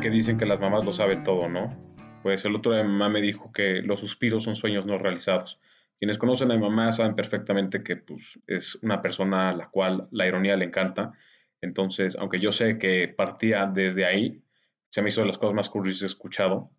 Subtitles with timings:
[0.00, 1.89] que dicen que las mamás lo saben todo, ¿no?
[2.22, 5.58] Pues el otro de mamá me dijo que los suspiros son sueños no realizados.
[5.98, 10.08] Quienes conocen a mi mamá saben perfectamente que pues, es una persona a la cual
[10.10, 11.12] la ironía le encanta.
[11.60, 14.42] Entonces, aunque yo sé que partía desde ahí,
[14.88, 16.70] se me hizo de las cosas más curiosas he escuchado,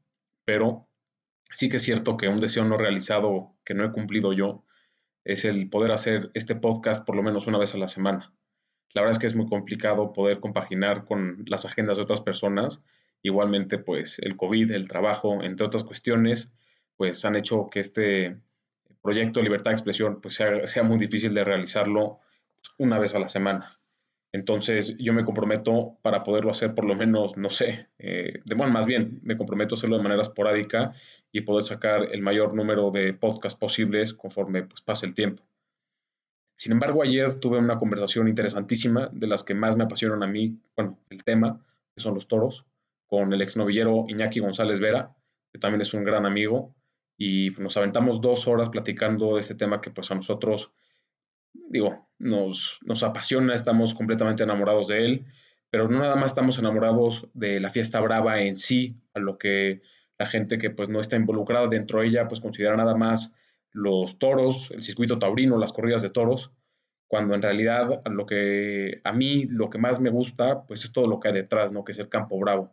[0.46, 0.88] pero
[1.54, 4.66] sí que es cierto que un deseo no realizado que no he cumplido yo
[5.24, 8.34] es el poder hacer este podcast por lo menos una vez a la semana.
[8.94, 12.84] La verdad es que es muy complicado poder compaginar con las agendas de otras personas
[13.24, 16.52] Igualmente, pues el COVID, el trabajo, entre otras cuestiones,
[16.98, 18.38] pues han hecho que este
[19.02, 22.20] proyecto de libertad de expresión pues sea, muy difícil de realizarlo
[22.78, 23.78] una vez a la semana.
[24.34, 28.72] Entonces yo me comprometo para poderlo hacer por lo menos, no sé, eh, de, bueno,
[28.72, 30.94] más bien me comprometo a hacerlo de manera esporádica
[31.32, 35.44] y poder sacar el mayor número de podcasts posibles conforme pues, pase el tiempo.
[36.56, 40.60] Sin embargo, ayer tuve una conversación interesantísima de las que más me apasionan a mí,
[40.76, 41.60] bueno, el tema,
[41.94, 42.66] que son los toros
[43.12, 45.14] con el exnovillero Iñaki González Vera,
[45.52, 46.74] que también es un gran amigo,
[47.18, 50.72] y nos aventamos dos horas platicando de este tema que pues a nosotros,
[51.52, 55.26] digo, nos, nos apasiona, estamos completamente enamorados de él,
[55.70, 59.82] pero no nada más estamos enamorados de la fiesta brava en sí, a lo que
[60.18, 63.36] la gente que pues no está involucrada dentro de ella pues considera nada más
[63.74, 66.54] los toros, el circuito taurino, las corridas de toros,
[67.10, 71.08] cuando en realidad lo que a mí lo que más me gusta pues es todo
[71.08, 71.84] lo que hay detrás, ¿no?
[71.84, 72.72] Que es el campo bravo.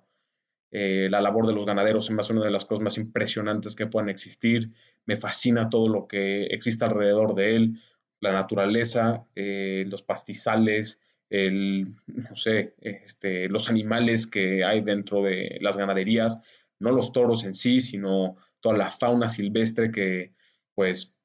[0.70, 4.08] Eh, la labor de los ganaderos es una de las cosas más impresionantes que puedan
[4.08, 4.70] existir.
[5.06, 7.80] Me fascina todo lo que existe alrededor de él,
[8.20, 11.00] la naturaleza, eh, los pastizales,
[11.31, 16.41] el, no sé, este, los animales que hay dentro de las ganaderías,
[16.78, 20.32] no los toros en sí, sino toda la fauna silvestre que,
[20.75, 21.16] pues,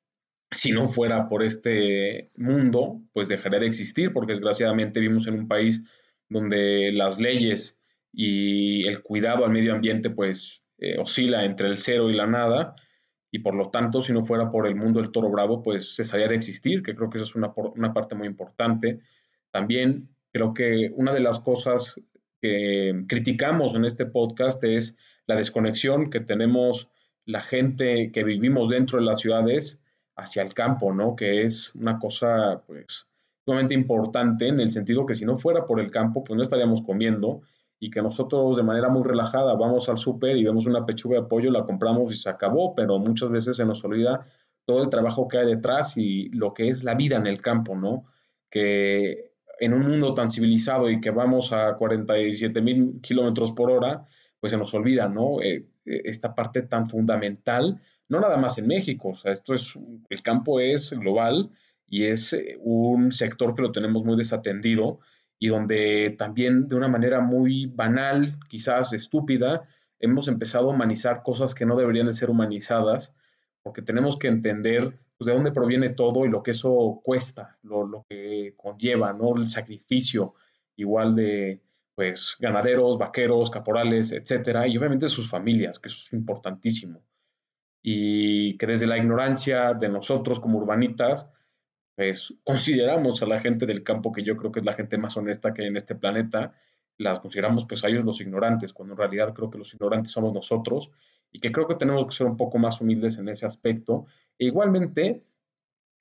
[0.52, 5.48] si no fuera por este mundo, pues dejaría de existir, porque desgraciadamente vivimos en un
[5.48, 5.84] país
[6.30, 7.80] donde las leyes
[8.14, 12.76] y el cuidado al medio ambiente pues eh, oscila entre el cero y la nada
[13.32, 16.28] y por lo tanto si no fuera por el mundo del toro bravo pues cesaría
[16.28, 19.00] de existir, que creo que eso es una, una parte muy importante.
[19.52, 22.00] También creo que una de las cosas
[22.40, 26.90] que criticamos en este podcast es la desconexión que tenemos
[27.26, 29.84] la gente que vivimos dentro de las ciudades
[30.16, 31.16] hacia el campo, ¿no?
[31.16, 33.08] Que es una cosa, pues,
[33.46, 36.82] sumamente importante en el sentido que si no fuera por el campo, pues no estaríamos
[36.82, 37.42] comiendo
[37.84, 41.28] y que nosotros de manera muy relajada vamos al súper y vemos una pechuga de
[41.28, 44.26] pollo, la compramos y se acabó, pero muchas veces se nos olvida
[44.64, 47.76] todo el trabajo que hay detrás y lo que es la vida en el campo,
[47.76, 48.06] ¿no?
[48.50, 54.08] Que en un mundo tan civilizado y que vamos a 47 mil kilómetros por hora,
[54.40, 55.42] pues se nos olvida, ¿no?
[55.42, 59.74] Eh, esta parte tan fundamental, no nada más en México, o sea, esto es,
[60.10, 61.50] el campo es global
[61.86, 65.00] y es eh, un sector que lo tenemos muy desatendido
[65.44, 69.68] y donde también de una manera muy banal, quizás estúpida,
[70.00, 73.18] hemos empezado a humanizar cosas que no deberían de ser humanizadas,
[73.62, 77.86] porque tenemos que entender pues, de dónde proviene todo y lo que eso cuesta, lo,
[77.86, 79.36] lo, que conlleva, ¿no?
[79.36, 80.34] El sacrificio
[80.78, 81.60] igual de
[81.94, 87.04] pues ganaderos, vaqueros, caporales, etcétera, y obviamente sus familias, que eso es importantísimo.
[87.82, 91.34] Y que desde la ignorancia de nosotros como urbanitas,
[91.96, 95.16] pues consideramos a la gente del campo, que yo creo que es la gente más
[95.18, 96.54] honesta que hay en este planeta,
[96.98, 100.34] las consideramos pues a ellos los ignorantes, cuando en realidad creo que los ignorantes somos
[100.34, 100.92] nosotros
[101.32, 104.06] y que creo que tenemos que ser un poco más humildes en ese aspecto.
[104.38, 105.24] E igualmente,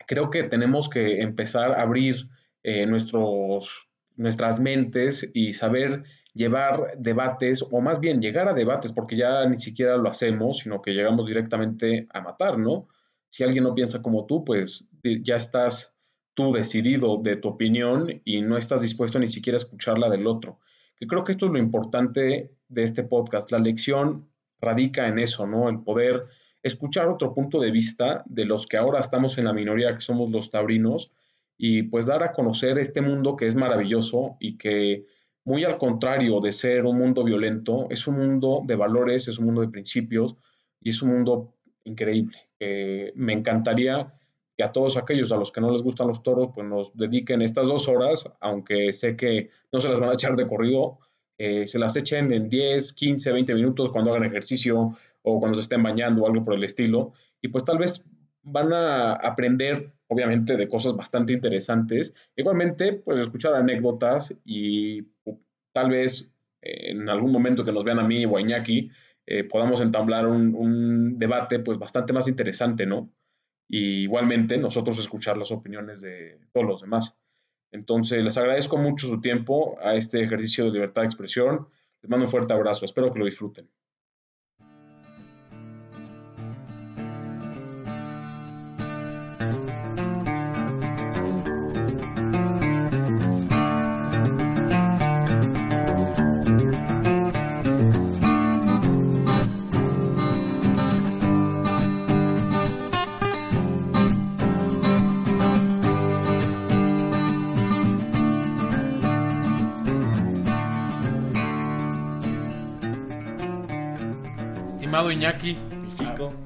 [0.07, 2.29] creo que tenemos que empezar a abrir
[2.63, 6.05] eh, nuestros, nuestras mentes y saber
[6.35, 10.81] llevar debates, o más bien llegar a debates, porque ya ni siquiera lo hacemos, sino
[10.81, 12.89] que llegamos directamente a matar, ¿no?
[13.33, 15.95] Si alguien no piensa como tú, pues ya estás
[16.35, 20.27] tú decidido de tu opinión y no estás dispuesto ni siquiera a escuchar la del
[20.27, 20.59] otro.
[20.97, 23.51] Que creo que esto es lo importante de este podcast.
[23.51, 24.29] La lección
[24.61, 25.71] radica en eso, ¿no?
[25.71, 26.27] El poder
[26.63, 30.31] escuchar otro punto de vista de los que ahora estamos en la minoría, que somos
[30.31, 31.11] los taurinos,
[31.57, 35.07] y pues dar a conocer este mundo que es maravilloso y que,
[35.43, 39.47] muy al contrario de ser un mundo violento, es un mundo de valores, es un
[39.47, 40.37] mundo de principios
[40.83, 42.37] y es un mundo increíble.
[43.15, 44.13] Me encantaría
[44.57, 47.43] que a todos aquellos a los que no les gustan los toros, pues nos dediquen
[47.43, 50.99] estas dos horas, aunque sé que no se las van a echar de corrido,
[51.39, 55.63] eh, se las echen en 10, 15, 20 minutos cuando hagan ejercicio o cuando se
[55.63, 57.15] estén bañando o algo por el estilo.
[57.41, 58.03] Y pues tal vez
[58.43, 62.15] van a aprender, obviamente, de cosas bastante interesantes.
[62.37, 65.03] Igualmente, pues escuchar anécdotas y
[65.73, 68.91] tal vez en algún momento que nos vean a mí o a Iñaki,
[69.27, 73.11] eh, podamos entablar un, un, debate pues bastante más interesante, ¿no?
[73.69, 77.19] Y igualmente nosotros escuchar las opiniones de todos los demás.
[77.71, 81.69] Entonces, les agradezco mucho su tiempo a este ejercicio de libertad de expresión.
[82.03, 82.85] Les mando un fuerte abrazo.
[82.85, 83.69] Espero que lo disfruten.
[115.11, 115.59] Iñaki.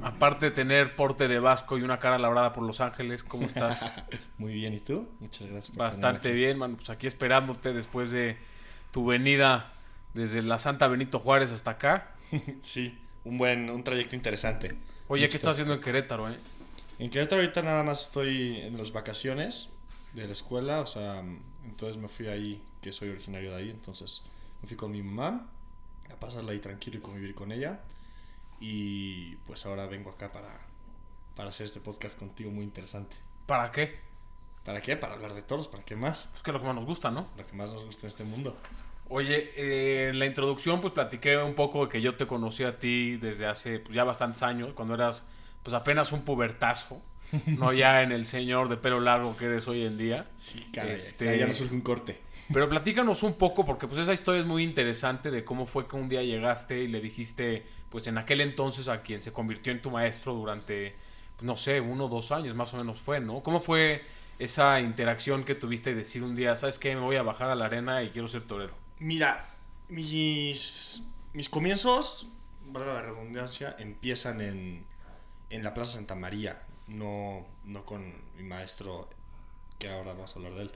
[0.02, 3.92] aparte de tener porte de vasco y una cara labrada por Los Ángeles, ¿cómo estás?
[4.38, 5.08] Muy bien, ¿y tú?
[5.20, 5.76] Muchas gracias.
[5.76, 6.76] Bastante bien, mano.
[6.76, 8.36] Pues aquí esperándote después de
[8.92, 9.70] tu venida
[10.14, 12.14] desde la Santa Benito Juárez hasta acá.
[12.60, 14.76] sí, un buen, un trayecto interesante.
[15.08, 16.38] Oye, ¿qué estás haciendo en Querétaro, eh?
[16.98, 19.70] En Querétaro ahorita nada más estoy en las vacaciones
[20.14, 21.22] de la escuela, o sea,
[21.64, 24.24] entonces me fui ahí, que soy originario de ahí, entonces
[24.62, 25.46] me fui con mi mamá
[26.10, 27.80] a pasarla ahí tranquilo y convivir con ella.
[28.60, 30.60] Y pues ahora vengo acá para,
[31.34, 33.16] para hacer este podcast contigo muy interesante.
[33.46, 33.98] ¿Para qué?
[34.64, 34.96] ¿Para qué?
[34.96, 36.28] Para hablar de toros, ¿para qué más?
[36.32, 37.28] Pues que es lo que más nos gusta, ¿no?
[37.36, 38.56] Lo que más nos gusta en este mundo.
[39.08, 42.78] Oye, eh, en la introducción pues platiqué un poco de que yo te conocí a
[42.78, 45.28] ti desde hace pues, ya bastantes años, cuando eras
[45.62, 47.00] pues apenas un pubertazo,
[47.46, 50.28] no ya en el señor de pelo largo que eres hoy en día.
[50.38, 52.20] Sí, cara, este, ya no surge un corte.
[52.52, 55.96] Pero platícanos un poco, porque pues esa historia es muy interesante de cómo fue que
[55.96, 59.82] un día llegaste y le dijiste, pues en aquel entonces a quien se convirtió en
[59.82, 60.94] tu maestro durante,
[61.40, 63.42] no sé, uno o dos años más o menos fue, ¿no?
[63.42, 64.04] ¿Cómo fue
[64.38, 66.94] esa interacción que tuviste y decir un día, ¿sabes qué?
[66.94, 68.74] Me voy a bajar a la arena y quiero ser torero.
[68.98, 69.46] Mira,
[69.88, 71.02] mis,
[71.32, 72.28] mis comienzos,
[72.66, 74.84] valga la redundancia, empiezan en,
[75.50, 79.08] en la Plaza Santa María, no, no con mi maestro,
[79.78, 80.70] que ahora vamos a hablar de él.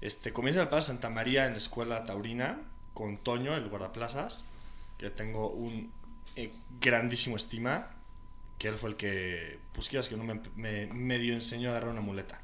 [0.00, 2.60] Este, comienza en la Plaza Santa María en la escuela taurina
[2.94, 4.44] con Toño, el guardaplazas,
[4.98, 5.90] que tengo un
[6.36, 7.90] eh, grandísimo estima,
[8.58, 11.90] que él fue el que, pues quieras que no me, me medio enseñó a agarrar
[11.90, 12.40] una muleta.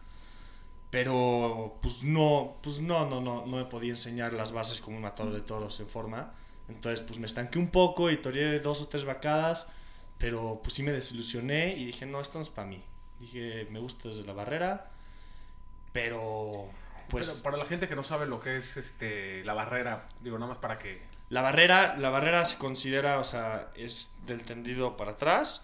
[0.90, 5.02] Pero pues no, pues no, no, no, no me podía enseñar las bases como un
[5.02, 6.34] matador de toros en forma.
[6.68, 9.66] Entonces pues me estanqué un poco y toreé dos o tres vacadas,
[10.18, 12.82] pero pues sí me desilusioné y dije, no, esto no es para mí.
[13.20, 14.90] Dije, me gusta desde la barrera,
[15.92, 16.68] pero
[17.08, 17.40] pues...
[17.42, 20.58] para la gente que no sabe lo que es este la barrera, digo, nada más
[20.58, 25.62] para que la barrera, la barrera se considera, o sea, es del tendido para atrás,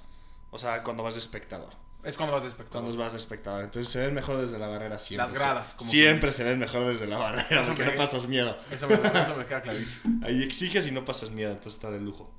[0.52, 1.72] o sea, cuando vas de espectador.
[2.04, 2.84] Es cuando vas de espectador.
[2.84, 3.64] Cuando vas de espectador.
[3.64, 5.32] Entonces se ven mejor desde la barrera siempre.
[5.32, 5.72] Las gradas.
[5.72, 8.56] Como siempre se ven mejor desde la barrera porque no pasas miedo.
[8.70, 10.20] Eso me, eso me queda clarísimo.
[10.24, 12.30] Ahí exiges y no pasas miedo, entonces está de lujo.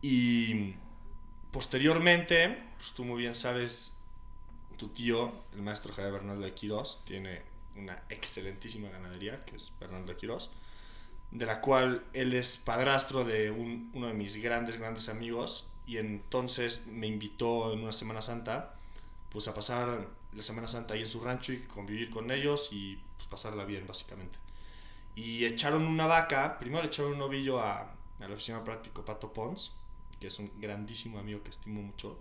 [0.00, 0.76] Y
[1.50, 3.96] posteriormente, pues tú muy bien sabes,
[4.76, 7.42] tu tío, el maestro Javier Bernardo de Quirós, tiene
[7.74, 10.52] una excelentísima ganadería, que es Bernardo de Quirós
[11.32, 16.86] de la cual él es padrastro de uno de mis grandes, grandes amigos, y entonces
[16.86, 18.74] me invitó en una Semana Santa,
[19.30, 22.98] pues a pasar la Semana Santa ahí en su rancho y convivir con ellos y
[23.16, 24.38] pues pasarla bien, básicamente.
[25.16, 29.72] Y echaron una vaca, primero le echaron un novillo a, al oficial práctico Pato Pons,
[30.20, 32.18] que es un grandísimo amigo que estimo mucho,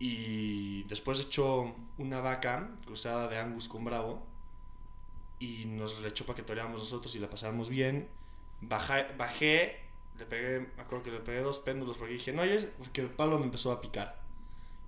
[0.00, 4.26] y después echó una vaca cruzada de Angus con Bravo,
[5.40, 8.08] y nos le echó para que toreáramos nosotros y la pasáramos bien.
[8.60, 9.80] Bajé, bajé,
[10.18, 13.08] le pegué, me acuerdo que le pegué dos péndulos porque dije, no, es porque el
[13.08, 14.20] palo me empezó a picar.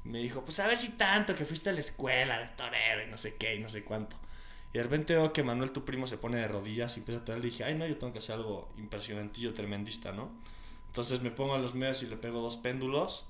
[0.04, 3.10] me dijo, pues a ver si tanto que fuiste a la escuela de torero y
[3.10, 4.16] no sé qué y no sé cuánto.
[4.72, 7.24] Y de repente veo que Manuel, tu primo, se pone de rodillas y empieza a
[7.24, 7.42] torear.
[7.42, 10.30] Le dije, ay, no, yo tengo que hacer algo impresionantillo, tremendista, ¿no?
[10.86, 13.26] Entonces me pongo a los medios y le pego dos péndulos.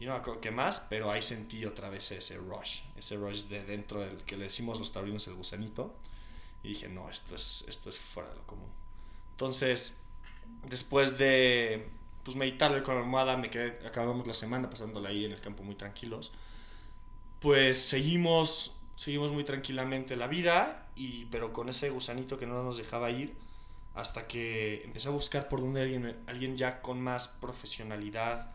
[0.00, 2.80] Y no me acuerdo qué más, pero ahí sentí otra vez ese rush.
[2.96, 5.94] Ese rush de dentro del que le decimos los taurinos el gusanito.
[6.62, 8.68] Y dije, no, esto es, esto es fuera de lo común.
[9.32, 9.96] Entonces,
[10.68, 11.88] después de
[12.24, 15.62] pues, meditarlo con la almohada, me quedé, acabamos la semana pasándola ahí en el campo
[15.62, 16.32] muy tranquilos.
[17.40, 22.76] Pues seguimos, seguimos muy tranquilamente la vida, y, pero con ese gusanito que no nos
[22.76, 23.34] dejaba ir,
[23.94, 28.52] hasta que empecé a buscar por donde alguien, alguien ya con más profesionalidad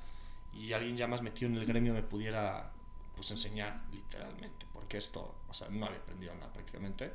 [0.54, 2.72] y alguien ya más metido en el gremio me pudiera
[3.16, 7.12] pues enseñar literalmente, porque esto, o sea, no había aprendido nada prácticamente.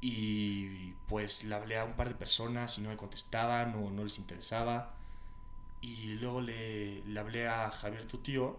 [0.00, 4.04] Y pues le hablé a un par de personas y no me contestaban o no
[4.04, 4.94] les interesaba.
[5.82, 8.58] Y luego le, le hablé a Javier, tu tío,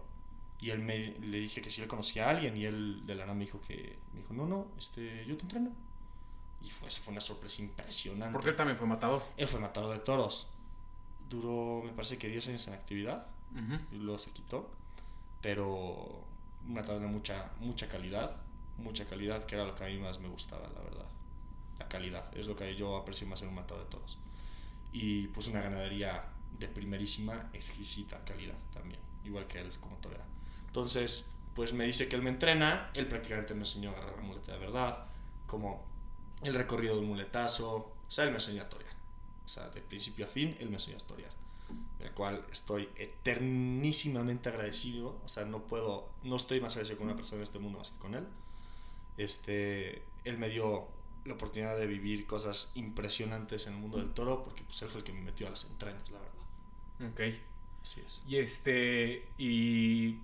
[0.60, 3.24] y él me, le dije que si él conocía a alguien, y él de la
[3.24, 5.70] nada me dijo que, me dijo, no, no, este, yo te entreno.
[6.62, 8.32] Y fue, eso fue una sorpresa impresionante.
[8.32, 9.22] Porque él también fue matador.
[9.36, 10.46] Él fue matador de toros.
[11.28, 13.80] Duró, me parece que 10 años en actividad, Ujú.
[13.92, 14.70] y luego se quitó.
[15.40, 16.24] Pero
[16.64, 18.36] un matador de mucha, mucha calidad,
[18.78, 21.06] mucha calidad, que era lo que a mí más me gustaba, la verdad.
[21.82, 24.18] La calidad, es lo que yo aprecio más en un matador de toros.
[24.92, 26.24] Y pues una ganadería
[26.58, 30.24] de primerísima, exquisita calidad también, igual que él como torera.
[30.66, 34.22] Entonces, pues me dice que él me entrena, él prácticamente me enseñó a agarrar la
[34.22, 35.06] muleta de verdad,
[35.46, 35.84] como
[36.42, 38.92] el recorrido de un muletazo, o sea, él me enseñó a torear.
[39.44, 41.32] O sea, de principio a fin, él me enseñó a torear.
[41.98, 45.20] El cual estoy eternísimamente agradecido.
[45.24, 47.90] O sea, no puedo, no estoy más agradecido con una persona en este mundo más
[47.90, 48.26] que con él.
[49.16, 50.88] Este, él me dio
[51.24, 55.00] la oportunidad de vivir cosas impresionantes en el mundo del toro, porque pues él fue
[55.00, 57.12] el que me metió a las entrañas, la verdad.
[57.12, 57.38] Ok.
[57.82, 58.20] Así es.
[58.26, 60.18] Y este, y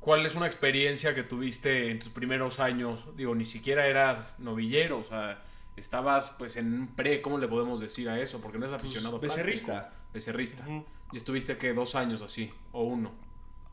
[0.00, 3.04] ¿cuál es una experiencia que tuviste en tus primeros años?
[3.16, 5.44] Digo, ni siquiera eras novillero, o sea,
[5.76, 8.40] estabas pues en un pre, ¿cómo le podemos decir a eso?
[8.40, 9.18] Porque no es aficionado.
[9.18, 9.92] Pues, becerrista.
[10.12, 10.64] Becerrista.
[10.64, 10.84] Ujú.
[11.12, 13.12] Y estuviste que dos años así, o uno.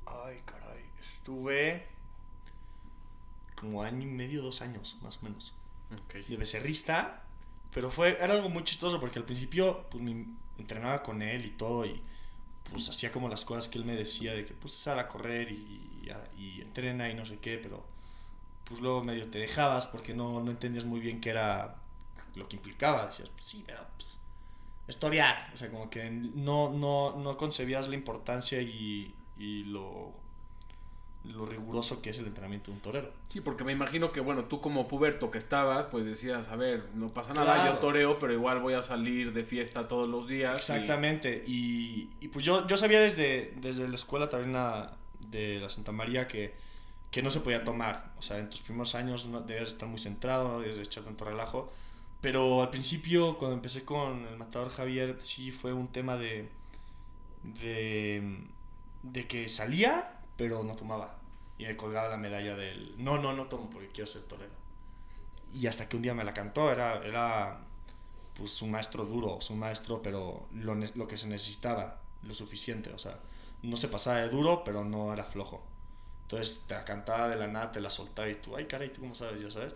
[0.05, 0.83] Ay, caray.
[1.17, 1.87] Estuve
[3.55, 5.55] como año y medio, dos años, más o menos.
[6.27, 7.23] De becerrista,
[7.73, 10.25] pero fue, era algo muy chistoso porque al principio pues, me
[10.57, 12.01] entrenaba con él y todo y
[12.71, 15.51] pues hacía como las cosas que él me decía de que pues sal a correr
[15.51, 15.55] y,
[16.03, 17.85] y, y entrena y no sé qué, pero
[18.65, 21.75] pues luego medio te dejabas porque no, no entendías muy bien qué era
[22.35, 24.17] lo que implicaba, decías, pues sí, pero pues
[24.87, 30.13] historiar, o sea, como que no, no, no concebías la importancia y, y lo,
[31.25, 33.11] lo riguroso que es el entrenamiento de un torero.
[33.27, 36.87] Sí, porque me imagino que, bueno, tú como puberto que estabas, pues decías, a ver,
[36.95, 37.73] no pasa nada, Claro.
[37.73, 40.53] yo toreo, pero igual voy a salir de fiesta todos los días.
[40.53, 41.43] y- Exactamente.
[41.45, 44.91] Y, y pues yo, yo sabía desde, desde la escuela taurina
[45.29, 46.55] de la Santa María que,
[47.11, 48.13] que no se podía tomar.
[48.17, 51.25] O sea, en tus primeros años no debías estar muy centrado, no debías echar tanto
[51.25, 51.71] relajo.
[52.21, 56.49] Pero al principio, cuando empecé con el matador Javier, sí fue un tema de,
[57.43, 58.37] de,
[59.03, 61.17] de que salía, pero no tomaba.
[61.59, 64.53] Y me colgaba la medalla del, no, no, no tomo porque quiero ser torero.
[65.53, 67.59] Y hasta que un día me la cantó, era, era
[68.35, 72.99] pues un maestro duro, un maestro, pero lo, lo que se necesitaba, lo suficiente, o
[72.99, 73.19] sea,
[73.63, 75.63] no se pasaba de duro, pero no era flojo.
[76.23, 79.01] Entonces te la cantaba de la nada, te la soltaba y tú, ay caray, ¿tú
[79.01, 79.41] cómo sabes?
[79.41, 79.73] Ya sabes.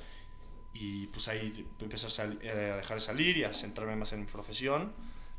[0.74, 4.22] Y pues ahí empecé a, eh, a dejar de salir y a centrarme más en
[4.22, 4.94] mi profesión.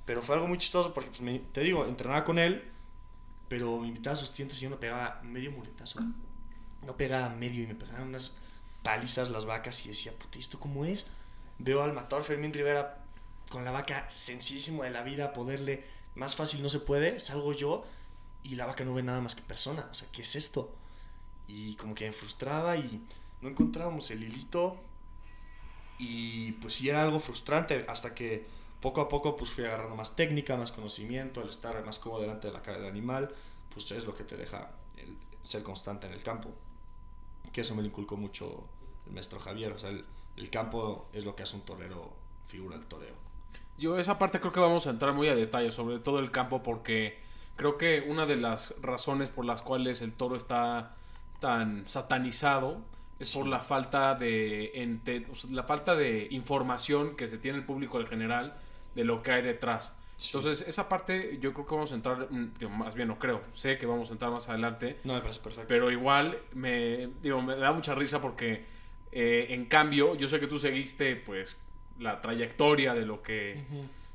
[0.07, 2.65] Pero fue algo muy chistoso porque, pues, me- te digo, entrenaba con él,
[3.49, 6.01] pero me invitaba a sus y yo no pegaba medio muletazo.
[6.85, 8.35] No pegaba medio y me pegaban unas
[8.83, 11.07] palizas las vacas y decía, puta, ¿y ¿esto cómo es?
[11.59, 12.99] Veo al matador Fermín Rivera
[13.49, 15.85] con la vaca sencillísimo de la vida, poderle
[16.15, 17.85] más fácil no se puede, salgo yo
[18.43, 19.89] y la vaca no ve nada más que persona.
[19.91, 20.75] O sea, ¿qué es esto?
[21.49, 23.01] Y como que me frustraba y
[23.41, 24.77] no encontrábamos el hilito
[25.99, 28.47] y pues sí era algo frustrante hasta que
[28.85, 32.49] poco a poco pues fui agarrando más técnica, más conocimiento, el estar más cómodo delante
[32.49, 33.31] de la cara del animal,
[33.73, 36.51] pues es lo que te deja el ser constante en el campo.
[37.51, 38.69] Que eso me lo inculcó mucho
[39.07, 40.05] el maestro Javier, o sea, el,
[40.37, 42.13] el campo es lo que hace un torero,
[42.45, 43.15] figura del toreo.
[43.79, 46.63] Yo esa parte creo que vamos a entrar muy a detalle, sobre todo el campo,
[46.63, 47.17] porque
[47.57, 50.95] creo que una de las razones por las cuales el toro está
[51.41, 52.83] tan satanizado
[53.19, 54.99] es por la falta de
[55.49, 58.59] la falta de información que se tiene el público en general
[58.95, 59.97] de lo que hay detrás.
[60.17, 60.31] Sí.
[60.37, 63.43] Entonces, esa parte yo creo que vamos a entrar, mm, digo, más bien no creo,
[63.53, 65.67] sé que vamos a entrar más adelante, No, me parece perfecto.
[65.69, 68.65] pero igual me, digo, me da mucha risa porque
[69.13, 71.61] eh, en cambio yo sé que tú seguiste pues
[71.99, 73.65] la trayectoria de lo que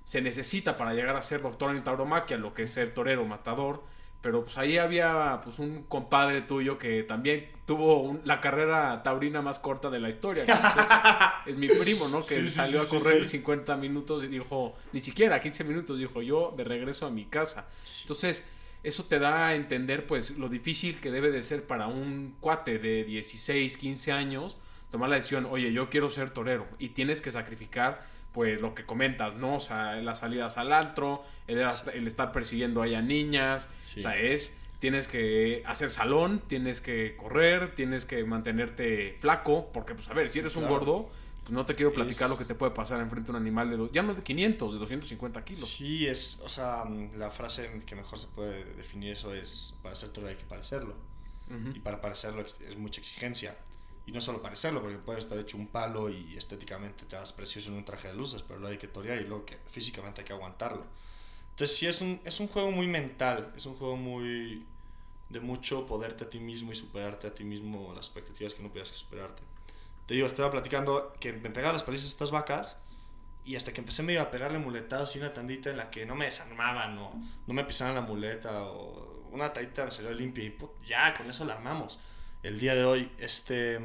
[0.05, 3.83] se necesita para llegar a ser doctor en tauromaquia, lo que es ser torero, matador.
[4.21, 9.41] Pero pues ahí había pues un compadre tuyo que también tuvo un- la carrera taurina
[9.41, 10.45] más corta de la historia.
[10.45, 10.59] que, es,
[11.47, 12.17] es mi primo, ¿no?
[12.19, 13.37] Que Sí, salió sí, a correr sí.
[13.37, 17.67] 50 minutos y dijo, ni siquiera 15 minutos, dijo yo de regreso a mi casa.
[18.01, 18.49] Entonces,
[18.83, 22.77] eso te da a entender pues lo difícil que debe de ser para un cuate
[22.79, 24.57] de 16, 15 años
[24.91, 28.05] tomar la decisión, oye, yo quiero ser torero y tienes que sacrificar
[28.39, 29.55] pues lo que comentas, ¿no?
[29.55, 31.59] O sea, las salidas al antro, el,
[31.93, 33.99] el estar persiguiendo ahí a niñas, Sí.
[33.99, 39.93] o sea, es, tienes que hacer salón, tienes que correr, tienes que mantenerte flaco, porque
[39.93, 40.79] pues a ver, si eres un Claro.
[40.79, 41.09] gordo,
[41.41, 43.69] pues no te quiero platicar Es- lo que te puede pasar enfrente de un animal
[43.71, 45.67] de, do- ya no de 500, de 250 kilos.
[45.69, 46.85] Sí, es, o sea,
[47.17, 50.95] la frase que mejor se puede definir eso es, para ser torero hay que parecerlo.
[51.49, 51.75] Ujú.
[51.75, 53.53] Y para parecerlo es mucha exigencia.
[54.05, 57.69] Y no solo parecerlo, porque puedes estar hecho un palo y estéticamente te das precioso
[57.69, 60.27] en un traje de luces, pero luego hay que torear y luego que físicamente hay
[60.27, 60.85] que aguantarlo.
[61.51, 64.65] Entonces sí, es un, es un juego muy mental, es un juego muy
[65.29, 68.69] de mucho poderte a ti mismo y superarte a ti mismo las expectativas que no
[68.69, 69.43] podías superarte.
[70.07, 72.79] Te digo, estaba platicando que me pegaba las palizas estas vacas
[73.45, 76.05] y hasta que empecé me iba a pegarle muletados y una tandita en la que
[76.05, 77.11] no me desarmaban o
[77.45, 80.55] no me pisaban la muleta o una tandita me salió limpia y
[80.87, 81.99] ya, con eso la armamos
[82.43, 83.11] el día de hoy.
[83.17, 83.79] Este,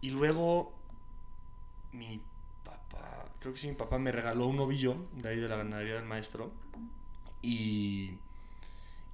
[0.00, 0.72] y luego
[1.92, 2.20] mi
[2.64, 5.94] papá, creo que sí, mi papá me regaló un ovillo de ahí de la ganadería
[5.94, 6.52] del maestro
[7.42, 8.12] y,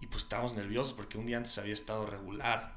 [0.00, 2.74] y pues estábamos nerviosos porque un día antes había estado regular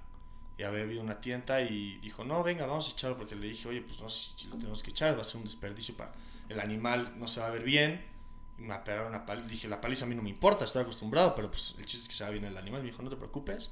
[0.58, 3.68] y había habido una tienda y dijo, no, venga, vamos a echarlo porque le dije,
[3.68, 6.14] oye, pues no sé si lo tenemos que echar, va a ser un desperdicio para
[6.50, 8.04] el animal, no se va a ver bien.
[8.58, 11.36] Y me pegaron una paliza, dije, la paliza a mí no me importa, estoy acostumbrado,
[11.36, 12.82] pero pues el chiste es que se va bien el animal.
[12.82, 13.72] Me dijo, no te preocupes.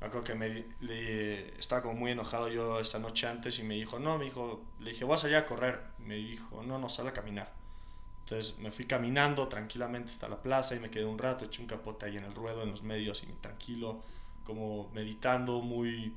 [0.00, 3.74] Me acuerdo que me, le, estaba como muy enojado yo esa noche antes y me
[3.74, 5.82] dijo, no, me dijo, le dije, vas allá a correr.
[5.98, 7.52] Me dijo, no, no, sal a caminar.
[8.24, 11.68] Entonces me fui caminando tranquilamente hasta la plaza y me quedé un rato, eché un
[11.68, 14.00] capote ahí en el ruedo, en los medios y tranquilo,
[14.44, 16.14] como meditando, muy,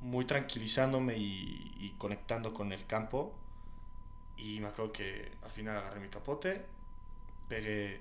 [0.00, 3.32] muy tranquilizándome y, y conectando con el campo.
[4.36, 6.66] Y me acuerdo que al final agarré mi capote,
[7.48, 8.00] pegué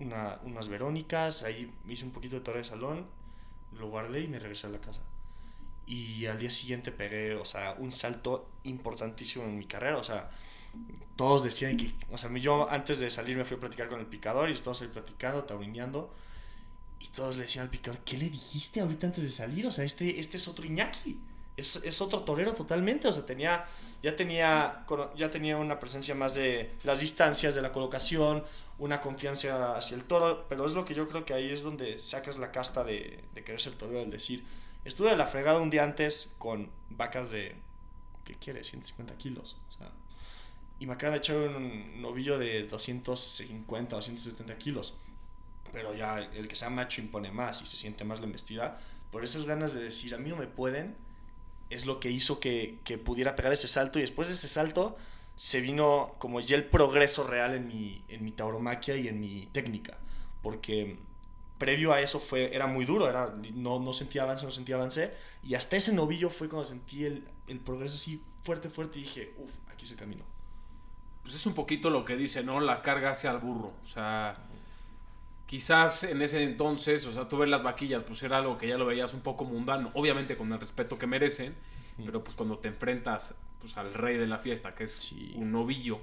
[0.00, 3.06] una, unas verónicas, ahí hice un poquito de torre de salón,
[3.78, 5.02] lo guardé y me regresé a la casa.
[5.86, 10.30] Y al día siguiente pegué, o sea, un salto importantísimo en mi carrera, o sea,
[11.14, 14.06] todos decían que, o sea, yo antes de salir me fui a platicar con el
[14.06, 16.12] picador y estamos ahí platicando, taurineando,
[17.00, 19.66] y todos le decían al picador, ¿qué le dijiste ahorita antes de salir?
[19.66, 21.18] O sea, este, este es otro Iñaki,
[21.56, 23.66] es, es otro torero totalmente, o sea, tenía,
[24.02, 24.84] ya tenía,
[25.16, 28.44] ya tenía una presencia más de las distancias, de la colocación,
[28.78, 31.98] una confianza hacia el toro, pero es lo que yo creo que ahí es donde
[31.98, 34.44] sacas la casta de, de querer ser torero, el decir,
[34.84, 37.56] estuve de la fregada un día antes con vacas de,
[38.24, 38.62] ¿qué quiere?
[38.64, 39.90] 150 kilos, o sea,
[40.78, 44.94] y me acaban de echar un novillo de 250, 270 kilos.
[45.72, 48.78] Pero ya el que sea macho impone más y se siente más la embestida.
[49.10, 50.94] Por esas ganas de decir, a mí no me pueden,
[51.70, 53.98] es lo que hizo que, que pudiera pegar ese salto.
[53.98, 54.96] Y después de ese salto
[55.34, 59.48] se vino como ya el progreso real en mi, en mi tauromaquia y en mi
[59.52, 59.98] técnica.
[60.42, 60.98] Porque
[61.58, 65.12] previo a eso fue, era muy duro, era, no, no sentía avance, no sentía avance.
[65.42, 69.32] Y hasta ese novillo fue cuando sentí el, el progreso así fuerte, fuerte y dije,
[69.38, 70.24] uff, aquí se caminó
[71.26, 72.60] pues es un poquito lo que dice, ¿no?
[72.60, 73.72] La carga hacia el burro.
[73.82, 74.45] O sea,
[75.46, 78.76] quizás en ese entonces, o sea, tú ves las vaquillas, pues era algo que ya
[78.76, 81.54] lo veías un poco mundano, obviamente con el respeto que merecen,
[82.04, 86.00] pero pues cuando te enfrentas pues, al rey de la fiesta, que es un novillo,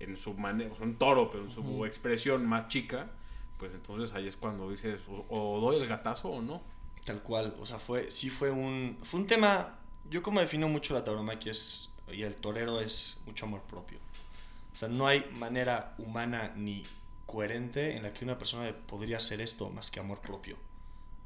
[0.00, 3.10] en su manera, o sea, un toro, pero en su expresión más chica,
[3.58, 6.62] pues entonces ahí es cuando dices, o, o, doy el gatazo o no.
[7.04, 9.78] Tal cual, o sea, fue, sí fue un, fue un tema,
[10.10, 13.98] yo como defino mucho la tauromaquia es, y el torero es mucho amor propio.
[14.72, 16.82] O sea, no hay manera humana ni
[17.34, 20.56] coherente en la que una persona podría hacer esto más que amor propio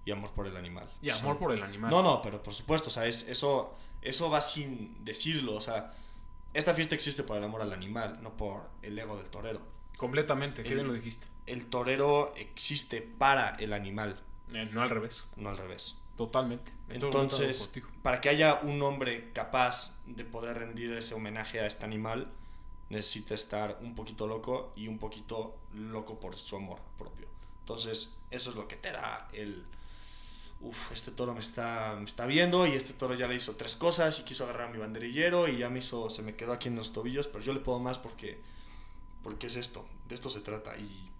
[0.04, 0.88] y amor por el animal.
[1.02, 1.90] Y amor o sea, por el animal.
[1.90, 5.54] No, no, pero por supuesto, o sea, es, eso, eso va sin decirlo.
[5.54, 5.92] O sea,
[6.54, 9.60] esta fiesta existe por el amor al animal, no por el ego del torero.
[9.98, 11.26] Completamente, qué bien lo dijiste.
[11.46, 14.18] El torero existe para el animal.
[14.54, 15.26] Eh, no al revés.
[15.36, 15.96] No al revés.
[16.16, 16.72] Totalmente.
[16.88, 17.70] Entonces,
[18.02, 22.32] para que haya un hombre capaz de poder rendir ese homenaje a este animal,
[22.90, 27.26] necesita estar un poquito loco y un poquito loco por su amor propio.
[27.60, 29.64] Entonces, eso es lo que te da el...
[30.60, 33.76] Uf, este toro me está, me está viendo y este toro ya le hizo tres
[33.76, 36.66] cosas y quiso agarrar a mi banderillero y ya me hizo, se me quedó aquí
[36.66, 38.40] en los tobillos, pero yo le puedo más porque,
[39.22, 41.10] porque es esto, de esto se trata y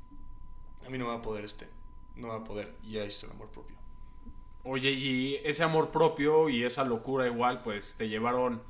[0.84, 1.68] a mí no me va a poder este,
[2.16, 3.76] no me va a poder y ahí está el amor propio.
[4.64, 8.60] Oye, y ese amor propio y esa locura igual, pues te llevaron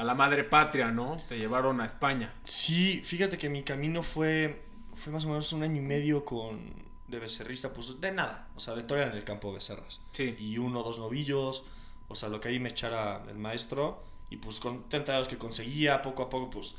[0.00, 1.18] a la madre patria, ¿no?
[1.28, 2.32] Te llevaron a España.
[2.44, 4.62] Sí, fíjate que mi camino fue,
[4.94, 6.72] fue más o menos un año y medio con
[7.06, 10.00] de becerrista, pues de nada, o sea, de torear en el campo de becerras.
[10.12, 10.34] Sí.
[10.38, 11.64] Y uno dos novillos,
[12.08, 16.00] o sea, lo que ahí me echara el maestro, y pues con tentados que conseguía,
[16.00, 16.74] poco a poco, pues,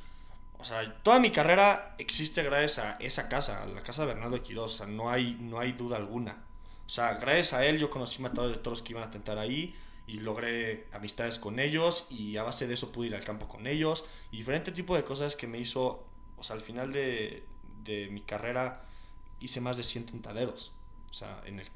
[0.58, 4.38] o sea, toda mi carrera existe gracias a esa casa, a la casa de Bernardo
[4.38, 6.38] de Quiroz, o sea, no hay, no hay duda alguna.
[6.88, 9.76] O sea, gracias a él yo conocí matadores de toros que iban a tentar ahí,
[10.12, 13.66] y logré amistades con ellos y a base de eso pude ir al campo con
[13.66, 16.04] ellos y diferente tipo de cosas que me hizo,
[16.38, 17.46] o sea, al final de,
[17.86, 18.84] de mi carrera
[19.40, 20.74] hice más de 100 tentaderos.
[21.10, 21.70] O sea, en el,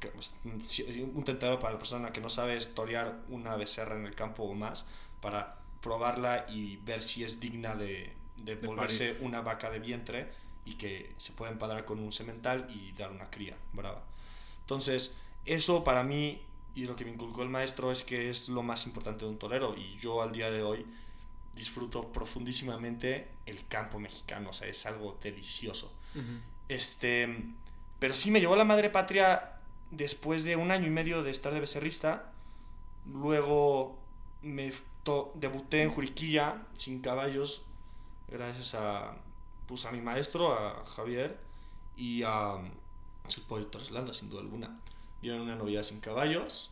[1.14, 4.44] un tentadero para la persona que no sabe es torear una becerra en el campo
[4.44, 4.86] o más
[5.22, 8.12] para probarla y ver si es digna de,
[8.44, 9.26] de, de volverse parir.
[9.26, 10.28] una vaca de vientre
[10.66, 14.04] y que se pueda empadrar con un semental y dar una cría brava.
[14.60, 16.42] Entonces, eso para mí
[16.76, 19.38] y lo que me inculcó el maestro es que es lo más importante de un
[19.38, 20.86] torero y yo al día de hoy
[21.56, 25.94] disfruto profundísimamente el campo mexicano, o sea, es algo delicioso.
[26.14, 26.40] Uh -huh.
[26.68, 27.44] Este,
[28.00, 29.54] pero sí me llevó la madre patria
[29.92, 32.32] después de un año y medio de estar de becerrista.
[33.06, 33.98] Luego
[34.42, 34.74] me
[35.36, 37.64] debuté en Juriquilla sin caballos
[38.28, 39.16] gracias a
[39.68, 41.40] pues a mi maestro, a Javier
[41.96, 44.80] y a el pollo Torres Landa, sin duda alguna.
[45.26, 46.72] Dieron una novia sin caballos.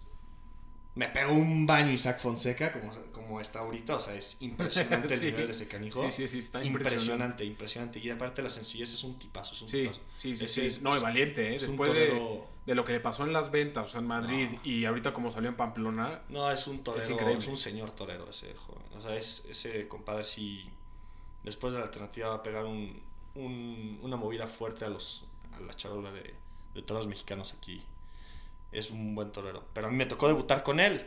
[0.95, 3.95] Me pegó un baño Isaac Fonseca, como, como está ahorita.
[3.95, 6.03] O sea, es impresionante el nivel de ese canijo.
[6.05, 7.97] Sí, sí, sí, está impresionante, impresionante.
[7.97, 10.01] Y aparte la sencillez es un tipazo, es un Sí, tipazo.
[10.19, 11.55] sí, sí, es- No, y valiente, ¿eh?
[11.55, 14.01] es un Después de, torero- de lo que le pasó en las ventas, o sea,
[14.01, 14.59] en Madrid No.
[14.63, 16.21] y ahorita como salió en Pamplona.
[16.29, 18.83] No, es un torero, Es es, un señor torero ese joven.
[18.95, 20.69] O sea, es, ese compadre sí,
[21.43, 23.01] después de la alternativa va a pegar un,
[23.33, 25.25] un- una movida fuerte a los
[25.57, 26.35] a la charola de,
[26.75, 27.81] de toros mexicanos aquí.
[28.73, 29.63] Es un buen torero.
[29.73, 31.05] Pero a mí me tocó debutar con él.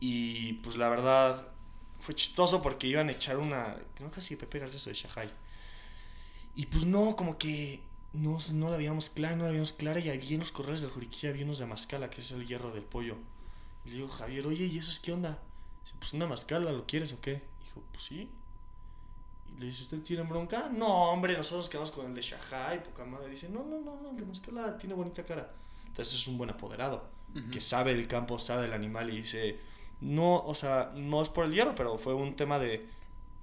[0.00, 1.48] Y pues la verdad
[2.00, 5.30] fue chistoso porque iban a echar una, no sé si Pepe García o de Shanghai.
[6.56, 7.80] Y pues no, como que
[8.12, 10.00] no, no la veíamos clara, no la veíamos clara.
[10.00, 12.72] Y había en los corrales del Juriquilla, había unos de Mascala, que es el hierro
[12.72, 13.16] del pollo.
[13.84, 15.38] Y le digo, Javier, oye, ¿y eso es qué onda?
[15.82, 17.42] Dice, pues una mascala, ¿lo quieres o qué?
[17.64, 18.28] Dijo, pues sí.
[19.56, 20.68] Y le dice, ¿usted tiene bronca?
[20.68, 23.30] No, hombre, nosotros nos quedamos con el de Shanghai, poca madre.
[23.30, 25.50] Dice, no, no, no, no, el de mascala tiene bonita cara.
[25.98, 27.08] Entonces es un buen apoderado,
[27.52, 29.58] que sabe del campo, sabe del animal y dice,
[30.00, 32.86] no, o sea, no es por el hierro, pero fue un tema de,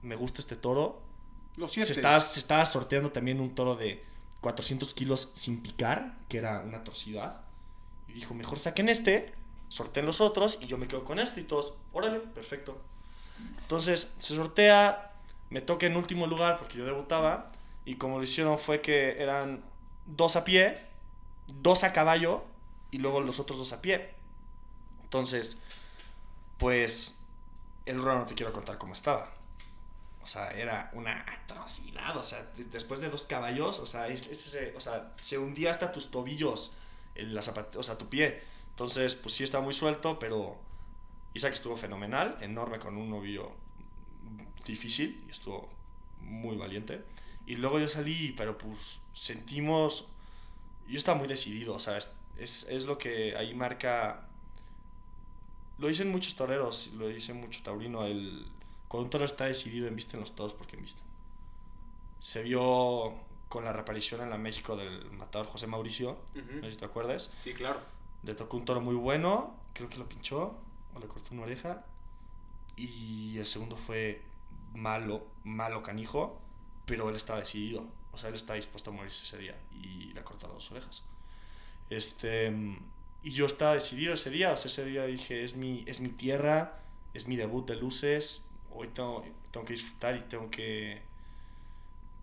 [0.01, 1.01] me gusta este toro.
[1.57, 1.97] Lo Se sientes.
[1.97, 4.01] estaba, se estaba sorteando también un toro de
[4.39, 7.43] 400 kilos sin picar, que era una atrocidad.
[8.07, 9.33] Y dijo, mejor saquen este,
[9.67, 12.77] sorteen los otros y yo me quedo con esto y todos, órale, perfecto.
[13.63, 15.11] Entonces se sortea,
[15.49, 17.51] me toca en último lugar porque yo debutaba
[17.83, 19.61] y como lo hicieron fue que eran
[20.05, 20.75] dos a pie,
[21.47, 22.43] dos a caballo
[22.91, 24.11] y luego los otros dos a pie.
[25.03, 25.57] Entonces,
[26.57, 27.19] pues
[27.85, 29.31] el ruedo no te quiero contar cómo estaba.
[30.23, 32.17] O sea, era una atrocidad.
[32.17, 34.27] O sea, de- después de dos caballos, o sea, es,
[34.75, 36.71] o sea, se hundía hasta tus tobillos,
[37.15, 38.41] en la o sea, tu pie.
[38.71, 40.57] Entonces, pues sí estaba muy suelto, pero
[41.33, 43.51] Isaac estuvo fenomenal, enorme con un novillo
[44.65, 45.69] difícil y estuvo
[46.21, 47.03] muy valiente.
[47.45, 50.07] Y luego yo salí, pero pues sentimos,
[50.87, 54.27] yo estaba muy decidido, o sea, es, es, es lo que ahí marca,
[55.77, 58.45] lo dicen muchos toreros, lo dice mucho taurino, el,
[58.87, 61.03] cuando un toro está decidido, embisten los toros porque embisten.
[62.19, 63.13] Se vio
[63.49, 67.31] con la reaparición en la México del matador José Mauricio, no sé si te acuerdas.
[67.41, 67.79] Sí, claro.
[68.23, 70.55] Le tocó un toro muy bueno, creo que lo pinchó
[70.95, 71.85] o le cortó una oreja.
[72.75, 74.21] Y el segundo fue
[74.73, 76.39] malo, malo canijo,
[76.85, 77.85] pero él estaba decidido.
[78.15, 81.03] O sea, él estaba dispuesto a morirse ese día y le cortó las dos orejas.
[81.89, 82.49] Este,
[83.23, 86.09] y yo estaba decidido ese día, o sea, ese día dije, es mi, es mi
[86.09, 86.79] tierra,
[87.13, 91.01] es mi debut de luces, hoy tengo, tengo que disfrutar y tengo que,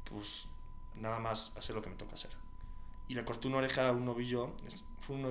[0.08, 0.46] pues,
[0.94, 2.30] nada más hacer lo que me toca hacer.
[3.06, 4.52] Y le corté una oreja a un novillo,
[5.00, 5.22] fue un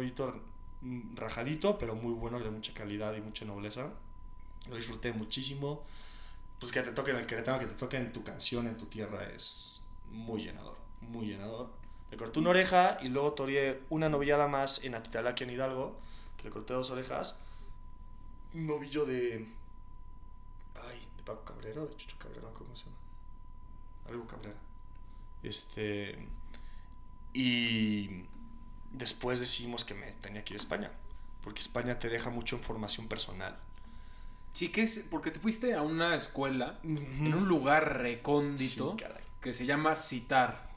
[0.81, 3.89] mm, rajadito, pero muy bueno, de mucha calidad y mucha nobleza.
[4.69, 5.83] Lo disfruté muchísimo.
[6.59, 8.85] Pues que te toque en el Querétaro, que te toque en tu canción, en tu
[8.85, 9.80] tierra, es
[10.11, 11.69] muy llenador, muy llenador.
[12.11, 15.97] Le corté una oreja y luego toreé una novillada más en Atitalaquia, en Hidalgo,
[16.37, 17.41] que le corté dos orejas.
[18.53, 19.47] Un novillo de...
[20.75, 22.97] Ay, de Paco Cabrera de Chucho Cabrera, ¿cómo se llama?
[24.09, 24.57] Algo Cabrera.
[25.41, 26.27] Este...
[27.33, 28.25] Y
[28.91, 30.91] después decidimos que me tenía que ir a España,
[31.41, 33.57] porque España te deja mucha información personal.
[34.53, 38.97] Sí, que es porque te fuiste a una escuela en En un lugar recóndito Sí,
[38.97, 39.20] caray.
[39.41, 40.71] Que se llama Citar.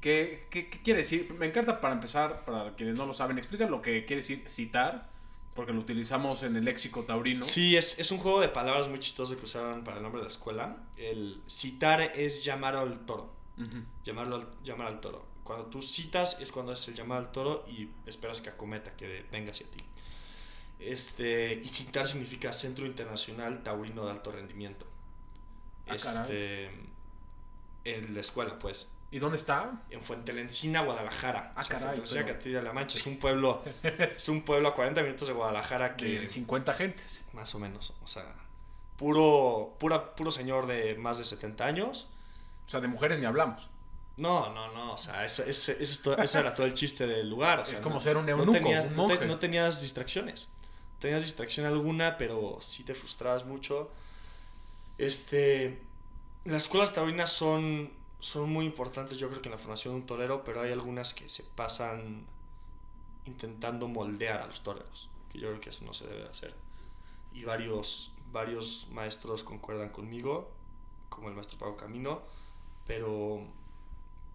[0.00, 1.34] ¿Qué, qué, qué quiere decir?
[1.38, 5.10] Me encanta para empezar, para quienes no lo saben, explica lo que quiere decir citar,
[5.54, 7.44] porque lo utilizamos en el léxico taurino.
[7.44, 10.24] Sí, es, es un juego de palabras muy chistoso que usaron para el nombre de
[10.24, 10.78] la escuela.
[10.96, 13.34] El citar es llamar al toro.
[14.04, 15.26] Llamarlo al, llamar al toro.
[15.44, 19.26] Cuando tú citas es cuando haces el llamado al toro y esperas que acometa, que
[19.30, 19.82] venga hacia ti.
[20.78, 24.86] Este, y citar significa Centro Internacional Taurino de Alto Rendimiento.
[25.86, 26.68] Ah, caray.
[27.94, 28.92] En la escuela, pues.
[29.10, 29.82] ¿Y dónde está?
[29.90, 31.52] En Fuentelencina, Guadalajara.
[31.54, 32.98] Ah, O sea, caray, pero- Castilla-La Mancha.
[32.98, 36.20] Es un pueblo, es un pueblo a 40 minutos de Guadalajara que...
[36.20, 37.24] De 50 gentes.
[37.32, 38.26] Más o menos, o sea,
[38.96, 42.08] puro, pura, puro señor de más de 70 años.
[42.66, 43.68] O sea, de mujeres ni hablamos.
[44.16, 47.06] No, no, no, o sea, eso, eso, eso es todo- ese era todo el chiste
[47.06, 47.60] del lugar.
[47.60, 49.26] o sea, Es como no- ser un no eunuco, tenías, un no te- monje.
[49.26, 50.52] no tenías distracciones.
[50.94, 53.90] No tenías distracción alguna, pero sí te frustrabas mucho.
[54.98, 55.78] Este,
[56.46, 60.06] las escuelas taurinas son, son muy importantes, yo creo que en la formación de un
[60.06, 62.24] torero, pero hay algunas que se pasan
[63.26, 66.54] intentando moldear a los toreros, que yo creo que eso no se debe hacer.
[67.32, 70.50] Y varios, varios maestros concuerdan conmigo,
[71.08, 72.22] como el maestro Pago Camino,
[72.86, 73.46] pero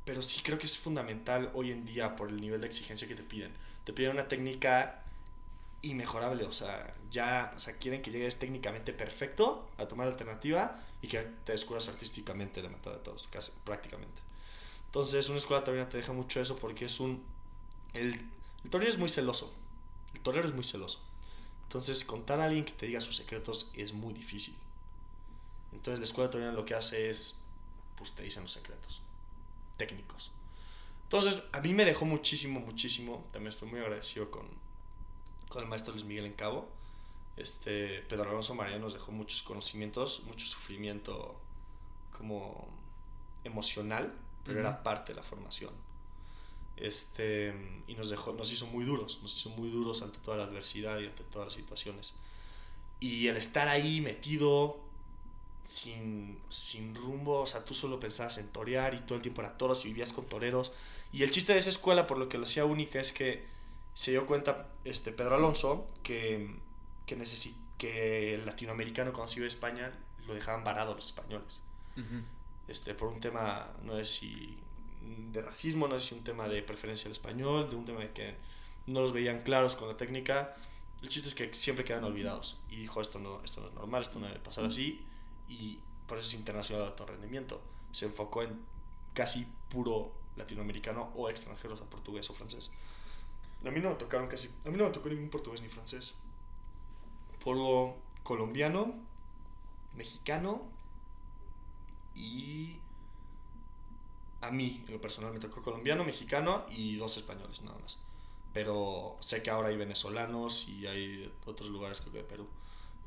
[0.06, 3.16] pero sí creo que es fundamental hoy en día por el nivel de exigencia que
[3.16, 3.54] te piden.
[3.84, 5.01] Te piden una técnica
[5.84, 11.08] inmejorable, o sea, ya, o sea, quieren que llegues técnicamente perfecto a tomar alternativa y
[11.08, 14.22] que te descubras artísticamente de matar a todos, casi, prácticamente.
[14.86, 17.24] Entonces, una escuela taurina te deja mucho eso porque es un...
[17.94, 18.30] El,
[18.64, 19.54] el torero es muy celoso,
[20.14, 21.00] el torero es muy celoso.
[21.64, 24.56] Entonces, contar a alguien que te diga sus secretos es muy difícil.
[25.72, 27.38] Entonces, la escuela taurina lo que hace es,
[27.98, 29.02] pues te dicen los secretos
[29.78, 30.32] técnicos.
[31.04, 33.26] Entonces, a mí me dejó muchísimo, muchísimo.
[33.32, 34.48] También estoy muy agradecido con,
[35.52, 36.68] con el maestro Luis Miguel en Cabo.
[37.38, 41.36] Este, Pedro Alonso María nos dejó muchos conocimientos, mucho sufrimiento
[42.18, 42.68] como
[43.44, 44.14] emocional,
[44.46, 45.74] pero era parte de la formación.
[46.78, 47.54] Este,
[47.88, 51.00] y nos dejó, nos hizo muy duros, nos hizo muy duros ante toda la adversidad
[51.00, 52.14] y ante todas las situaciones.
[53.00, 54.80] Y el estar ahí metido,
[55.64, 59.58] sin, sin rumbo, o sea, tú solo pensabas en torear y todo el tiempo era
[59.58, 60.72] toros y vivías con toreros.
[61.12, 63.46] Y el chiste de esa escuela, por lo que lo hacía única, es que
[63.94, 66.56] se dio cuenta este, Pedro Alonso que,
[67.06, 67.18] que,
[67.78, 69.92] que el latinoamericano cuando se iba a España
[70.28, 71.62] lo dejaban varado los españoles.
[72.68, 74.58] este, por un tema, no sé si
[75.32, 78.12] de racismo, no sé si un tema de preferencia al español, de un tema de
[78.12, 78.36] que
[78.88, 80.56] no los veían claros con la técnica.
[81.02, 82.60] El chiste es que siempre quedan olvidados.
[82.70, 85.02] Y dijo, esto no, esto no es normal, esto no debe pasar así.
[85.50, 87.62] Y por eso es internacional de alto rendimiento.
[87.92, 88.60] Se enfocó en
[89.14, 92.72] casi puro latinoamericano o extranjeros, a portugués o francés.
[93.66, 96.16] A mí no me tocaron casi, a mí no me tocó ningún portugués ni francés.
[97.44, 98.94] Puro colombiano,
[99.96, 100.64] mexicano
[102.16, 102.78] y
[104.42, 108.00] a mí, en lo personal, me tocó colombiano, mexicano y dos españoles nada más.
[108.54, 112.48] Pero sé que ahora hay venezolanos y hay otros lugares, creo que de Perú.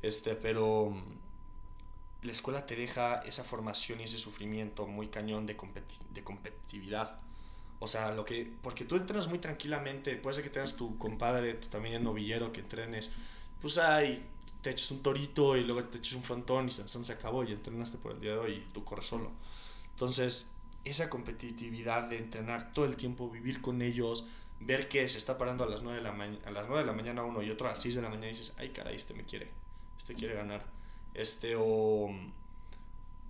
[0.01, 5.57] Este, pero mm, la escuela te deja esa formación y ese sufrimiento muy cañón de,
[6.13, 7.19] de competitividad
[7.79, 8.51] o sea, lo que.
[8.61, 10.15] Porque tú entrenas muy tranquilamente.
[10.15, 13.11] Puede ser que tengas tu compadre, tu también novillero, que entrenes.
[13.61, 14.25] Pues ahí
[14.61, 17.51] te eches un torito y luego te eches un frontón y se, se acabó y
[17.51, 19.31] entrenaste por el día de hoy y tú corres solo.
[19.91, 20.47] Entonces,
[20.83, 24.25] esa competitividad de entrenar todo el tiempo, vivir con ellos,
[24.59, 26.93] ver que se está parando a las 9 de la, a las 9 de la
[26.93, 29.13] mañana uno y otro a las 6 de la mañana y dices, ay caray, este
[29.13, 29.49] me quiere,
[29.97, 30.65] este quiere ganar.
[31.13, 32.09] Este o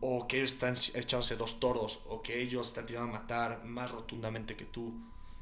[0.07, 3.91] o que ellos están echándose dos toros, o que ellos están tirando a matar más
[3.91, 4.93] rotundamente que tú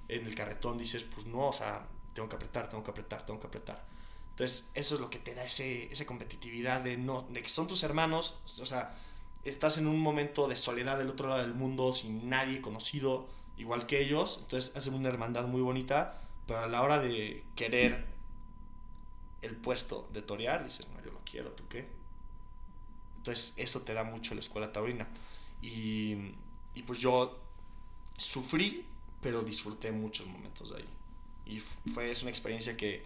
[0.08, 3.42] en el carretón, dices, pues no, o sea, tengo que apretar, tengo que apretar, tengo
[3.42, 3.84] que apretar.
[4.30, 7.68] Entonces, eso es lo que te da ese, esa competitividad de, no, de que son
[7.68, 8.96] tus hermanos, o sea,
[9.44, 13.86] estás en un momento de soledad del otro lado del mundo, sin nadie conocido, igual
[13.86, 18.06] que ellos, entonces hacen una hermandad muy bonita, pero a la hora de querer
[19.42, 21.86] el puesto de torear, dices, no, yo lo quiero, ¿tú qué?
[23.24, 25.08] Entonces eso te da mucho la escuela taurina.
[25.62, 26.34] Y,
[26.76, 27.40] y pues yo
[28.18, 28.86] sufrí,
[29.22, 30.86] pero disfruté muchos momentos de ahí.
[31.46, 33.06] Y fue es una experiencia que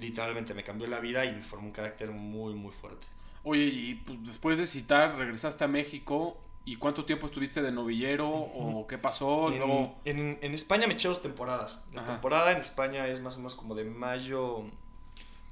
[0.00, 3.06] literalmente me cambió la vida y me formó un carácter muy, muy fuerte.
[3.42, 6.38] Oye, y pues, después de citar, regresaste a México.
[6.64, 8.30] ¿Y cuánto tiempo estuviste de novillero?
[8.30, 9.52] ¿O qué pasó?
[9.52, 11.84] En, en, en, España me eché dos temporadas.
[11.92, 14.64] La temporada en España es más o menos como de mayo.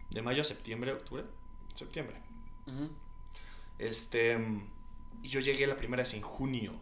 [0.09, 1.25] De mayo a septiembre, octubre.
[1.75, 2.17] Septiembre.
[3.79, 4.39] Este,
[5.23, 6.73] y yo llegué la primera vez en junio.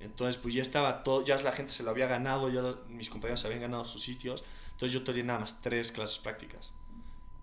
[0.00, 3.44] Entonces, pues ya estaba todo, ya la gente se lo había ganado, ya mis compañeros
[3.44, 4.44] habían ganado sus sitios.
[4.72, 6.72] Entonces yo tenía nada más tres clases prácticas.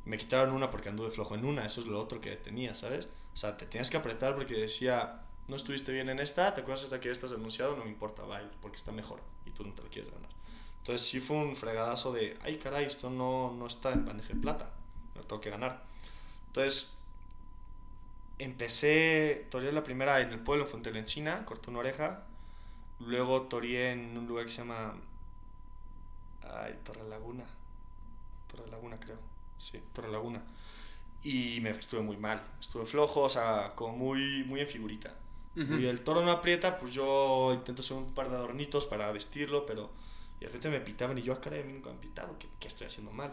[0.06, 3.08] Me quitaron una porque anduve flojo en una, eso es lo otro que tenía, ¿sabes?
[3.34, 6.84] O sea, te tenías que apretar porque decía, no estuviste bien en esta, te acuerdas
[6.84, 9.74] hasta que ya estás denunciado, no me importa, bye, porque está mejor y tú no
[9.74, 10.30] te lo quieres ganar.
[10.80, 14.40] Entonces sí fue un fregadazo de, ay caray, esto no, no está en bandeja de
[14.40, 14.72] plata,
[15.16, 15.84] me lo tengo que ganar.
[16.48, 16.92] Entonces
[18.40, 22.24] empecé, toreé la primera en el pueblo, en Encina, corté una oreja.
[23.00, 24.96] Luego toreé en un lugar que se llama.
[26.42, 27.44] Ay, Torre Laguna.
[28.52, 29.18] Torre Laguna, creo.
[29.58, 30.42] Sí, Torre Laguna.
[31.24, 32.42] Y me estuve muy mal.
[32.60, 35.14] Estuve flojo, o sea, como muy, muy en figurita.
[35.56, 39.68] Y el toro no aprieta, pues yo intento hacer un par de adornitos para vestirlo,
[39.68, 39.92] pero.
[40.40, 42.02] Y de repente me pitaban y yo, a ah, cara de mí nunca me han
[42.02, 43.32] pitado, ¿qué, ¿qué, estoy haciendo mal?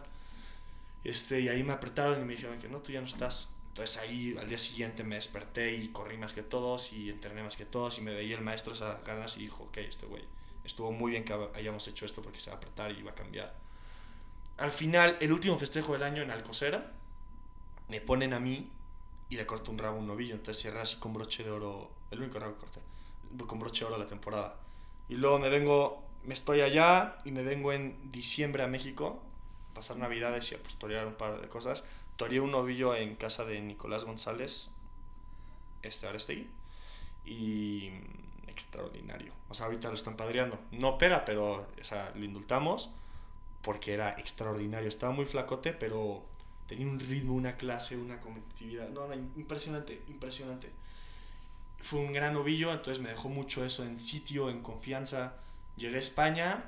[1.02, 3.98] Este, y ahí me apretaron y me dijeron que no, tú ya no estás entonces
[3.98, 7.64] ahí al día siguiente me desperté y corrí más que todos y entrené más que
[7.64, 10.24] todos y me veía el maestro esas ganas y dijo, ok, este güey,
[10.64, 13.14] estuvo muy bien que hayamos hecho esto porque se va a apretar y va a
[13.14, 13.54] cambiar.
[14.58, 16.92] Al final, el último festejo del año en Alcocera,
[17.88, 18.68] me ponen a mí
[19.28, 22.20] y le corto un rabo un novillo, entonces cierra así con broche de oro, el
[22.20, 22.80] único rabo que corté,
[23.46, 24.56] con broche de oro la temporada.
[25.08, 29.22] Y luego me vengo, me estoy allá y me vengo en diciembre a México,
[29.74, 31.84] pasar navidades y a un par de cosas
[32.20, 34.72] toreé un novillo en casa de Nicolás González,
[35.82, 36.46] este Arestegui,
[37.24, 37.88] y
[38.46, 39.32] extraordinario.
[39.48, 40.58] O sea, ahorita lo están padreando.
[40.70, 42.90] No pega, pero o sea, lo indultamos
[43.62, 44.86] porque era extraordinario.
[44.86, 46.22] Estaba muy flacote, pero
[46.66, 48.90] tenía un ritmo, una clase, una competitividad.
[48.90, 50.68] No, no, impresionante, impresionante.
[51.78, 55.36] Fue un gran ovillo, entonces me dejó mucho eso en sitio, en confianza.
[55.78, 56.64] Llegué a España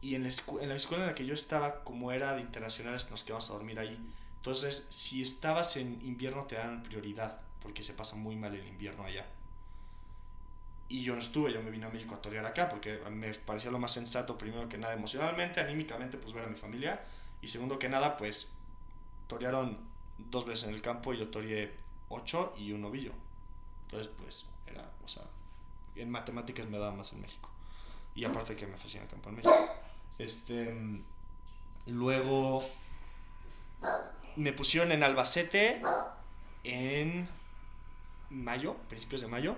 [0.00, 0.30] y en la,
[0.62, 3.52] en la escuela en la que yo estaba, como era de internacionales, nos quedamos a
[3.52, 3.98] dormir ahí.
[4.42, 9.04] Entonces, si estabas en invierno, te dan prioridad, porque se pasa muy mal el invierno
[9.04, 9.24] allá.
[10.88, 13.70] Y yo no estuve, yo me vine a México a torear acá, porque me parecía
[13.70, 17.04] lo más sensato, primero que nada, emocionalmente, anímicamente, pues ver a mi familia.
[17.40, 18.50] Y segundo que nada, pues
[19.28, 19.78] torearon
[20.18, 21.72] dos veces en el campo y yo toreé
[22.08, 23.12] ocho y un novillo.
[23.84, 25.22] Entonces, pues, era, o sea,
[25.94, 27.48] en matemáticas me daba más en México.
[28.16, 29.68] Y aparte que me fascina el campo en México.
[30.18, 31.00] Este,
[31.86, 32.60] luego
[34.36, 35.82] me pusieron en Albacete
[36.64, 37.28] en
[38.30, 39.56] mayo, principios de mayo.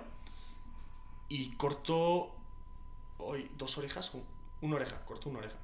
[1.29, 2.31] Y cortó
[3.17, 4.11] hoy dos orejas,
[4.61, 5.55] una oreja, cortó una oreja.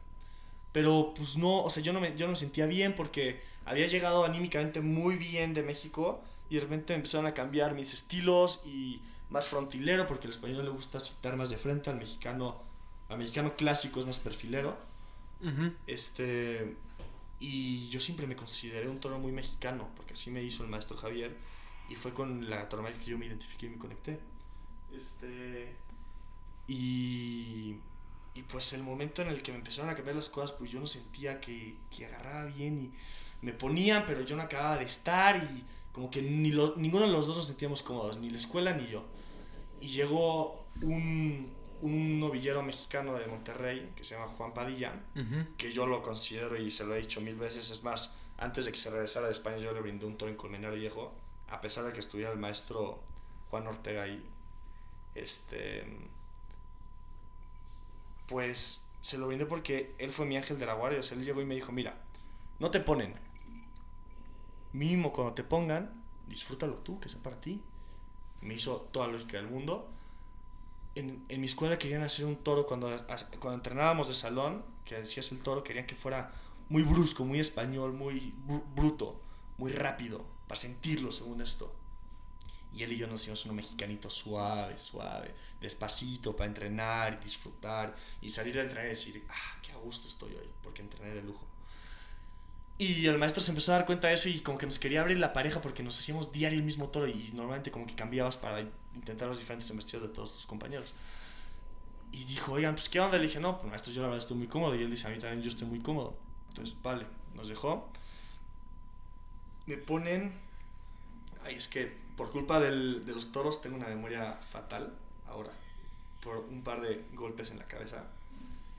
[0.71, 3.88] Pero pues no, o sea, yo no, me, yo no me sentía bien porque había
[3.88, 9.02] llegado anímicamente muy bien de México y de repente empezaron a cambiar mis estilos y
[9.30, 12.62] más frontilero porque al español le gusta citar más de frente, al mexicano,
[13.10, 14.78] al mexicano clásico es más perfilero.
[15.88, 16.76] Este,
[17.41, 20.95] y yo siempre me consideré un toro muy mexicano porque así me hizo el maestro
[20.95, 21.36] Javier
[21.89, 24.19] y fue con la tauromaquia que yo me identifiqué y me conecté.
[24.95, 25.75] Este,
[26.67, 27.77] y,
[28.36, 30.80] y pues el momento en el que me empezaron a cambiar las cosas, pues yo
[30.80, 35.36] no sentía que, que agarraba bien y me ponían, pero yo no acababa de estar
[35.38, 38.71] y como que ni lo, ninguno de los dos nos sentíamos cómodos, ni la escuela
[38.73, 39.04] ni yo.
[39.82, 41.51] Y llegó un,
[41.82, 44.94] un novillero mexicano de Monterrey que se llama Juan Padilla,
[45.58, 48.72] que yo lo considero y se lo he dicho mil veces, es más, antes de
[48.72, 51.13] que se regresara de España yo le brindé un toro en Colmenar Viejo,
[51.50, 53.00] a pesar de que estuviera el maestro
[53.50, 54.24] Juan Ortega ahí.
[55.15, 55.86] Este,
[58.28, 61.26] pues se lo brindé porque él fue mi ángel de la guardia, o sea, él
[61.26, 61.98] llegó y me dijo, mira,
[62.60, 63.15] no te ponen,
[64.74, 65.91] mínimo cuando te pongan,
[66.28, 67.62] disfrútalo tú, que sea para ti.
[68.41, 69.89] Me hizo toda la lógica del mundo.
[70.95, 72.89] En, en mi escuela querían hacer un toro cuando,
[73.39, 76.32] cuando entrenábamos de salón, que decías el toro, querían que fuera
[76.69, 78.34] muy brusco, muy español, muy
[78.75, 79.19] bruto,
[79.58, 81.73] muy rápido, para sentirlo según esto.
[82.73, 87.95] Y él y yo nos hicimos uno mexicanito suave, suave, despacito, para entrenar y disfrutar
[88.21, 91.23] y salir de entrenar y decir, ah, qué a gusto estoy hoy, porque entrené de
[91.23, 91.45] lujo.
[92.82, 95.02] Y el maestro se empezó a dar cuenta de eso y como que nos quería
[95.02, 98.38] abrir la pareja porque nos hacíamos diario el mismo toro y normalmente como que cambiabas
[98.38, 98.62] para
[98.96, 100.96] intentar los diferentes embestidos de todos tus compañeros.
[102.12, 103.20] Y dijo, oigan, pues ¿qué onda?
[103.20, 104.74] Le dije, no, pues maestro, yo la verdad estoy muy cómodo.
[104.74, 106.15] Y él dice, a mí también yo estoy muy cómodo.
[106.50, 107.88] Entonces, vale, nos dejó.
[109.67, 110.34] Me ponen...
[111.46, 114.91] Ay, es que por culpa del, de los toros tengo una memoria fatal
[115.28, 115.52] ahora.
[116.24, 118.06] Por un par de golpes en la cabeza.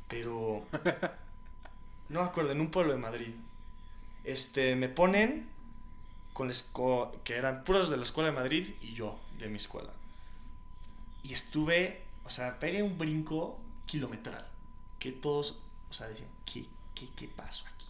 [0.09, 0.67] Pero...
[2.09, 3.33] No me acuerdo, en un pueblo de Madrid
[4.25, 5.49] este, me ponen
[6.33, 6.51] con
[7.25, 9.91] que eran puros de la escuela de Madrid y yo de mi escuela.
[11.23, 14.47] Y estuve, o sea, pegué un brinco kilometral.
[14.99, 15.59] Que todos,
[15.91, 17.87] o sea, decían, ¿qué, qué, qué pasó aquí?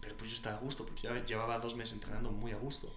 [0.00, 2.92] Pero pues yo estaba a gusto, porque ya llevaba dos meses entrenando muy a gusto.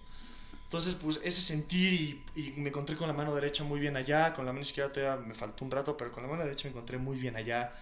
[0.64, 4.34] Entonces, pues ese sentir y, y, me encontré con la mano derecha muy bien allá,
[4.34, 6.72] con la mano izquierda todavía me faltó un rato, pero con la mano derecha me
[6.72, 7.72] encontré muy bien allá.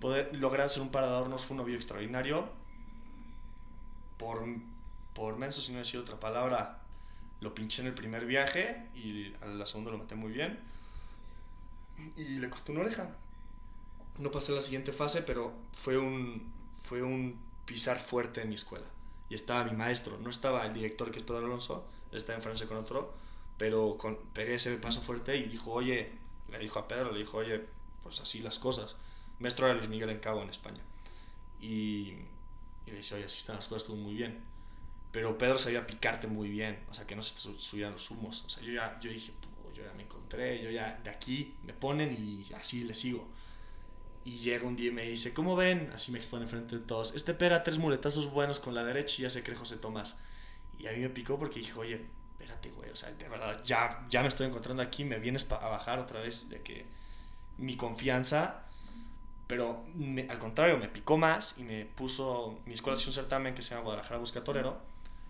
[0.00, 2.61] Poder lograr hacer un par de adornos fue un novio extraordinario
[4.22, 4.44] por,
[5.14, 6.78] por menso, si no decir otra palabra,
[7.40, 10.60] lo pinché en el primer viaje y a la segunda lo maté muy bien.
[12.16, 13.10] Y le costó una oreja.
[14.18, 16.52] No pasé la siguiente fase, pero fue un,
[16.84, 18.86] fue un pisar fuerte en mi escuela.
[19.28, 22.42] Y estaba mi maestro, no estaba el director que es Pedro Alonso, él estaba en
[22.42, 23.14] Francia con otro,
[23.58, 26.12] pero con, pegué ese paso fuerte y dijo, oye,
[26.50, 27.64] le dijo a Pedro, le dijo, oye,
[28.02, 28.96] pues así las cosas.
[29.40, 30.82] Maestro era Luis Miguel en Cabo, en España.
[31.60, 32.14] Y
[32.86, 34.40] y le dice, oye, así están las cosas, estuvo muy bien.
[35.12, 38.44] Pero Pedro sabía picarte muy bien, o sea, que no se subían los humos.
[38.46, 39.32] O sea, yo ya yo dije,
[39.74, 43.28] yo ya me encontré, yo ya de aquí me ponen y así le sigo.
[44.24, 45.90] Y llega un día y me dice, ¿cómo ven?
[45.94, 47.14] Así me expone frente de todos.
[47.14, 50.18] Este pega tres muletazos buenos con la derecha y ya se cree José Tomás.
[50.78, 52.00] Y a mí me picó porque dije, oye,
[52.32, 55.68] espérate, güey, o sea, de verdad, ya, ya me estoy encontrando aquí, me vienes a
[55.68, 56.86] bajar otra vez de que
[57.58, 58.61] mi confianza
[59.46, 59.84] pero
[60.28, 62.60] al contrario, me picó más y me puso.
[62.66, 64.80] Mi escuela hacía un certamen que se llama Guadalajara Busca Torero,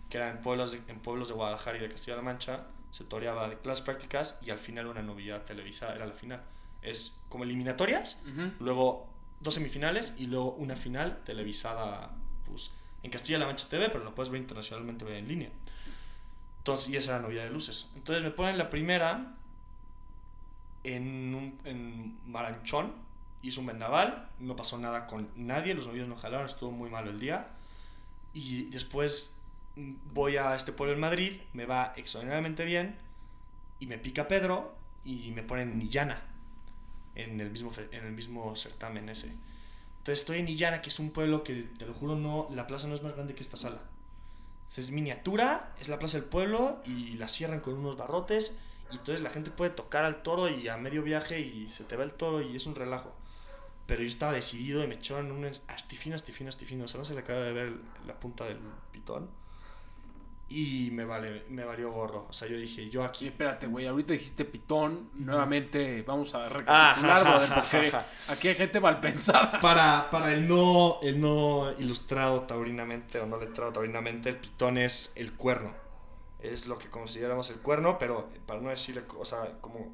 [0.09, 2.65] que era en pueblos de, en pueblos de Guadalajara y de Castilla-La Mancha.
[2.91, 6.41] Se toreaba de clases prácticas y al final una novedad televisada, era la final.
[6.81, 8.21] Es como eliminatorias,
[8.59, 9.07] luego
[9.39, 12.11] dos semifinales y luego una final televisada
[12.45, 15.49] pues, en Castilla-La Mancha TV, pero lo puedes ver internacionalmente en línea.
[16.59, 17.91] Entonces, y esa era la novedad de luces.
[17.95, 19.35] Entonces me ponen la primera
[20.83, 22.93] en, un, en Maranchón,
[23.43, 27.11] hizo un vendaval, no pasó nada con nadie, los novios no jalaron, estuvo muy malo
[27.11, 27.47] el día.
[28.33, 29.37] Y después
[29.75, 32.95] mm, voy a este pueblo en Madrid, me va extraordinariamente bien,
[33.79, 36.21] y me pica Pedro y me ponen Nillana
[37.15, 39.27] en el mismo, en el mismo certamen ese.
[39.97, 42.87] Entonces estoy en Illana, que es un pueblo que, te lo juro, no, la plaza
[42.87, 43.81] no es más grande que esta sala.
[44.75, 48.55] Es miniatura, es la plaza del pueblo y la cierran con unos barrotes
[48.91, 51.95] y entonces la gente puede tocar al toro y a medio viaje y se te
[51.95, 53.13] va el toro y es un relajo.
[53.85, 56.85] Pero yo estaba decidido y me echaron un es- astifino, astifino, astifino.
[56.85, 57.73] O sea, no se le acaba de ver
[58.07, 58.59] la punta del
[58.91, 59.29] pitón.
[60.49, 62.27] Y me, vale, me valió gorro.
[62.29, 63.27] O sea, yo dije, yo Y aquí...
[63.27, 68.07] espérate, güey, ahorita dijiste pitón, nuevamente vamos a Ah, recapitular, ja, brother, ja, porque ja,
[68.27, 69.59] aquí hay gente mal pensada.
[69.59, 75.13] Para, para el, no, el no ilustrado taurinamente o no letrado taurinamente, el pitón es
[75.15, 75.73] el cuerno.
[76.39, 79.91] Es lo que consideramos el cuerno, pero para no decirle, o sea, como,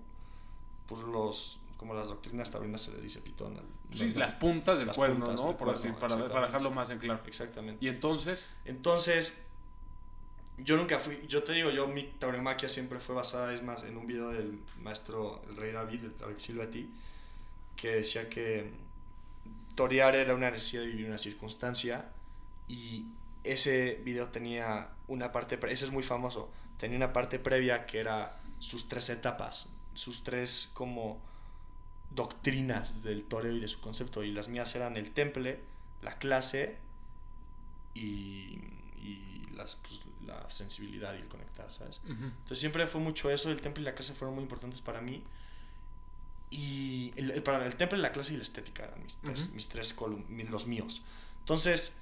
[0.88, 3.58] pues los, como las doctrinas taurinas se le dice pitón.
[3.58, 5.48] al- Sí, no, las puntas del Las cuerno, puntas ¿no?
[5.48, 7.22] del Por así, para, para dejarlo más en claro.
[7.26, 7.84] Exactamente.
[7.84, 9.44] Y entonces, Entonces,
[10.58, 13.96] yo nunca fui, yo te digo, yo mi tauromaquia siempre fue basada, es más, en
[13.98, 16.90] un video del maestro, el rey David, el David Silvati,
[17.78, 18.70] que decía que
[19.76, 22.10] torear era una necesidad de vivir una circunstancia
[22.68, 23.06] y
[23.46, 28.38] ese video tenía una parte, ese es muy famoso, tenía una parte previa que era
[28.60, 31.22] sus tres etapas, sus tres como
[32.12, 35.60] doctrinas del toreo y de su concepto y las mías eran el temple,
[36.02, 36.78] la clase
[37.94, 38.60] y,
[39.02, 42.02] y las, pues, la sensibilidad y el conectar, ¿sabes?
[42.08, 45.24] Entonces siempre fue mucho eso, el temple y la clase fueron muy importantes para mí.
[46.52, 49.56] Y el, el- para el temple, la clase y la estética eran mis tres, Ujú.
[49.56, 49.96] mis tres
[50.50, 51.04] los míos.
[51.40, 52.02] Entonces,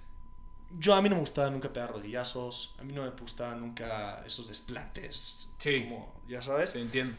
[0.80, 4.24] yo a mí no me gustaba nunca pegar rodillazos, a mí no me gustaban nunca
[4.26, 5.84] esos desplantes, Sí.
[5.84, 7.18] como, ya sabes te entiendo.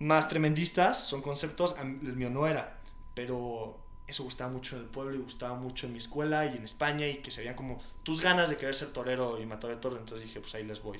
[0.00, 2.78] Más tremendistas, son conceptos, el mío no era,
[3.14, 3.78] pero
[4.08, 7.06] eso gustaba mucho en el pueblo y gustaba mucho en mi escuela y en España
[7.06, 9.96] y que se veían como tus ganas de querer ser torero y matar de toro,
[9.96, 10.98] entonces dije, pues ahí les voy.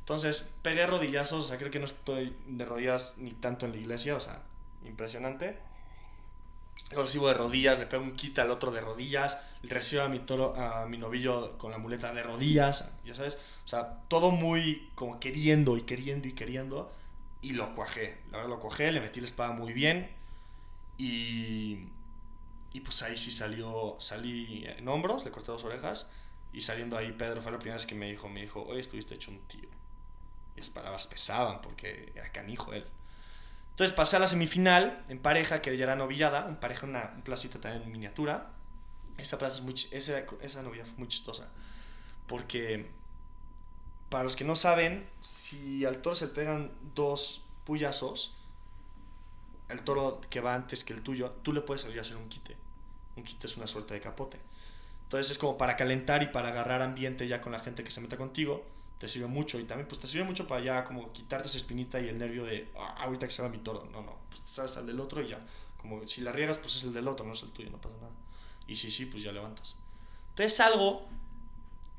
[0.00, 3.78] Entonces, pegué rodillazos, o sea, creo que no estoy de rodillas ni tanto en la
[3.78, 4.42] iglesia, o sea,
[4.84, 5.56] impresionante.
[6.90, 10.18] Lo recibo de rodillas, le pego un kit al otro de rodillas, recibo a mi
[10.18, 14.90] toro, a mi novillo con la muleta de rodillas, ya sabes, o sea, todo muy
[14.96, 16.90] como queriendo y queriendo y queriendo,
[17.42, 20.10] y lo cuajé, la verdad lo cuajé, le metí la espada muy bien,
[20.98, 21.86] y,
[22.72, 26.10] y pues ahí sí salió, salí en hombros, le corté dos orejas,
[26.52, 29.14] y saliendo ahí Pedro fue la primera vez que me dijo, me dijo, oye, estuviste
[29.14, 29.68] hecho un tío.
[30.56, 32.84] Y las palabras pesaban porque era canijo él.
[33.70, 37.22] Entonces pasé a la semifinal en pareja, que ya era novillada, en pareja una, un
[37.22, 38.50] placita también en miniatura.
[39.16, 41.48] Esa plaza es muy, esa, esa novilla fue muy chistosa.
[42.26, 42.90] Porque,
[44.10, 48.34] para los que no saben, si al toro se le pegan dos puyazos,
[49.68, 52.28] el toro que va antes que el tuyo, tú le puedes salir a hacer un
[52.28, 52.56] quite.
[53.16, 54.38] Un quite es una suerte de capote.
[55.04, 58.00] Entonces es como para calentar y para agarrar ambiente ya con la gente que se
[58.00, 58.64] meta contigo.
[58.98, 62.00] Te sirve mucho y también pues te sirve mucho para ya como quitarte esa espinita
[62.00, 63.88] y el nervio de "Ah, ahorita que se mi toro.
[63.92, 65.38] No, no, pues te sabes al del otro y ya.
[65.78, 67.94] Como si la riegas pues es el del otro, no es el tuyo, no pasa
[67.96, 68.12] nada.
[68.66, 69.76] Y si sí, pues ya levantas.
[70.30, 71.06] Entonces salgo,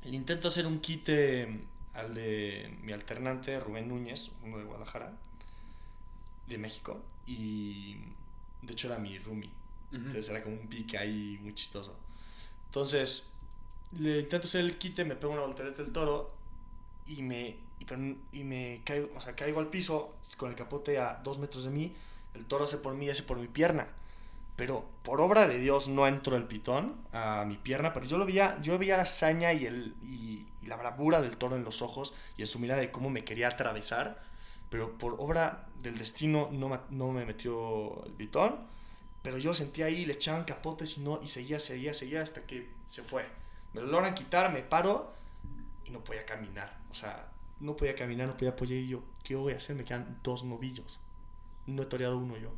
[0.04, 5.12] le intento hacer un quite al de mi alternante, Rubén Núñez, uno de Guadalajara,
[6.46, 7.00] de México.
[7.26, 7.96] Y
[8.62, 9.50] de hecho era mi roomie.
[9.92, 11.94] Entonces era como un pique ahí muy chistoso.
[12.66, 13.26] Entonces,
[13.98, 16.32] le intento hacer el quite, me pego una voltereta del toro
[17.06, 17.56] y me,
[18.32, 21.70] y me caigo, o sea, caigo al piso con el capote a dos metros de
[21.70, 21.92] mí.
[22.34, 23.88] El toro hace por mí y hace por mi pierna.
[24.56, 28.26] Pero por obra de Dios no entró el pitón a mi pierna, pero yo lo
[28.26, 32.14] veía, yo veía la hazaña y, el, y, la bravura del toro en los ojos
[32.36, 34.22] y en su mirada de cómo me quería atravesar.
[34.70, 38.56] Pero por obra del destino no, no me metió el pitón.
[39.22, 42.68] Pero yo sentía ahí, le echaban capotes y no, y seguía, seguía, seguía hasta que
[42.84, 43.24] se fue.
[43.72, 45.12] Me lo logran quitar, me paro
[45.84, 46.76] y no podía caminar.
[46.90, 47.28] O sea,
[47.60, 49.76] no podía caminar, no podía apoyar y yo, ¿qué voy a hacer?
[49.76, 51.00] Me quedan dos novillos.
[51.66, 52.50] No he toreado uno yo.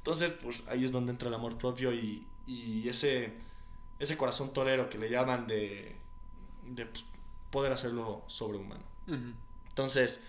[0.00, 3.34] Entonces, pues ahí es donde entra el amor propio y, y ese,
[3.98, 5.94] ese corazón torero que le llaman de,
[6.66, 7.04] de pues,
[7.50, 8.82] poder hacerlo sobrehumano.
[9.06, 9.32] Ujú.
[9.68, 10.24] Entonces,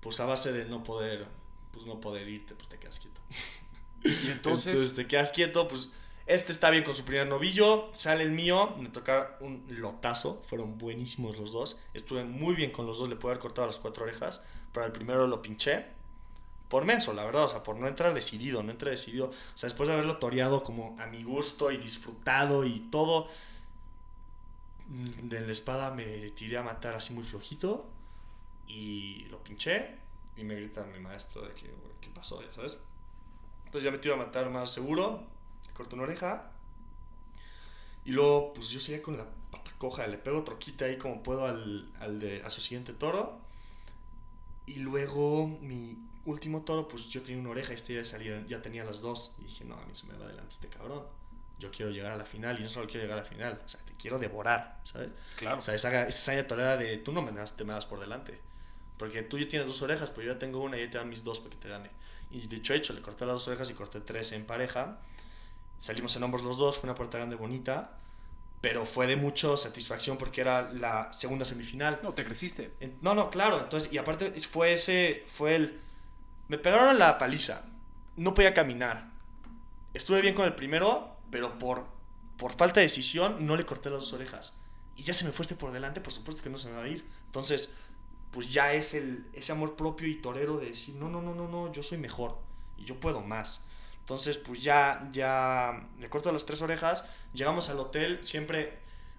[0.00, 1.26] pues a base de no poder,
[1.72, 3.20] pues no poder irte, pues te quedas quieto.
[4.04, 5.90] Y entonces, te quedas quieto, pues
[6.26, 10.78] este está bien con su primer novillo, sale el mío, me toca un lotazo, fueron
[10.78, 14.04] buenísimos los dos, estuve muy bien con los dos, le puedo haber cortado las cuatro
[14.04, 15.86] orejas, pero al primero lo pinché,
[16.68, 19.68] por menso, la verdad, o sea, por no entrar decidido, no entré decidido, o sea,
[19.68, 23.28] después de haberlo toreado como a mi gusto y disfrutado y todo,
[24.88, 27.86] de la espada me tiré a matar así muy flojito
[28.68, 29.96] y lo pinché
[30.36, 32.42] y me grita mi maestro de que, "Güey, ¿qué pasó?
[32.42, 32.80] Ya sabes.
[33.66, 35.22] Entonces ya me tiro a matar más seguro,
[35.66, 36.50] le corto una oreja.
[38.04, 41.46] Y luego, pues yo seguía con la pata coja, le pego troquita ahí como puedo
[41.46, 43.40] al, al de, a su siguiente toro.
[44.66, 45.96] Y luego mi
[46.26, 49.34] último toro, pues yo tenía una oreja y este ya, salía, ya tenía las dos.
[49.40, 51.04] Y dije, no, a mí se me va adelante este cabrón.
[51.58, 53.68] Yo quiero llegar a la final y no solo quiero llegar a la final, o
[53.68, 55.08] sea, te quiero devorar, ¿sabes?
[55.36, 55.58] Claro.
[55.58, 57.98] O sea, esa, esa hazaña torera de tú no me das, te me das por
[57.98, 58.38] delante.
[58.98, 61.08] Porque tú ya tienes dos orejas, pero yo ya tengo una y ya te dan
[61.08, 61.90] mis dos para que te gane.
[62.30, 64.98] Y dicho hecho, le corté las dos orejas y corté tres en pareja.
[65.78, 67.98] Salimos en hombros los dos, fue una puerta grande bonita.
[68.60, 72.00] Pero fue de mucha satisfacción porque era la segunda semifinal.
[72.02, 72.72] No, te creciste.
[73.02, 73.60] No, no, claro.
[73.60, 75.80] Entonces, y aparte fue ese, fue el...
[76.48, 77.64] Me pegaron la paliza.
[78.16, 79.10] No podía caminar.
[79.94, 81.86] Estuve bien con el primero, pero por,
[82.36, 84.58] por falta de decisión no le corté las dos orejas.
[84.96, 86.84] Y ya se me fue este por delante, por supuesto que no se me va
[86.84, 87.04] a ir.
[87.26, 87.74] Entonces,
[88.30, 91.48] pues ya es el, ese amor propio y torero de decir, no, no, no, no,
[91.48, 92.38] no, yo soy mejor
[92.76, 93.64] y yo puedo más.
[94.00, 98.78] Entonces, pues ya, ya le corto las tres orejas, llegamos al hotel, siempre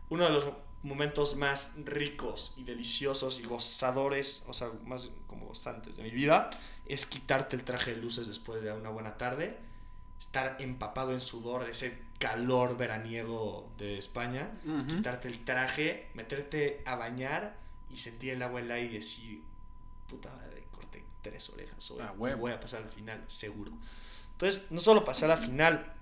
[0.10, 0.46] uno de los
[0.88, 6.50] momentos más ricos y deliciosos y gozadores, o sea, más como gozantes de mi vida,
[6.86, 9.58] es quitarte el traje de luces después de una buena tarde,
[10.20, 14.50] estar empapado en sudor, ese calor veraniego de España,
[14.88, 17.58] quitarte el traje, meterte a bañar
[17.90, 19.44] y sentir el agua helada y decir,
[20.08, 23.72] puta madre, corté tres orejas hoy, Ah, voy a pasar al final, seguro.
[24.32, 25.94] Entonces, no solo pasé a la final,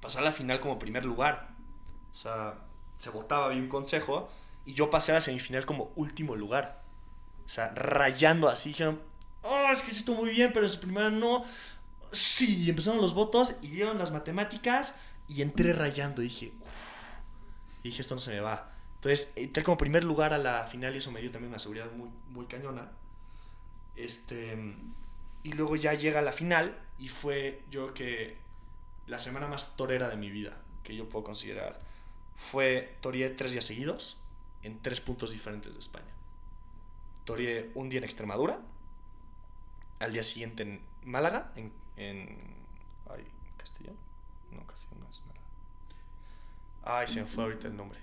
[0.00, 1.54] pasé a la final como primer lugar.
[2.10, 2.58] O sea,
[2.98, 4.30] se votaba, había un consejo,
[4.64, 6.82] y yo pasé a la semifinal como último lugar.
[7.46, 9.00] O sea, rayando así, dijeron,
[9.42, 11.44] oh, es que se estuvo muy bien, pero en su primera no.
[12.12, 14.94] Sí, empezaron los votos y dieron las matemáticas
[15.28, 16.22] y entré rayando.
[16.22, 16.52] Y dije.
[17.82, 18.70] Y dije, esto no se me va.
[18.96, 21.90] Entonces, entré como primer lugar a la final y eso me dio también una seguridad
[21.92, 22.90] muy, muy cañona.
[23.96, 24.56] Este,
[25.42, 28.38] y luego ya llega la final y fue yo que
[29.06, 31.78] la semana más torera de mi vida, que yo puedo considerar.
[32.36, 34.20] Fue, toreé tres días seguidos
[34.62, 36.12] en tres puntos diferentes de España.
[37.24, 38.60] Toreé un día en Extremadura,
[39.98, 41.72] al día siguiente en Málaga, en...
[41.96, 42.38] en
[43.10, 43.24] ay,
[43.56, 43.96] ¿Castellón?
[44.52, 45.46] No, Castellón no es Málaga.
[46.82, 47.98] Ay, se me fue ahorita el nombre.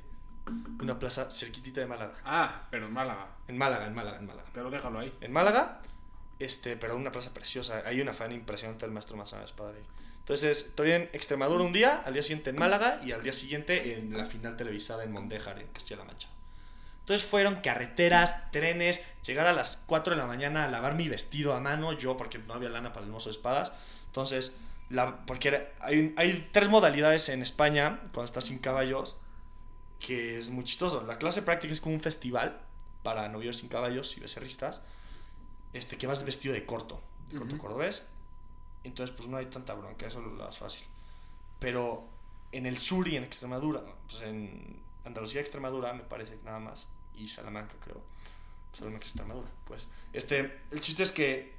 [0.80, 2.14] Una plaza cerquitita de Málaga.
[2.26, 3.28] Ah, pero en Málaga.
[3.48, 4.50] En Málaga, en Málaga, en Málaga.
[4.54, 5.16] Pero déjalo ahí.
[5.22, 5.82] En Málaga,
[6.40, 7.84] este, pero una plaza preciosa.
[7.86, 9.84] Hay una fan impresionante del maestro Mazana es padre.
[10.32, 13.98] Entonces, estoy en Extremadura un día, al día siguiente en Málaga y al día siguiente
[13.98, 16.30] en la final televisada en Mondéjar, en Castilla-La Mancha.
[17.02, 21.54] Entonces fueron carreteras, trenes, llegar a las 4 de la mañana a lavar mi vestido
[21.54, 23.74] a mano, yo porque no había lana para el mozo de espadas.
[24.06, 24.56] Entonces,
[24.90, 29.18] la, porque hay, hay tres modalidades en España cuando estás sin caballos,
[30.00, 31.04] que es muy chistoso.
[31.06, 32.58] La clase práctica es como un festival
[33.04, 34.82] para novios sin caballos y becerristas,
[35.74, 37.62] este, que vas vestido de corto, de corto Ujú.
[37.62, 38.08] cordobés.
[38.84, 40.86] Entonces, pues no hay tanta bronca, eso lo das fácil.
[41.60, 42.04] Pero
[42.52, 47.28] en el sur y en Extremadura, pues en Andalucía, Extremadura, me parece nada más, y
[47.28, 48.02] Salamanca, creo.
[48.74, 49.88] Salamanca, Extremadura, pues.
[50.14, 51.54] Este, el chiste es que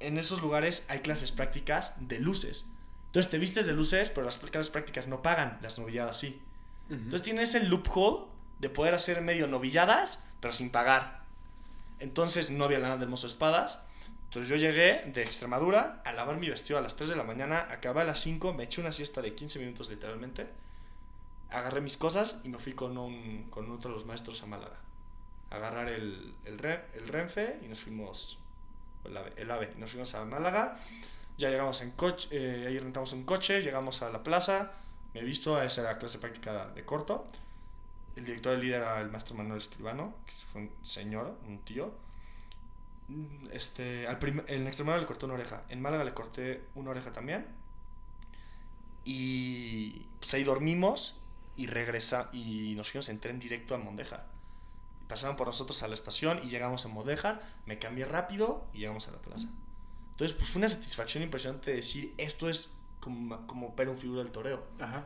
[0.00, 2.66] en esos lugares hay clases prácticas de luces.
[3.06, 6.40] Entonces te vistes de luces, pero las clases prácticas no pagan, las novilladas sí.
[6.90, 8.26] Entonces tienes el loophole
[8.58, 11.22] de poder hacer medio novilladas, pero sin pagar.
[11.98, 13.82] Entonces no había lana de espadas.
[14.34, 17.68] Entonces yo llegué de Extremadura a lavar mi vestido a las 3 de la mañana,
[17.70, 20.48] acabé a las 5, me eché una siesta de 15 minutos literalmente,
[21.50, 24.74] agarré mis cosas y me fui con, un, con otro de los maestros a Málaga.
[25.50, 26.58] Agarrar el, el,
[26.94, 28.40] el Renfe y nos fuimos,
[29.04, 30.80] el AVE, el AVE, y nos fuimos a Málaga.
[31.38, 34.72] Ya llegamos en coche, eh, ahí rentamos un coche, llegamos a la plaza,
[35.14, 37.28] me he visto, esa era la clase práctica de corto.
[38.16, 42.02] El director del líder era el maestro Manuel Escribano, que fue un señor, un tío.
[43.50, 47.46] Este, al en Extremadura le corté una oreja, en Málaga le corté una oreja también.
[49.04, 51.20] Y pues ahí dormimos
[51.56, 54.26] y regresa y nos fuimos en tren directo a Mondejar.
[55.08, 59.06] Pasaron por nosotros a la estación y llegamos a Mondejar, me cambié rápido y llegamos
[59.08, 59.48] a la plaza.
[60.12, 64.22] Entonces, pues fue una satisfacción impresionante de decir, esto es como, como ver un figura
[64.22, 65.04] del toreo Ajá.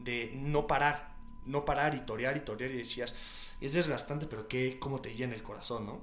[0.00, 1.14] de no parar,
[1.46, 3.14] no parar y torear y torear y decías,
[3.60, 6.00] es desgastante, pero qué, cómo te llena el corazón, ¿no?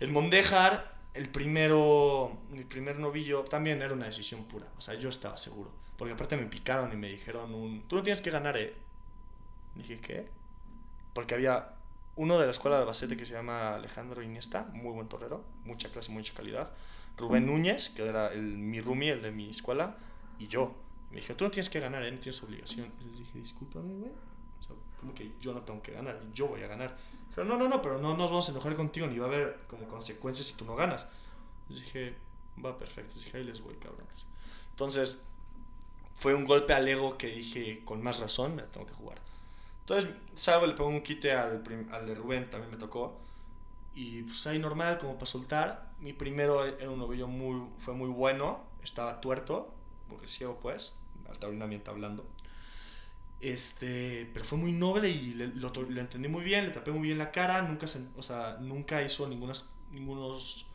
[0.00, 5.10] El Mondejar, el primero, mi primer novillo, también era una decisión pura, o sea, yo
[5.10, 8.56] estaba seguro, porque aparte me picaron y me dijeron un, tú no tienes que ganar,
[8.56, 8.74] ¿eh?
[9.74, 10.26] Dije, ¿qué?
[11.12, 11.74] Porque había
[12.16, 15.90] uno de la escuela de Albacete que se llama Alejandro Iniesta, muy buen torero, mucha
[15.90, 16.70] clase, mucha calidad.
[17.16, 19.96] Rubén Núñez, que era el, mi roomie, el de mi escuela,
[20.38, 20.74] y yo.
[21.10, 22.10] Y me dijeron, tú no tienes que ganar, ¿eh?
[22.10, 22.92] no tienes obligación.
[23.00, 24.12] Y les dije, discúlpame, güey.
[25.00, 26.96] Como que yo no tengo que ganar, yo voy a ganar.
[27.34, 29.58] Pero no, no, no, pero no nos vamos a enojar contigo, ni va a haber
[29.66, 31.06] como consecuencias si tú no ganas.
[31.68, 32.14] Dije,
[32.64, 33.14] va perfecto.
[33.14, 34.26] Dije, ahí les voy, cabrones.
[34.70, 35.22] Entonces,
[36.18, 39.18] fue un golpe al ego que dije, con más razón, me la tengo que jugar.
[39.80, 43.18] Entonces, sábado le pongo un quite al, al de Rubén, también me tocó.
[43.94, 45.90] Y pues ahí normal, como para soltar.
[45.98, 49.72] Mi primero era un novillo muy, fue muy bueno, estaba tuerto,
[50.08, 50.98] porque ciego pues,
[51.28, 52.24] al taurinamiento hablando.
[53.40, 57.18] Este, pero fue muy noble y lo, lo entendí muy bien, le tapé muy bien
[57.18, 57.86] la cara, nunca,
[58.16, 60.66] o sea, nunca hizo ningunas, ningunos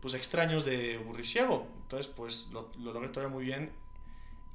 [0.00, 1.68] pues extraños de burriciego.
[1.82, 3.72] Entonces, pues lo, lo logré todavía muy bien.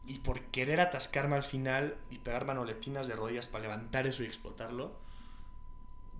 [0.05, 4.25] Y por querer atascarme al final y pegar manoletinas de rodillas para levantar eso y
[4.27, 4.93] explotarlo,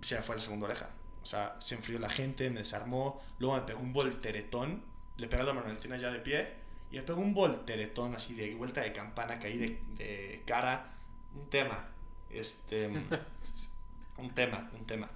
[0.00, 0.90] se me fue la segunda oreja.
[1.22, 4.82] O sea, se enfrió la gente, me desarmó, luego me pegó un volteretón,
[5.16, 6.48] le pegué la manoletina ya de pie
[6.90, 10.94] y me pegó un volteretón así de vuelta de campana, caí de, de cara.
[11.38, 11.88] Un tema.
[12.30, 12.88] Este.
[14.18, 15.08] un tema, un tema.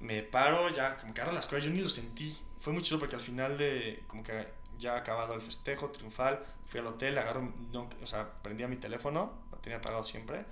[0.00, 2.36] Me paro, ya como que agarro las cosas, yo ni lo sentí.
[2.60, 4.48] Fue muy chido porque al final de, como que
[4.78, 9.32] ya acabado el festejo triunfal, fui al hotel, agarro, no, o sea, prendía mi teléfono,
[9.50, 10.44] lo tenía apagado siempre.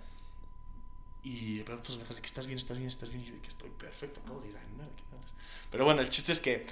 [1.22, 3.22] Y de pronto me de que estás bien, estás bien, estás bien.
[3.22, 4.88] Y yo de que estoy perfecto, acabo de ganar.
[4.96, 5.34] ¿qué me hablas?
[5.70, 6.66] Pero bueno, el chiste es que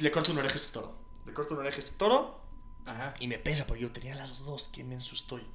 [0.00, 0.94] le corto una oreja a ese toro.
[1.24, 2.40] Le corto una oreja a ese toro
[2.84, 3.14] Ajá.
[3.20, 5.46] y me pesa porque yo tenía las dos, qué menso estoy.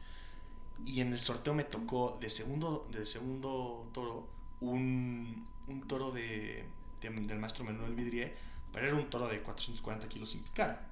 [0.85, 4.27] Y en el sorteo me tocó de segundo, de segundo toro
[4.61, 6.65] un, un toro de,
[7.01, 8.33] de- del maestro Manuel Vidrié,
[8.71, 10.87] pero era un toro de 440 kilos sin picar.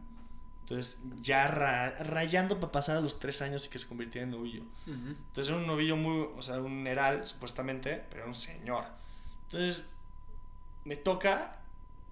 [0.62, 4.32] Entonces, ya ra- rayando para pasar a los tres años y que se convirtiera en
[4.32, 4.62] novillo.
[4.88, 4.94] Ujú.
[5.10, 8.86] Entonces era un novillo muy, o sea, un heral, supuestamente, pero era un señor.
[9.46, 9.84] Entonces,
[10.86, 11.58] me toca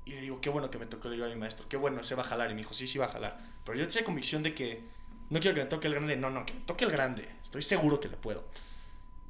[0.05, 2.03] y le digo, qué bueno que me tocó, le digo a mi maestro, qué bueno,
[2.03, 2.49] se va a jalar.
[2.51, 3.39] Y me dijo, sí, sí va a jalar.
[3.63, 4.83] Pero yo tenía convicción de que
[5.29, 7.29] no quiero que me toque el grande, no, no, que me toque el grande.
[7.43, 8.45] Estoy seguro que le puedo.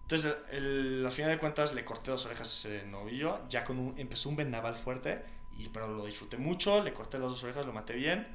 [0.03, 3.41] Entonces, el, al final de cuentas, le corté dos orejas a ese novillo.
[3.49, 5.23] Ya con un, empezó un vendaval fuerte,
[5.57, 6.83] y, pero lo disfruté mucho.
[6.83, 8.27] Le corté las dos orejas, lo maté bien.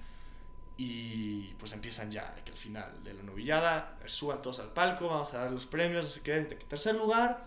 [0.76, 5.32] Y pues empiezan ya, que al final de la novillada, suban todos al palco, vamos
[5.32, 6.40] a dar los premios, no sé qué.
[6.68, 7.46] Tercer lugar,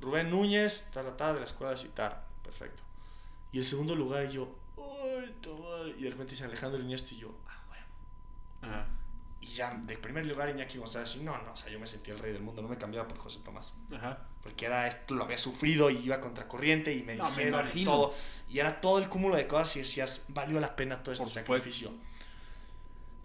[0.00, 1.04] Rubén Núñez, tal,
[1.34, 2.24] de la escuela de citar.
[2.42, 2.82] Perfecto.
[3.52, 5.88] Y el segundo lugar, yo, ¡ay, toma!
[5.96, 7.86] Y de repente dice Alejandro Iniesta y yo, ¡ah, bueno!
[8.62, 8.97] Ajá.
[9.40, 12.12] Y ya, de primer lugar, Iñaki González, y no, no, o sea, yo me sentía
[12.14, 13.72] el rey del mundo, no me cambiaba por José Tomás.
[13.94, 14.18] Ajá.
[14.42, 17.54] Porque era esto, lo había sufrido y iba contra corriente y me No, me dijeron
[17.60, 17.90] y imagino.
[17.92, 18.14] todo.
[18.48, 21.30] Y era todo el cúmulo de cosas y decías, valió la pena todo este Por
[21.32, 21.54] supuesto.
[21.70, 21.92] sacrificio.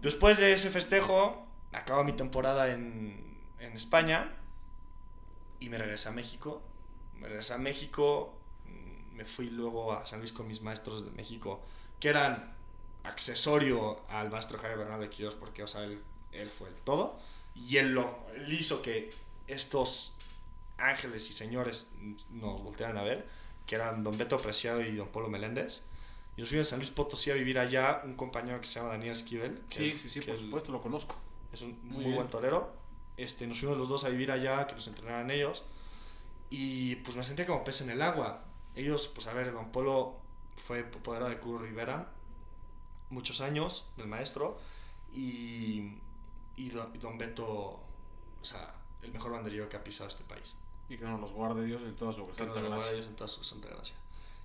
[0.00, 4.36] Después de ese festejo, acaba mi temporada en, en España
[5.60, 6.62] y me regresé a México.
[7.18, 8.34] Me regresé a México,
[9.12, 11.62] me fui luego a San Luis con mis maestros de México,
[12.00, 12.53] que eran
[13.04, 16.00] accesorio al maestro Javier Bernal de Quirós, porque, o sea, él,
[16.32, 17.18] él fue el todo.
[17.54, 19.12] Y él, lo, él hizo que
[19.46, 20.14] estos
[20.78, 21.92] ángeles y señores
[22.30, 23.28] nos voltearan a ver,
[23.66, 25.82] que eran don Beto Preciado y don Polo Meléndez.
[26.36, 28.90] Y nos fuimos a San Luis Potosí a vivir allá, un compañero que se llama
[28.90, 29.60] Daniel Esquivel.
[29.68, 31.16] que Sí, sí, sí, por supuesto, lo conozco.
[31.52, 32.74] Es un Muy muy, buen torero.
[33.16, 35.64] Este, nos fuimos los dos a vivir allá, que nos entrenaran ellos.
[36.50, 38.44] Y pues me sentía como pez en el agua.
[38.74, 40.16] Ellos, pues a ver, don Polo
[40.56, 42.13] fue poderado de Curro Rivera
[43.14, 44.58] muchos años, del maestro.
[45.12, 45.92] Y,
[46.56, 50.56] y don, don Beto, o sea, el mejor banderillero que ha pisado este país.
[50.88, 52.92] Y que nos los guarde Dios en toda su santa lo guarde gracia.
[52.92, 53.96] Dios en toda su santa gracia.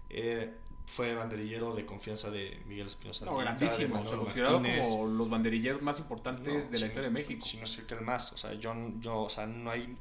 [0.09, 0.53] Eh,
[0.85, 3.25] fue banderillero de confianza de Miguel Espinosa.
[3.25, 3.99] No, grandísimo.
[3.99, 7.45] O sea, considerado como los banderilleros más importantes No, de la historia de México.
[7.45, 8.33] Si no sé qué más.
[8.33, 9.95] O sea, yo, yo, o sea, no hay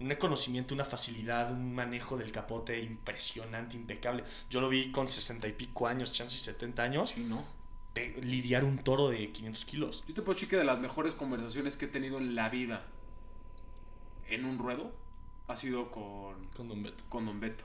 [0.00, 4.24] un conocimiento, una facilidad, un manejo del capote impresionante, impecable.
[4.50, 7.42] Yo lo vi con 60 y pico años, chances 70 años, Sí, ¿no?
[8.22, 10.04] Lidiar un toro de 500 kilos.
[10.08, 12.84] Yo te puedo decir que de las mejores conversaciones que he tenido en la vida
[14.28, 14.92] en un ruedo
[15.46, 17.04] ha sido con, Con Don Beto.
[17.08, 17.64] con Don Beto.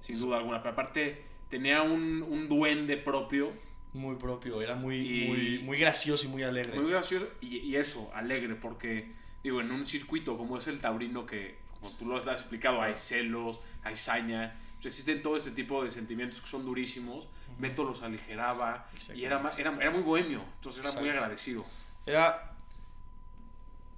[0.00, 0.62] Sin duda alguna.
[0.62, 3.52] Pero aparte, tenía un, un duende propio.
[3.92, 6.78] Muy propio, era muy, Y- muy, muy gracioso y muy alegre.
[6.78, 9.12] Muy gracioso y, y eso, alegre, porque,
[9.42, 12.92] digo, en un circuito como es el taurino, que, como tú lo has explicado, hay
[12.96, 17.28] celos, hay saña, existen todo este tipo de sentimientos que son durísimos.
[17.58, 21.64] Beto los aligeraba y era, era, era muy bohemio, entonces era muy agradecido.
[22.04, 22.52] Era.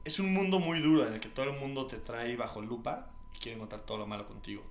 [0.05, 3.11] Es un mundo muy duro en el que todo el mundo te trae bajo lupa
[3.35, 4.63] y quiere encontrar todo lo malo contigo.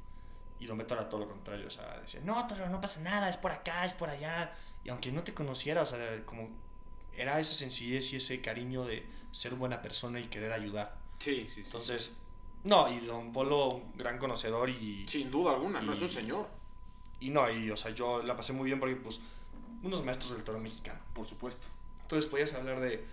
[0.60, 3.30] Y Don Beto era todo lo contrario, o sea, decía, no, Toro, no pasa nada,
[3.30, 4.52] es por acá, es por allá.
[4.84, 6.50] Y aunque no te conociera, o sea, como
[7.16, 10.98] era esa sencillez y ese cariño de ser buena persona y querer ayudar.
[11.20, 11.62] Sí, sí, sí.
[11.66, 12.18] Entonces,
[12.64, 16.48] no, y Don Polo, un gran conocedor y, Sin duda alguna, no es un señor,
[17.20, 19.20] y no, y o sea, yo la pasé muy bien porque, pues,
[19.84, 21.00] unos maestros del toro mexicano.
[21.14, 21.66] por supuesto.
[22.02, 23.04] Entonces podías hablar de,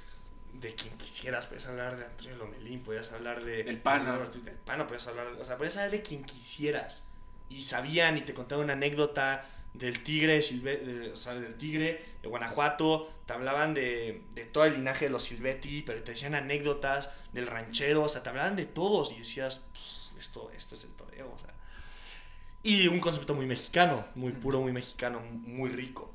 [0.55, 3.65] de quien quisieras, podías hablar de Antonio Lomelín, podías hablar de...
[3.65, 4.19] Del Pana.
[4.19, 7.09] Del Pana, podías hablar, o sea, podías hablar de quien quisieras.
[7.49, 9.45] y sabían y te contaban una anécdota
[9.75, 14.65] del tigre, Silve- de- o sea, del tigre de Guanajuato, te hablaban de, de todo
[14.65, 18.55] el linaje de los Silvetti, pero te decían anécdotas del ranchero, o sea, te hablaban
[18.57, 21.54] de todos y decías, "Pff, esto, esto es el toreo, o sea.
[22.65, 26.11] Y un concepto muy mexicano, muy puro, muy mexicano, muy rico.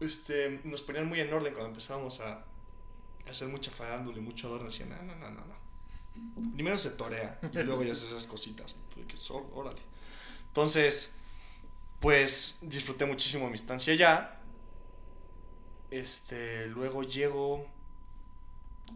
[0.00, 2.44] Este, nos ponían muy en orden cuando empezábamos a
[3.28, 4.66] hacer mucha farándula y mucho adorno.
[4.66, 5.58] Decían, no, no, no, no.
[6.54, 8.74] Primero se torea y luego ya haces esas cositas.
[8.94, 9.80] Tú de que, "So- órale.
[10.48, 11.14] Entonces,
[12.00, 14.40] pues disfruté muchísimo mi estancia allá.
[15.90, 17.66] Este, luego llego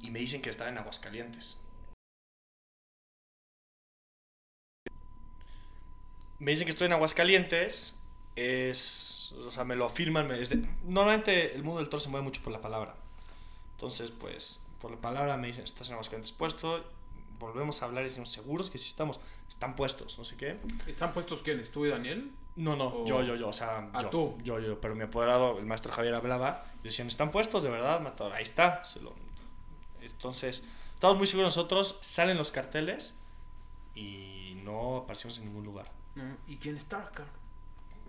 [0.02, 1.61] y me dicen que estaba en Aguascalientes.
[6.42, 7.98] Me dicen que estoy en Aguascalientes.
[8.36, 9.32] Es.
[9.46, 10.26] O sea, me lo afirman.
[10.28, 12.94] me- es de- normalmente el mundo del toro se mueve mucho por la palabra.
[13.76, 16.84] Entonces, pues, por la palabra me dicen, estás en Aguascalientes puesto.
[17.38, 19.18] Volvemos a hablar y decimos, seguros que sí estamos.
[19.48, 20.56] Están puestos, no sé qué.
[20.86, 21.70] ¿Están puestos quiénes?
[21.70, 22.30] ¿Tú y Daniel?
[22.56, 24.38] No, no, O- yo, yo, yo, o sea, Ah, yo, tú.
[24.44, 28.32] yo, yo, pero mi apoderado, el maestro Javier hablaba, decían, ¿están puestos de verdad, matador?
[28.34, 29.14] Ahí está, se lo...
[30.00, 33.18] Entonces, estamos muy seguros nosotros, salen los carteles
[33.94, 35.90] y no aparecimos en ningún lugar.
[36.46, 37.24] ¿Y quién está acá?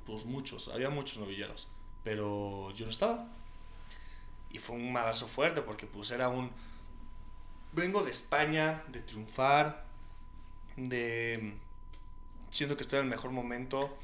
[0.06, 1.68] Pues muchos, había muchos novilleros,
[2.04, 3.28] pero yo no estaba.
[4.49, 6.51] Y fue un madrazo fuerte porque pues era un...
[7.72, 9.86] Vengo de España, de triunfar,
[10.76, 11.56] de...
[12.49, 13.97] Siento que estoy en el mejor momento.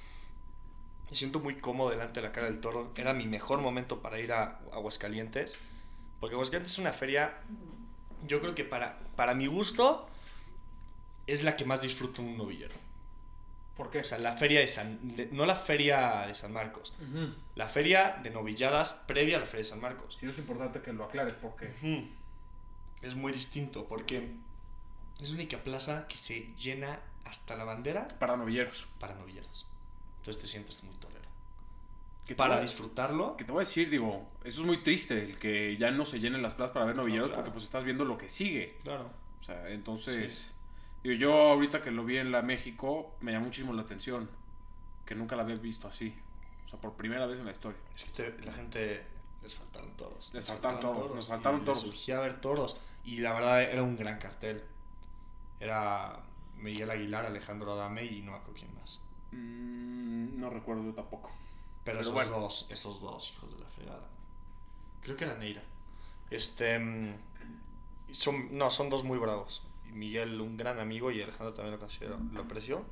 [1.09, 2.91] Me siento muy cómodo delante de la cara del toro.
[2.95, 5.59] Era mi mejor momento para ir a Aguascalientes.
[6.19, 7.37] Porque Aguascalientes es una feria,
[8.27, 10.07] yo creo que para, para mi gusto,
[11.27, 12.75] es la que más disfruto un novillero.
[13.79, 13.99] ¿Por qué?
[13.99, 15.15] O sea, la feria de San...
[15.15, 16.93] de- no la feria de San Marcos.
[17.55, 20.17] La feria de novilladas previa a la feria de San Marcos.
[20.19, 21.67] Sí, es importante que lo aclares porque...
[21.77, 22.07] Ujú.
[23.01, 24.31] Es muy distinto porque
[25.21, 28.85] es la única plaza que se llena hasta la bandera Para novilleros.
[28.99, 29.65] para novilleras.
[30.17, 31.19] Entonces te sientes muy torero.
[32.27, 35.39] Que Para voy disfrutarlo, Que te voy a decir, digo, eso es muy triste, el
[35.39, 37.43] que ya no se llenen las plazas para ver novilleros claro.
[37.43, 38.77] porque pues estás viendo lo que sigue.
[38.83, 39.09] claro.
[39.39, 40.51] O sea, entonces,
[41.03, 44.29] digo, yo ahorita que lo vi en la México, me llamó muchísimo la atención,
[45.05, 46.13] que nunca la había visto así.
[46.65, 47.79] O sea, por primera vez en la historia.
[47.95, 49.03] Es que te- la gente
[49.41, 50.33] les faltaron toros.
[50.33, 51.81] Les faltaron toros, les faltaron y toros.
[51.81, 52.77] Surgía ver toros.
[53.05, 54.63] Y la verdad era un gran cartel.
[55.59, 56.19] Era
[56.57, 59.01] Miguel Aguilar, Alejandro Adame y no acuerdo quién más.
[59.31, 61.29] Mm, no recuerdo yo tampoco.
[61.83, 62.39] Pero, Pero esos bueno.
[62.39, 64.07] dos, esos dos hijos de la fregada.
[65.01, 65.63] Creo que era Neira.
[66.29, 66.77] Este.
[66.77, 67.15] mm,
[68.11, 69.63] Son, no, son dos muy bravos.
[69.93, 72.83] Miguel, un gran amigo, y Alejandro también lo considero, lo apreció.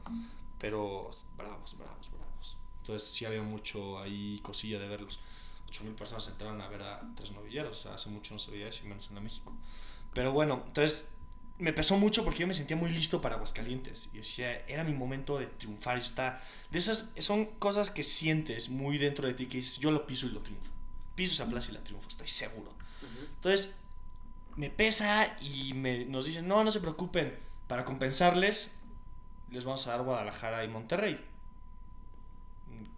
[0.60, 2.58] Pero bravos, bravos, bravos.
[2.82, 5.20] Entonces sí había mucho ahí cosilla de verlos.
[5.70, 7.80] 8.000 personas entraron a ver a tres novilleros.
[7.80, 9.54] O sea, hace mucho no se veía eso, y menos en la México.
[10.14, 11.14] Pero bueno, entonces
[11.60, 14.10] me pesó mucho porque yo me sentía muy listo para Aguascalientes.
[14.14, 15.98] Y decía, era mi momento de triunfar.
[15.98, 16.42] Está,
[16.72, 20.28] de esas son cosas que sientes muy dentro de ti que dices, yo lo piso
[20.28, 20.72] y lo triunfo.
[21.16, 22.72] Piso esa plaza y la triunfo, estoy seguro.
[23.36, 23.76] Entonces,
[24.58, 27.38] me pesa y me, nos dicen, no, no se preocupen,
[27.68, 28.80] para compensarles,
[29.52, 31.24] les vamos a dar Guadalajara y Monterrey.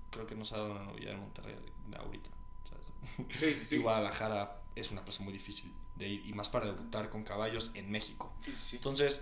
[0.09, 1.55] Creo que nos ha dado una novilla en Monterrey
[1.97, 2.29] ahorita.
[2.67, 3.37] ¿sabes?
[3.37, 3.75] Sí, sí, sí.
[3.75, 7.71] Y Guadalajara es una plaza muy difícil de ir, y más para debutar con caballos
[7.73, 8.31] en México.
[8.41, 8.77] Sí.
[8.77, 9.21] Entonces,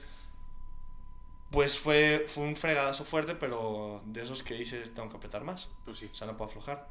[1.49, 5.69] pues fue, fue un fregadazo fuerte, pero de esos que dices, tengo que apretar más.
[5.85, 6.09] Pues sí.
[6.11, 6.87] O sea, no puedo aflojar.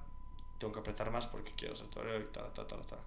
[0.58, 2.98] Tengo que apretar más porque quiero ser torero y ta, ta, ta, ta.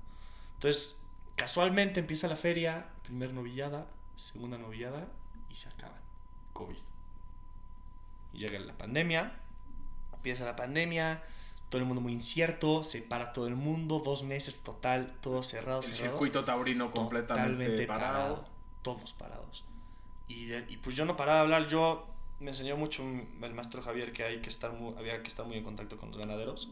[0.55, 0.99] Entonces,
[1.39, 3.87] casualmente empieza la feria, primer novillada,
[4.17, 5.07] segunda novillada
[5.49, 5.97] y se acaba.
[6.53, 6.75] COVID.
[8.33, 9.39] Y llega la pandemia,
[10.13, 11.23] empieza la pandemia,
[11.69, 15.87] todo el mundo muy incierto, se para todo el mundo, dos meses total, todos cerrados.
[15.87, 18.45] El cerrados circuito taurino completamente parado.
[18.81, 19.63] Todos parados.
[20.27, 21.67] Y, de- y pues yo no paraba de hablar.
[21.67, 22.05] Yo
[22.39, 25.57] me enseñó mucho el maestro Javier que hay que estar muy, había que estar muy
[25.57, 26.69] en contacto con los ganaderos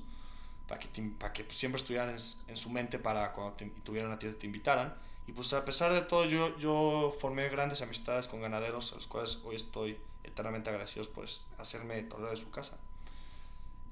[0.68, 3.66] para que, te- para que pues, siempre estuvieran en, en su mente para cuando te,
[3.84, 4.94] tuvieran a ti te invitaran.
[5.28, 9.08] Y pues a pesar de todo, yo, yo formé grandes amistades con ganaderos, a los
[9.08, 12.78] cuales hoy estoy eternamente agradecidos por es- hacerme torero de su casa.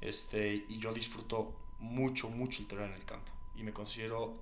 [0.01, 3.31] Este, y yo disfruto mucho, mucho el torero en el campo.
[3.55, 4.33] Y me considero,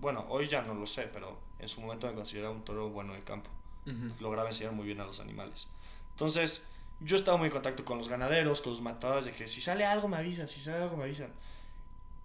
[0.00, 3.14] bueno, hoy ya no lo sé, pero en su momento me consideraba un torero bueno
[3.14, 3.48] de campo.
[3.86, 4.12] Ujú.
[4.20, 5.68] Lograba enseñar muy bien a los animales.
[6.12, 6.68] Entonces,
[7.00, 9.84] yo estaba muy en contacto con los ganaderos, con los matadores, de que si sale
[9.84, 11.32] algo me avisan, si sale algo me avisan.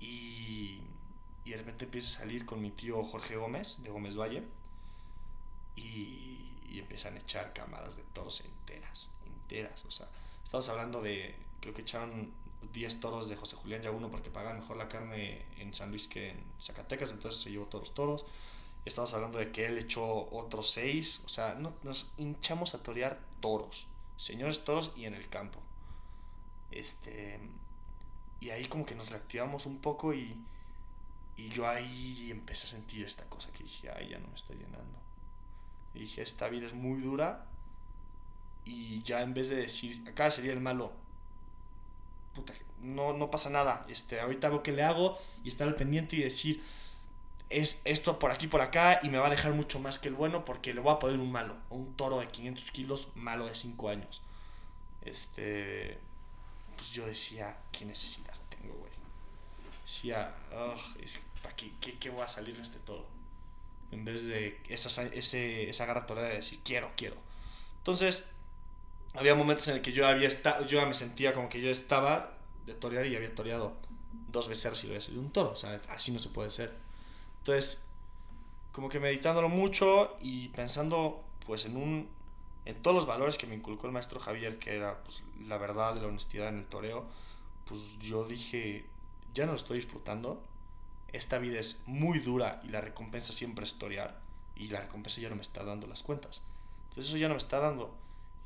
[0.02, 0.82] Y,
[1.45, 4.43] y de repente empieza a salir con mi tío Jorge Gómez, de Gómez Valle,
[5.76, 9.86] y, y empiezan a echar camadas de toros enteras, enteras.
[9.86, 10.08] O sea,
[10.43, 12.34] estamos hablando de, creo que echaron
[12.74, 16.30] 10 toros de José Julián Yaguno porque pagan mejor la carne en San Luis que
[16.30, 18.26] en Zacatecas, entonces se llevó todos los toros.
[18.86, 23.20] Estamos hablando de que él echó otros 6, o sea, no, nos hinchamos a torear
[23.39, 23.86] toros,
[24.18, 25.60] señores toros y en el campo.
[26.72, 27.39] Este,
[28.41, 30.35] y ahí como que nos reactivamos un poco y,
[31.37, 34.53] y yo ahí empecé a sentir esta cosa que dije, ay, ya no me está
[34.53, 34.99] llenando.
[35.93, 37.45] Dije, esta vida es muy dura
[38.65, 40.91] y ya en vez de decir, acá sería el malo,
[42.33, 46.15] puta, no, no pasa nada, este, ahorita veo que le hago y estar al pendiente
[46.15, 46.63] y decir,
[47.49, 50.15] es esto por aquí, por acá, y me va a dejar mucho más que el
[50.15, 53.55] bueno porque le voy a poner un malo, un toro de 500 kilos, malo de
[53.55, 54.21] 5 años.
[55.03, 55.99] Este,
[56.77, 58.30] pues yo decía, ¿qué necesidad
[58.62, 58.91] tengo, güey?
[59.86, 60.34] Decía,
[61.41, 63.05] ¿para qué, qué, qué, voy a salir de este toro?
[63.91, 67.16] En vez de esa, ese, esa garra torada de decir, quiero, quiero.
[67.80, 68.24] Entonces,
[69.14, 70.30] había momentos en el que yo había
[70.68, 73.74] yo me sentía como que yo estaba de torear y había toreado
[74.30, 76.74] dos veces y había salido un toro, o sea, así no se puede ser.
[77.39, 77.84] Entonces,
[78.72, 82.07] como que meditándolo mucho y pensando pues en un
[82.64, 85.95] en todos los valores que me inculcó el maestro Javier, que era pues, la verdad,
[85.95, 87.05] la honestidad en el toreo,
[87.72, 88.86] pues yo dije,
[89.34, 90.43] ya no lo estoy disfrutando,
[91.13, 94.19] esta vida es muy dura y la recompensa siempre es torear,
[94.57, 96.41] y la recompensa ya no me está dando las cuentas.
[96.89, 97.95] Entonces eso ya no me está dando.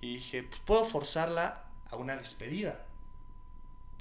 [0.01, 2.85] Y dije, pues puedo forzarla a una despedida.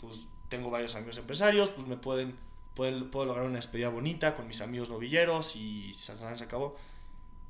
[0.01, 2.37] Pues tengo varios amigos empresarios, pues me pueden
[2.75, 6.77] puedo, lograr una despedida bonita con mis amigos novilleros y se acabó.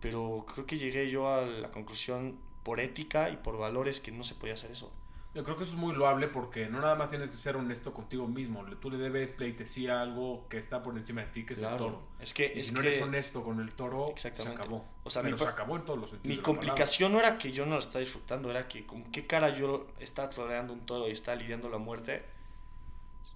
[0.01, 4.23] Pero creo que llegué yo a la conclusión por ética y por valores que no
[4.23, 4.93] se podía hacer eso.
[5.35, 7.93] Yo creo que eso es muy loable porque no nada más tienes que ser honesto
[7.93, 8.65] contigo mismo.
[8.81, 11.77] Tú le debes pleitesía a algo que está por encima de ti, que es el
[11.77, 12.03] toro.
[12.21, 14.85] Es que, y si no eres honesto con el toro, se acabó.
[15.03, 16.37] O sea, Pero se acabó en todos los sentidos.
[16.37, 19.53] Mi complicación no era que yo no lo estaba disfrutando, era que con qué cara
[19.53, 22.25] yo estaba toreando un toro y estaba lidiando la muerte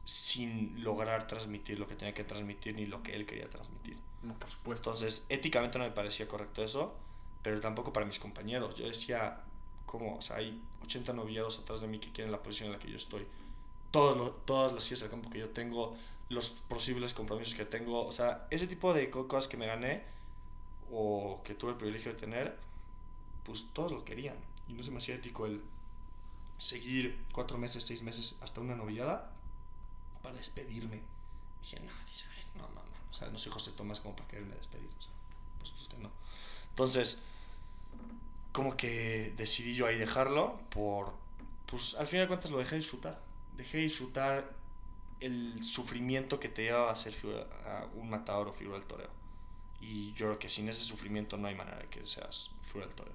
[0.04, 3.96] sin lograr transmitir lo que tenía que transmitir ni lo que él quería transmitir.
[4.38, 4.90] por supuesto.
[4.90, 6.94] Entonces, éticamente no me parecía correcto eso,
[7.42, 8.76] pero tampoco para mis compañeros.
[8.76, 9.40] Yo decía,
[9.88, 10.16] ¿cómo?
[10.16, 12.88] O sea, hay 80 novilleros atrás de mí que quieren la posición en la que
[12.88, 13.26] yo estoy.
[13.90, 15.96] Todos todas las sillas del campo que yo tengo,
[16.28, 20.04] los posibles compromisos que tengo, o sea, ese tipo de cosas que me gané
[20.92, 22.58] o que tuve el privilegio de tener,
[23.44, 24.36] pues todos lo querían.
[24.68, 25.62] Y no se me hacía ético el
[26.58, 29.32] seguir cuatro meses, seis meses hasta una novillada
[30.22, 31.02] para despedirme.
[31.62, 33.10] dije, no, no, no, no.
[33.10, 34.90] O sea, no soy José Tomás como para quererme despedir.
[34.98, 35.12] O sea,
[35.58, 36.10] pues, pues que no.
[36.70, 37.22] Entonces,
[38.58, 41.12] como que decidí yo ahí dejarlo por,
[41.66, 43.20] pues al final de cuentas lo dejé disfrutar.
[43.56, 44.50] Dejé disfrutar
[45.20, 47.14] el sufrimiento que te lleva a ser
[47.64, 49.10] a un matador o figura del toreo.
[49.80, 52.96] Y yo creo que sin ese sufrimiento no hay manera de que seas figura del
[52.96, 53.14] toreo.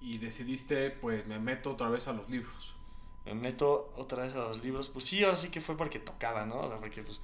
[0.00, 2.72] Y decidiste, pues me meto otra vez a los libros
[3.26, 4.88] me meto otra vez a los libros.
[4.88, 6.60] Pues sí, ahora sí que fue porque tocaba, ¿no?
[6.60, 7.20] O sea, porque pues.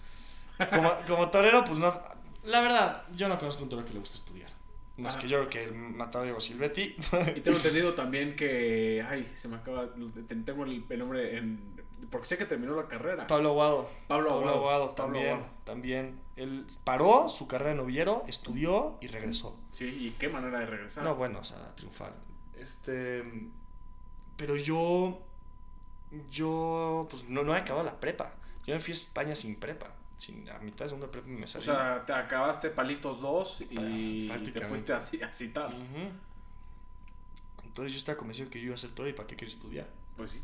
[0.70, 1.98] Como, como torero, pues no.
[2.42, 4.50] La verdad, yo no conozco un torero que le guste estudiar.
[4.96, 6.96] Más que yo que el matador Diego Silvetti.
[7.36, 9.04] y tengo entendido también que.
[9.08, 9.88] Ay, se me acaba.
[10.44, 11.72] Tengo el, nombre en.
[12.10, 13.26] Porque sé que terminó la carrera.
[13.26, 13.90] Pablo Aguado.
[14.06, 14.90] Pablo, Pablo Aguado.
[14.90, 15.44] también.
[15.64, 16.20] También.
[16.36, 19.56] Él paró su carrera de noviero, estudió y regresó.
[19.70, 21.04] Sí, y qué manera de regresar.
[21.04, 22.12] No, bueno, o sea, triunfar.
[22.58, 23.22] Este.
[24.36, 25.20] Pero yo
[26.30, 28.32] yo pues no, no he acabado la prepa.
[28.66, 29.94] Yo me fui a España sin prepa.
[30.22, 31.62] Sin, a mitad de segunda prepa me salí.
[31.62, 35.74] O sea, te acabaste palitos 2 y te fuiste así, así tal.
[37.64, 39.88] Entonces yo estaba convencido que yo iba a ser todo y para qué quiero estudiar.
[40.16, 40.40] Pues sí.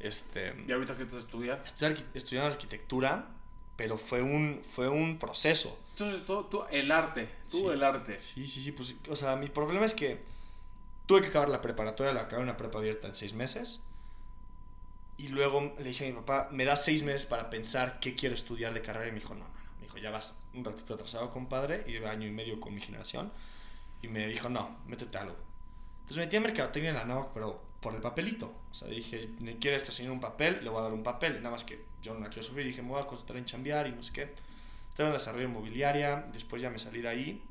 [0.00, 1.64] Este, ¿Y ahorita qué estás estudiando?
[1.64, 3.28] Estoy estudiando arquitectura,
[3.76, 5.78] pero fue un, fue un proceso.
[5.90, 8.18] Entonces tú, tú el arte, tú el arte.
[8.18, 8.72] Sí, sí, sí.
[8.72, 10.20] Pues, o sea, mi problema es que
[11.06, 13.84] tuve que acabar la preparatoria, la acabé una prepa abierta en seis meses
[15.22, 18.34] y luego le dije a mi papá, me da seis meses para pensar qué quiero
[18.34, 19.06] estudiar de carrera.
[19.06, 19.76] Y me dijo, no, no, no.
[19.76, 21.84] Me dijo, ya vas un ratito atrasado, compadre.
[21.86, 23.30] Y año y medio con mi generación.
[24.02, 25.36] Y me dijo, no, métete algo.
[26.00, 28.52] Entonces me metí a mercadotecnia en la NAOC, pero por el papelito.
[28.68, 31.36] O sea, dije, quiere este señor un papel, le voy a dar un papel.
[31.36, 32.66] Nada más que yo no la quiero sufrir.
[32.66, 34.34] Dije, me voy a concentrar en chambear y no sé qué.
[34.90, 36.26] Estaba en desarrollo inmobiliaria.
[36.32, 37.42] Después ya me salí de ahí.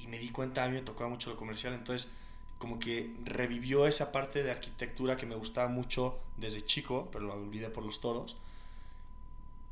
[0.00, 1.72] Y me di cuenta, a mí me tocaba mucho lo comercial.
[1.72, 2.12] Entonces
[2.58, 7.34] como que revivió esa parte de arquitectura que me gustaba mucho desde chico, pero lo
[7.34, 8.36] olvidé por los toros.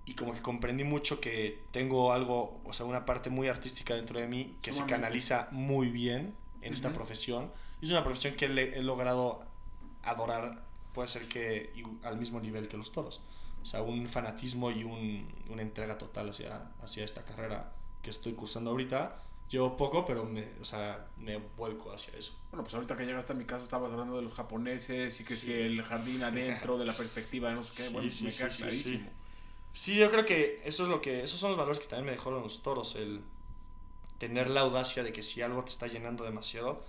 [0.04, 4.20] Y como que comprendí mucho que tengo algo, o sea, una parte muy artística dentro
[4.20, 7.50] de mí que se canaliza muy bien en esta profesión.
[7.82, 9.44] Es una profesión que he, logrado
[10.04, 10.62] adorar,
[10.94, 11.72] puede ser que
[12.04, 13.20] al mismo nivel que los toros.
[13.62, 18.34] O sea, un fanatismo y un, una entrega total hacia, hacia esta carrera que estoy
[18.34, 22.32] cursando ahorita Llevo poco, pero me, o sea, me vuelco hacia eso.
[22.50, 25.34] Bueno, pues ahorita que llegaste a mi casa estabas hablando de los japoneses y que
[25.34, 29.10] si el jardín adentro, de la perspectiva no sé qué, bueno, me queda clarísimo.
[29.72, 32.12] Sí, yo creo que eso es lo que, esos son los valores que también me
[32.12, 33.20] dejaron los toros, el
[34.18, 36.82] tener la audacia de que si algo te está llenando demasiado,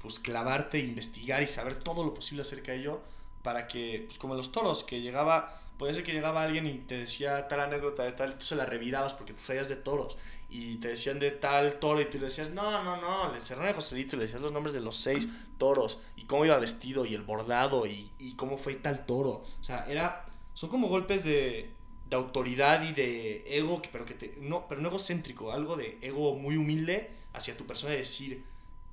[0.00, 3.00] pues clavarte, investigar y saber todo lo posible acerca de ello
[3.42, 6.98] para que, pues como los toros, que llegaba, puede ser que llegaba alguien y te
[6.98, 10.18] decía tal anécdota de tal, y tú se la revirabas porque te sabías de toros,
[10.54, 13.72] y te decían de tal toro, y tú le decías, no, no, no, le cerraron
[13.72, 15.28] a Joselito y le decías los nombres de los seis
[15.58, 19.42] toros, y cómo iba vestido, y el bordado, y, y cómo fue tal toro.
[19.60, 21.70] O sea, era, son como golpes de,
[22.08, 26.36] de autoridad y de ego, pero que te, no, pero no egocéntrico, algo de ego
[26.36, 28.44] muy humilde hacia tu persona y decir,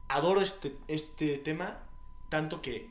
[0.08, 1.84] adoro este, este tema
[2.30, 2.90] tanto que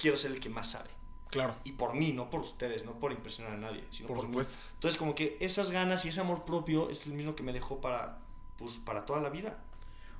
[0.00, 0.90] quiero ser el que más sabe.
[1.32, 1.56] Claro.
[1.64, 4.52] Y por mí, no por ustedes, no por impresionar a nadie, sino Por por, supuesto.
[4.52, 4.60] mí.
[4.74, 7.80] Entonces, como que esas ganas y ese amor propio es el mismo que me dejó
[7.80, 8.18] para,
[8.58, 9.56] pues, para toda la vida.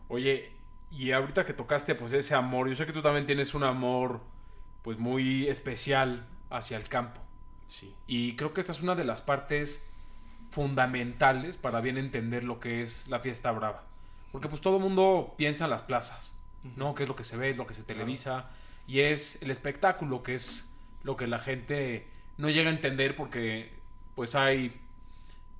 [0.09, 0.53] Oye,
[0.91, 4.21] y ahorita que tocaste pues ese amor, yo sé que tú también tienes un amor
[4.83, 7.21] pues muy especial hacia el campo.
[7.67, 7.95] Sí.
[8.07, 9.85] Y creo que esta es una de las partes
[10.51, 13.85] fundamentales para bien entender lo que es la fiesta brava.
[14.33, 16.33] Porque pues todo el mundo piensa en las plazas,
[16.77, 16.95] ¿no?
[16.95, 18.49] Que es lo que se ve, lo que se televisa.
[18.87, 20.69] Y es el espectáculo, que es
[21.03, 22.07] lo que la gente
[22.39, 23.73] no llega a entender porque
[24.15, 24.81] pues hay,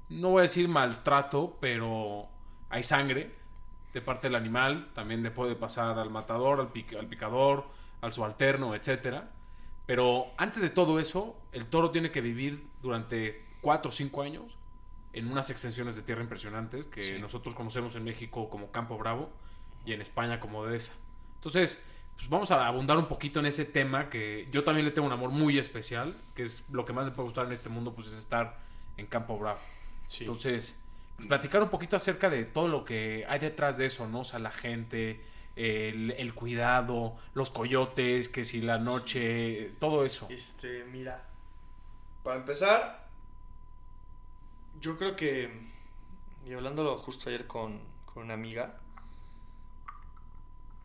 [0.09, 2.29] no voy a decir maltrato, pero
[2.71, 3.35] hay sangre
[3.95, 4.91] de parte del animal.
[4.95, 7.67] También le puede pasar al matador, al, pic- al picador,
[8.01, 9.31] al subalterno, etcétera.
[9.87, 14.45] Pero antes de todo eso, el toro tiene que vivir durante 4 o 5 años
[15.13, 17.19] en unas extensiones de tierra impresionantes que Sí.
[17.21, 19.31] nosotros conocemos en México como Campo Bravo
[19.85, 20.95] y en España como Dehesa.
[21.35, 21.87] Entonces,
[22.17, 25.13] pues vamos a abundar un poquito en ese tema que yo también le tengo un
[25.13, 28.09] amor muy especial, que es lo que más me puede gustar en este mundo, pues
[28.09, 28.59] es estar
[28.97, 29.59] en Campo Bravo.
[30.07, 30.25] Sí.
[30.25, 30.81] Entonces,
[31.17, 34.21] pues, platicar un poquito acerca de todo lo que hay detrás de eso, ¿no?
[34.21, 35.21] O sea, la gente,
[35.57, 40.29] el, el cuidado, los coyotes, que si la noche, todo eso.
[40.31, 41.25] Este, mira.
[42.23, 43.09] Para empezar,
[44.81, 45.73] yo creo que.
[46.47, 48.79] Y hablándolo justo ayer con, con una amiga.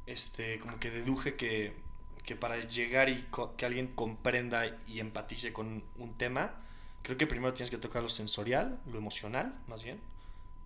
[0.08, 1.76] Este, como que deduje que,
[2.24, 6.56] que para llegar y que alguien comprenda y empatice con un tema,
[7.04, 10.00] creo que primero tienes que tocar lo sensorial, lo emocional, más bien,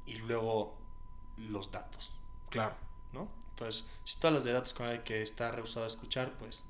[0.06, 0.78] y luego
[1.38, 2.14] los datos.
[2.50, 2.76] Claro.
[3.14, 3.28] ¿no?
[3.52, 6.66] Entonces, si todas las de datos con el que está rehusado a escuchar, pues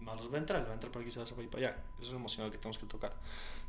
[0.00, 1.50] no los va a entrar, le va a entrar por aquí, se va a ir
[1.50, 1.76] para allá.
[1.98, 3.14] Eso es lo emocional que tenemos que tocar.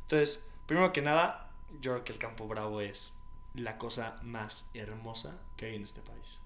[0.02, 1.50] Entonces, primero que nada,
[1.80, 3.14] yo creo que el Campo Bravo es
[3.54, 6.40] la cosa más hermosa que hay en este país.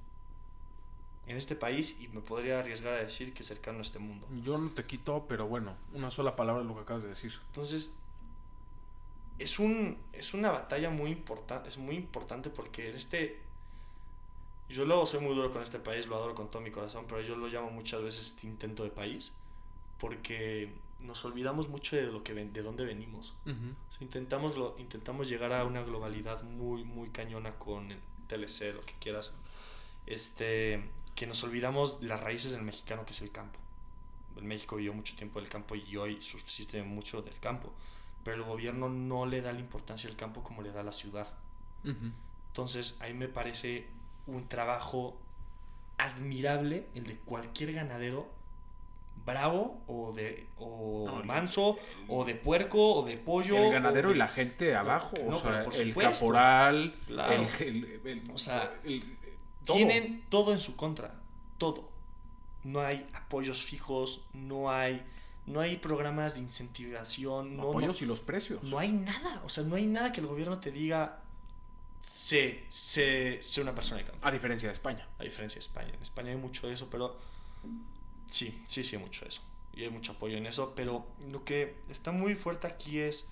[1.26, 4.26] En este país, y me podría arriesgar a decir que cercano a este mundo.
[4.42, 7.32] Yo no te quito, pero bueno, una sola palabra es lo que acabas de decir.
[7.48, 7.94] Entonces,
[9.38, 13.40] es, un, es una batalla muy importante, es muy importante porque en este...
[14.68, 17.20] Yo luego soy muy duro con este país, lo adoro con todo mi corazón, pero
[17.20, 19.36] yo lo llamo muchas veces este intento de país
[19.98, 23.34] porque nos olvidamos mucho de lo que de dónde venimos.
[23.46, 23.54] Ujú.
[23.88, 27.98] O sea, intentamos, lo, intentamos llegar a una globalidad muy, muy cañona con el
[28.28, 29.38] TLC, lo que quieras.
[30.06, 30.82] Este,
[31.14, 33.58] que nos olvidamos las raíces del mexicano, que es el campo.
[34.36, 37.72] El México vivió mucho tiempo del campo y hoy subsiste mucho del campo.
[38.24, 40.92] Pero el gobierno no le da la importancia al campo como le da a la
[40.92, 41.26] ciudad.
[41.84, 42.12] Ujú.
[42.48, 43.86] Entonces, ahí me parece
[44.26, 45.16] un trabajo
[45.98, 48.28] admirable el de cualquier ganadero
[49.24, 54.08] bravo o de o No, el- manso o de puerco o de pollo El ganadero
[54.08, 57.46] de- y la gente abajo, no, o sea, el caporal, Claro.
[57.60, 59.16] el, el- el- O sea, el-
[59.64, 59.76] todo.
[59.76, 61.14] tienen todo en su contra
[61.58, 61.88] todo
[62.64, 65.02] no hay apoyos fijos no hay
[65.46, 68.62] no hay programas de incentivación no, apoyos no, y los precios.
[68.62, 71.20] no hay nada o sea no hay nada que el gobierno te diga
[72.02, 75.06] sé sé sé una persona de campo A diferencia de España.
[75.18, 75.92] a diferencia de España.
[75.94, 77.16] En España hay mucho de eso, pero
[78.28, 79.40] sí, sí, sí hay mucho de eso.
[79.74, 83.26] Y hay mucho apoyo en eso, pero lo que está muy fuerte aquí es...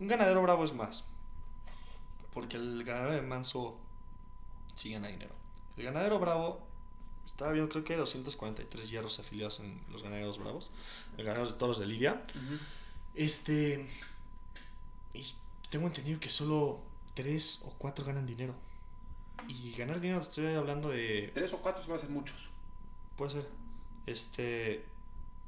[0.00, 1.04] Un ganadero bravo es más.
[2.34, 3.78] Porque el ganadero de Manso
[4.74, 5.34] sí gana dinero.
[5.76, 6.60] El ganadero bravo,
[7.24, 10.70] estaba viendo, creo que hay 243 hierros afiliados en los ganaderos bravos.
[11.16, 12.22] El ganadero de toros de Lidia.
[13.14, 13.88] Este.
[15.14, 15.24] Y
[15.70, 16.80] tengo entendido que solo
[17.14, 18.54] tres o cuatro ganan dinero.
[19.48, 21.30] Y ganar dinero, estoy hablando de.
[21.34, 22.48] Tres o cuatro se van a ser muchos.
[23.16, 23.48] Puede ser.
[24.06, 24.84] Este.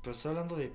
[0.03, 0.73] Pero estoy hablando de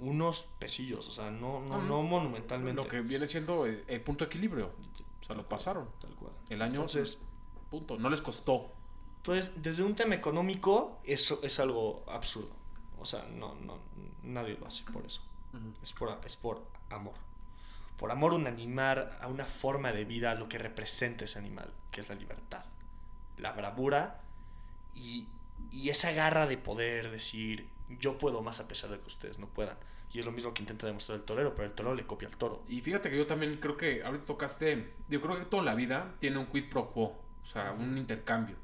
[0.00, 1.86] unos pesillos, o sea, no, no, Ujú.
[1.86, 2.82] no monumentalmente.
[2.82, 4.70] Lo que viene siendo el, el punto de equilibrio.
[5.20, 5.86] O sea, lo pasaron.
[6.00, 6.32] Tal cual.
[6.48, 7.20] El año, Entonces,
[7.70, 7.98] punto.
[7.98, 8.72] No les costó.
[9.18, 12.50] entonces, desde un tema económico, eso es algo absurdo.
[13.00, 13.78] O sea, no, no,
[14.22, 15.22] nadie lo hace por eso.
[15.82, 17.14] Es por, es por amor.
[17.96, 21.72] Por amor un animal, a una forma de vida, a lo que representa ese animal,
[21.90, 22.64] que es la libertad,
[23.38, 24.20] la bravura
[24.94, 25.26] y,
[25.70, 27.68] y esa garra de poder decir,
[27.98, 29.76] yo puedo más a pesar de que ustedes no puedan.
[30.12, 32.36] Y es lo mismo que intenta demostrar el torero, pero el torero le copia al
[32.36, 32.64] toro.
[32.68, 36.14] Y fíjate que yo también creo que ahorita tocaste, yo creo que toda la vida
[36.18, 38.56] tiene un quid pro quo, o sea, un intercambio.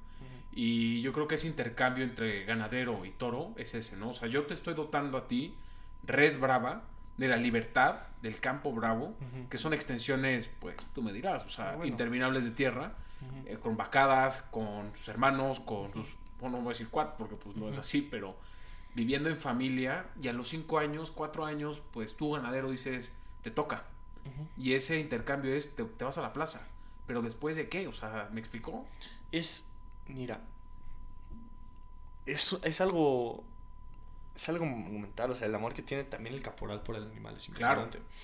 [0.52, 4.10] Y yo creo que ese intercambio entre ganadero y toro es ese, ¿no?
[4.10, 5.54] O sea, yo te estoy dotando a ti,
[6.04, 6.84] res brava,
[7.18, 9.48] de la libertad, del campo bravo, Ujú.
[9.50, 11.86] que son extensiones, pues tú me dirás, o sea, Ah, bueno.
[11.90, 12.94] interminables de tierra,
[13.46, 17.36] eh, con vacadas, con sus hermanos, con sus, bueno, no voy a decir cuatro porque
[17.36, 18.34] pues no es así, pero
[18.94, 23.12] viviendo en familia y a los cinco años, cuatro años, pues tú ganadero dices,
[23.42, 23.84] te toca.
[24.56, 26.66] Y ese intercambio es, te, te vas a la plaza.
[27.06, 28.84] Pero después de qué, o sea, ¿me explicó?
[29.32, 29.68] Es,
[30.08, 30.40] mira,
[32.26, 33.44] es, es algo,
[34.34, 37.36] es algo monumental, o sea, el amor que tiene también el caporal por el animal
[37.36, 37.82] es Claro.
[37.82, 38.16] impresionante.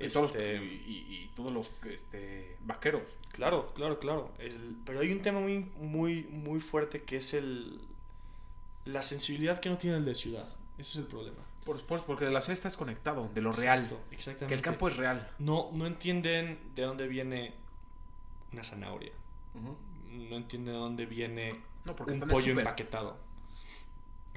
[0.00, 3.02] Y todos los- Este, y, y- todos los este, vaqueros.
[3.32, 4.32] Claro, claro, claro.
[4.38, 7.80] El- pero hay un tema muy, muy, muy fuerte que es el
[8.84, 10.46] la sensibilidad que no tiene el de ciudad.
[10.78, 11.36] Ese es el problema.
[11.66, 13.86] Por supuesto, porque de la ciudad estás conectado, de lo real.
[14.12, 14.46] Exactamente.
[14.46, 15.28] Que el campo es real.
[15.38, 17.52] no, no entienden de dónde viene
[18.52, 19.12] una zanahoria.
[20.10, 23.16] No entienden de dónde viene No, porque un pollo empaquetado.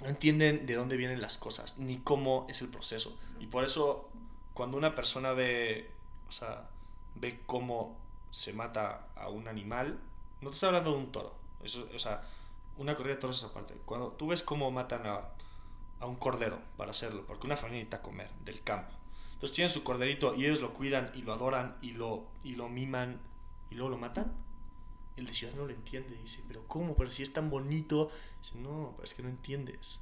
[0.01, 3.17] No entienden de dónde vienen las cosas, ni cómo es el proceso.
[3.39, 4.09] Y por eso,
[4.53, 5.91] cuando una persona ve,
[6.27, 6.69] o sea,
[7.15, 7.97] ve cómo
[8.31, 9.99] se mata a un animal,
[10.41, 11.35] no te estoy hablando de un toro.
[11.63, 12.23] Eso, o sea,
[12.77, 13.75] una corrida de toros es aparte.
[13.85, 15.21] Cuando tú ves cómo matan a,
[15.99, 18.91] a un cordero para hacerlo, porque una familia necesita comer del campo.
[19.33, 22.69] Entonces tienen su corderito y ellos lo cuidan y lo adoran y lo, y lo
[22.69, 23.19] miman
[23.71, 24.31] y luego lo matan.
[25.17, 26.15] El de ciudad no lo entiende.
[26.17, 26.95] Dice, pero ¿cómo?
[26.95, 28.11] Pero si es tan bonito.
[28.41, 29.99] Dice, no, pero es que no entiendes.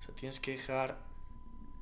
[0.00, 0.98] O sea, tienes que dejar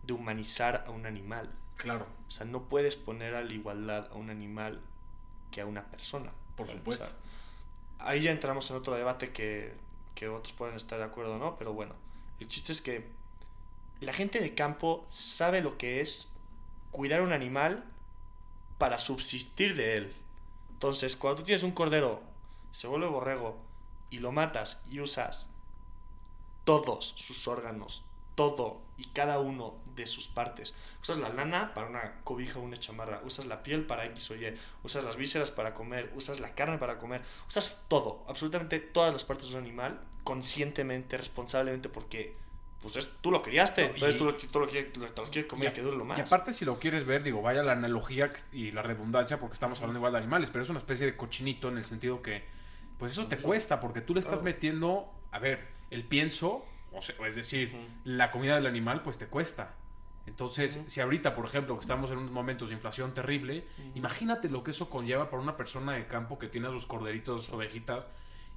[0.05, 1.51] de humanizar a un animal.
[1.77, 4.81] Claro, O sea, no puedes poner a la igualdad a un animal
[5.51, 6.31] que a una persona.
[6.57, 7.05] Por supuesto.
[7.05, 7.21] empezar.
[7.99, 9.75] Ahí ya entramos en otro debate que,
[10.15, 11.95] que otros pueden estar de acuerdo o no, pero bueno,
[12.39, 13.09] el chiste es que
[14.01, 16.35] la gente de campo sabe lo que es
[16.91, 17.85] cuidar un animal
[18.79, 20.15] para subsistir de él.
[20.81, 22.23] Entonces, cuando tú tienes un cordero,
[22.73, 23.59] se vuelve borrego
[24.09, 25.51] y lo matas y usas
[26.65, 28.03] todos sus órganos,
[28.35, 30.75] todo y cada uno de sus partes.
[31.03, 34.37] Usas la lana para una cobija o una chamarra, usas la piel para X o
[34.37, 39.13] Y, usas las vísceras para comer, usas la carne para comer, usas todo, absolutamente todas
[39.13, 42.39] las partes de un animal, conscientemente, responsablemente, porque
[42.83, 45.31] pues es- tú lo criaste, No, y- entonces tú lo, tú lo quieres, te lo
[45.31, 46.19] quieres comer y, que dure lo más.
[46.19, 49.79] Y aparte, si lo quieres ver, digo, vaya la analogía y la redundancia, porque estamos
[49.81, 52.45] hablando igual de animales, pero es una especie de cochinito en el sentido que,
[52.99, 54.45] pues eso te cuesta, porque tú le estás Claro.
[54.45, 57.85] metiendo, a ver, el pienso, o, sea, es decir, Ujú.
[58.05, 59.75] la comida del animal, pues te cuesta.
[60.27, 63.93] Entonces, si ahorita, por ejemplo, que estamos en unos momentos de inflación terrible, Ujú.
[63.99, 67.51] imagínate lo que eso conlleva para una persona de campo que tiene a sus corderitos,
[67.51, 68.07] ovejitas.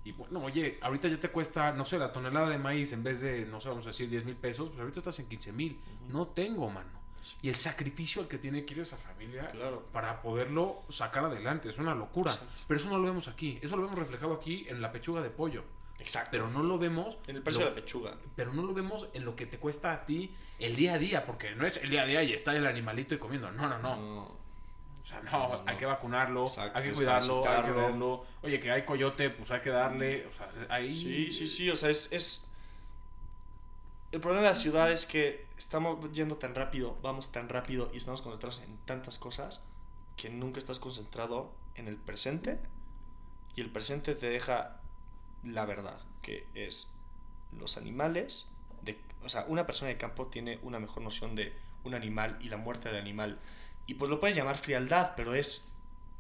[0.06, 3.22] Y bueno, oye, ahorita ya te cuesta, no sé, la tonelada de maíz en vez
[3.22, 5.80] de, no sé, vamos a decir 10 mil pesos, pues ahorita estás en 15 mil.
[6.10, 6.90] No tengo, mano.
[7.42, 9.88] Y el sacrificio al que tiene que ir esa familia Claro.
[9.94, 12.34] para poderlo sacar adelante, es una locura.
[12.34, 12.54] Exacto.
[12.68, 15.30] Pero eso no lo vemos aquí, eso lo vemos reflejado aquí en la pechuga de
[15.30, 15.64] pollo.
[16.00, 16.30] Exacto.
[16.32, 18.18] Pero no lo vemos en el precio lo- de la pechuga.
[18.36, 21.26] pero no lo vemos en lo que te cuesta a ti el día a día,
[21.26, 23.50] porque no es el día a día y está el animalito y comiendo.
[23.54, 23.96] No, no, no.
[23.96, 24.43] No.
[25.04, 28.26] O sea, no, No, no, hay que vacunarlo, Exacto, hay que cuidarlo, hay que verlo.
[28.42, 30.26] Oye, que hay coyote, pues hay que darle.
[30.28, 30.90] O sea, ahí.
[30.90, 32.48] Sí, sí, sí, o sea, es, es...
[34.14, 37.98] El problema de la ciudad es que estamos yendo tan rápido, vamos tan rápido y
[37.98, 39.66] estamos concentrados en tantas cosas
[40.16, 42.60] que nunca estás concentrado en el presente
[43.56, 44.80] y el presente te deja
[45.44, 46.88] la verdad, que es
[47.52, 48.50] los animales,
[48.82, 51.54] de, o sea, una persona de campo tiene una mejor noción de
[51.84, 53.40] un animal y la muerte del animal
[53.88, 55.68] y pues lo puedes llamar frialdad, pero es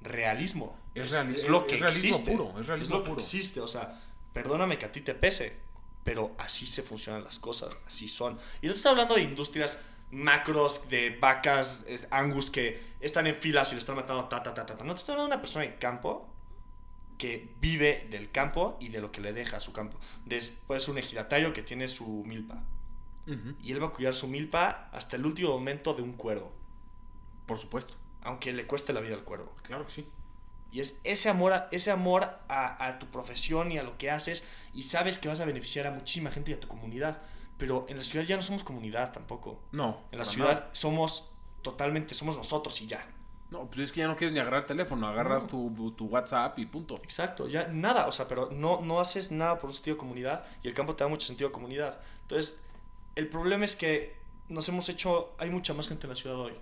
[0.01, 0.77] realismo.
[0.95, 2.31] Es reali- es lo es que realismo existe.
[2.31, 3.21] puro, es realismo lo que puro.
[3.21, 3.99] existe, o sea,
[4.33, 5.57] perdóname que a ti te pese,
[6.03, 8.37] pero así se funcionan las cosas, así son.
[8.61, 9.81] Y no te estoy hablando de industrias
[10.11, 14.53] macros de vacas eh, angus que están en filas y le están matando ta ta
[14.53, 14.83] ta ta.
[14.83, 16.29] No te estoy hablando de una persona en campo
[17.17, 19.97] que vive del campo y de lo que le deja a su campo.
[20.25, 22.63] Después un ejidatario que tiene su milpa
[23.25, 26.51] Ujú, y él va a cuidar su milpa hasta el último momento de un cuervo,
[27.45, 27.95] Por supuesto.
[28.23, 29.51] aunque le cueste la vida al cuervo.
[29.63, 30.07] Claro que sí.
[30.71, 34.09] Y es ese amor, a, ese amor a, a tu profesión y a lo que
[34.09, 37.21] haces y sabes que vas a beneficiar a muchísima gente y a tu comunidad.
[37.57, 39.59] Pero en la ciudad ya no somos comunidad tampoco.
[39.71, 40.01] No.
[40.11, 40.69] En la ciudad nada.
[40.73, 43.05] somos totalmente, somos nosotros y ya.
[43.51, 45.49] No, pues es que ya no quieres ni agarrar el teléfono, agarras No.
[45.49, 46.95] tu, tu WhatsApp y punto.
[47.03, 50.43] Exacto, ya nada, o sea, pero no, no haces nada por un sentido de comunidad
[50.63, 51.99] y el campo te da mucho sentido de comunidad.
[52.23, 52.63] Entonces,
[53.15, 54.15] el problema es que
[54.49, 56.53] nos hemos hecho, hay mucha más gente en la ciudad hoy.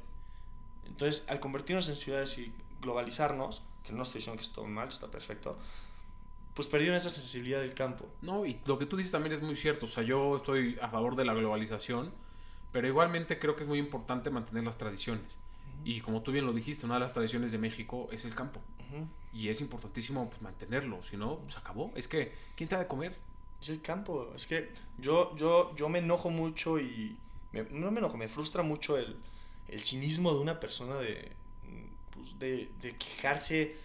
[0.91, 2.51] Entonces, al convertirnos en ciudades y
[2.81, 5.57] globalizarnos, que no estoy diciendo que esto mal, está perfecto,
[6.53, 8.05] pues perdieron esa sensibilidad del campo.
[8.21, 9.85] No, y lo que tú dices también es muy cierto.
[9.85, 12.11] O sea, yo estoy a favor de la globalización,
[12.71, 15.37] pero igualmente creo que es muy importante mantener las tradiciones.
[15.83, 18.61] Y como tú bien lo dijiste, una de las tradiciones de México es el campo.
[18.89, 19.07] Ujú.
[19.33, 21.91] Y es importantísimo pues, mantenerlo, si no, se acabó.
[21.95, 23.15] Es que, ¿quién te ha de comer?
[23.61, 24.31] Es el campo.
[24.35, 27.15] Es que yo, yo, yo me enojo mucho y...
[27.53, 29.15] me- no me enojo, me frustra mucho el,
[29.71, 31.31] el cinismo de una persona de,
[32.13, 33.75] pues, de, de quejarse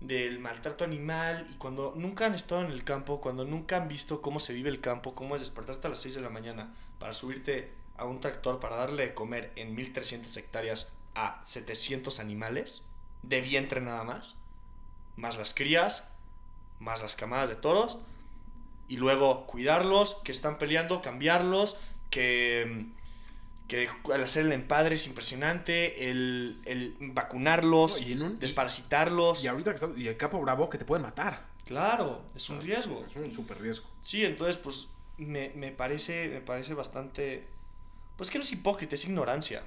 [0.00, 4.20] del maltrato animal y cuando nunca han estado en el campo, cuando nunca han visto
[4.20, 7.12] cómo se vive el campo, cómo es despertarte a las 6 de la mañana para
[7.12, 12.86] subirte a un tractor para darle de comer en 1300 hectáreas a 700 animales
[13.22, 14.36] de vientre nada más,
[15.16, 16.12] más las crías,
[16.80, 17.98] más las camadas de toros
[18.88, 21.78] y luego cuidarlos, que están peleando, cambiarlos,
[22.10, 22.86] que,
[23.68, 29.42] que al hacer el empadre es impresionante, el, el vacunarlos, Y, en un- y- desparasitarlos.
[29.42, 31.46] y ahorita que está- y el capo bravo que te pueden matar.
[31.64, 33.04] Claro, es un riesgo.
[33.08, 33.86] Es un súper riesgo.
[34.02, 37.46] Sí, entonces pues me, me parece me parece bastante
[38.16, 39.62] pues que no es hipócrita, es ignorancia.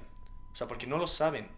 [0.52, 1.48] O sea, porque no lo saben.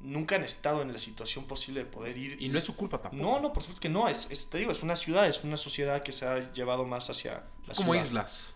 [0.00, 3.02] Nunca han estado en la situación posible de poder ir Y no es su culpa
[3.02, 3.20] tampoco.
[3.22, 5.56] No, no, por supuesto que no, es, es- te digo, es una ciudad, es una
[5.56, 8.06] sociedad que se ha llevado más hacia la como ciudad.
[8.06, 8.54] islas,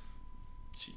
[0.72, 0.94] Sí,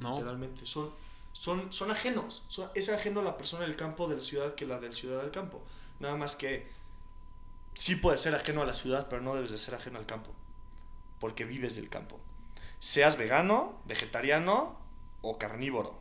[0.00, 0.14] ¿no?
[0.16, 0.90] literalmente son
[1.32, 4.80] son son ajenos, son- es ajeno la persona del campo de la ciudad que la
[4.80, 5.62] del ciudad del campo.
[6.00, 6.68] Nada más que
[7.74, 10.32] sí puedes ser ajeno a la ciudad, pero no debes de ser ajeno al campo,
[11.20, 12.20] porque vives del campo.
[12.80, 14.78] Seas vegano, vegetariano
[15.22, 16.00] o carnívoro.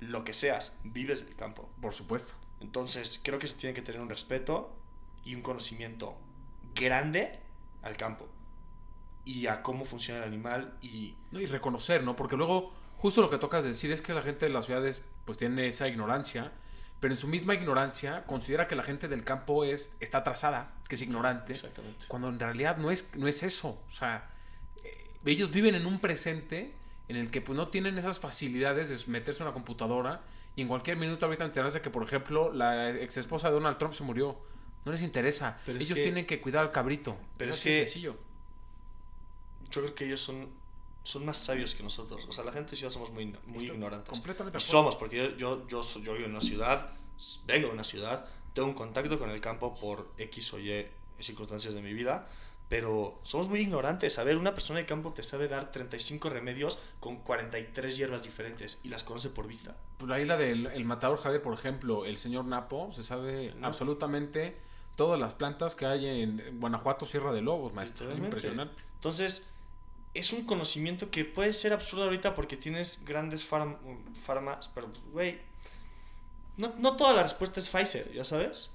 [0.00, 1.68] Lo que seas, vives del campo.
[1.80, 2.34] Por supuesto.
[2.60, 4.70] Entonces, creo que se tiene que tener un respeto
[5.24, 6.16] y un conocimiento
[6.74, 7.40] grande
[7.82, 8.28] al campo
[9.24, 11.40] y a cómo funciona el animal y ¿no?
[11.40, 12.16] Y reconocer, ¿no?
[12.16, 12.72] Porque luego,
[13.06, 15.86] justo lo que tocas decir es que la gente de las ciudades pues tiene esa
[15.86, 16.50] ignorancia,
[16.98, 20.96] pero en su misma ignorancia considera que la gente del campo es, está atrasada, que
[20.96, 22.06] es ignorante, exactamente.
[22.08, 23.80] cuando en realidad no es, no es eso.
[23.88, 24.28] O sea,
[24.82, 26.72] eh, ellos viven en un presente
[27.06, 30.22] en el que pues no tienen esas facilidades de meterse en una computadora
[30.56, 33.94] y en cualquier minuto ahorita enterarse que, por ejemplo, la ex esposa de Donald Trump
[33.94, 34.36] se murió.
[34.84, 35.60] No les interesa.
[35.64, 37.16] Pero ellos que- tienen que cuidar al cabrito.
[37.38, 38.16] Pero es es que- sencillo.
[39.70, 40.48] Yo creo que ellos son,
[41.06, 42.26] son más sabios que nosotros.
[42.28, 44.10] O sea, la gente y yo somos muy, muy Estoy ignorantes.
[44.10, 46.90] Completamente Y de somos, porque yo, yo, yo, yo vivo en una ciudad,
[47.46, 50.86] vengo de una ciudad, tengo un contacto con el campo por X o Y
[51.20, 52.26] circunstancias de mi vida,
[52.68, 54.18] pero somos muy ignorantes.
[54.18, 58.80] A ver, una persona de campo te sabe dar 35 remedios con 43 hierbas diferentes
[58.82, 59.76] y las conoce por vista.
[59.98, 63.68] Pues ahí la del el matador Javier, por ejemplo, el señor Napo, se sabe No.
[63.68, 64.56] absolutamente
[64.96, 68.10] todas las plantas que hay en Guanajuato, Sierra de Lobos, maestro.
[68.10, 68.82] Es impresionante.
[68.94, 69.48] Entonces,
[70.18, 73.76] es un conocimiento que puede ser absurdo ahorita porque tienes grandes farm-
[74.24, 75.38] farmas, pero, pues, güey,
[76.56, 78.72] no, no toda la respuesta es Pfizer, ¿ya sabes?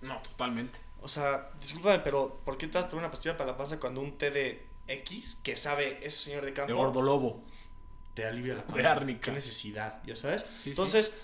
[0.00, 0.78] No, totalmente.
[1.00, 3.80] O sea, discúlpame, pero ¿por qué te vas a tomar una pastilla para la panza
[3.80, 7.42] cuando un té de X que sabe ese señor de De campo gordo lobo.
[8.14, 9.06] te alivia la De panza?
[9.20, 10.02] ¿Qué necesidad?
[10.04, 10.44] ¿Ya sabes?
[10.60, 10.70] sí.
[10.70, 11.16] Entonces,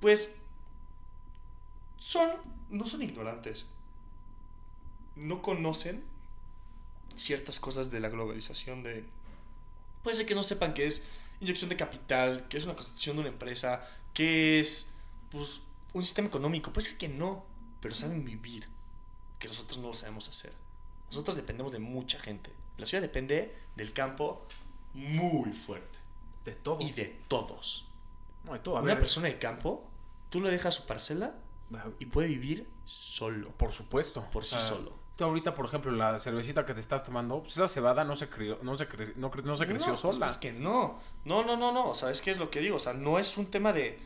[0.00, 0.34] pues,
[1.98, 2.30] son,
[2.70, 3.68] no son ignorantes.
[5.16, 6.02] No conocen
[7.20, 9.04] ciertas cosas de la globalización de...
[10.02, 11.04] Puede ser que no sepan qué es
[11.40, 14.92] inyección de capital, qué es una constitución de una empresa, qué es,
[15.30, 15.60] pues,
[15.92, 16.72] un sistema económico.
[16.72, 17.44] Puede ser que no,
[17.80, 18.66] pero saben vivir,
[19.38, 20.52] que nosotros no lo sabemos hacer.
[21.08, 22.52] Nosotros dependemos de mucha gente.
[22.78, 24.46] La ciudad depende del campo
[24.94, 25.98] muy fuerte.
[26.44, 26.80] De todo.
[26.80, 27.86] Y de todos.
[28.44, 28.78] No, de todo.
[28.78, 29.86] A Una ver, persona de campo,
[30.30, 31.34] tú le dejas su parcela
[31.98, 33.50] y puede vivir solo.
[33.52, 34.24] por supuesto.
[34.32, 34.99] Por sí sea, solo.
[35.20, 38.30] Tú ahorita, por ejemplo, la cervecita que te estás tomando, pues esa cebada no se
[38.30, 40.18] crió, no se, cre- no, cre- no se creció no, sola.
[40.20, 40.98] Pues, pues que no.
[41.26, 41.90] No, no, no, no.
[41.90, 42.76] O sea, es que es lo que digo.
[42.76, 43.98] O sea, no es un tema de.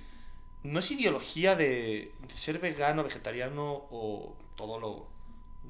[0.64, 5.06] No es ideología de, de ser vegano, vegetariano o todo lo.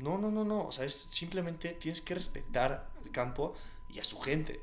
[0.03, 0.67] No, no, no, no.
[0.67, 3.55] O sea, es simplemente tienes que respetar el campo
[3.91, 4.63] y a su gente.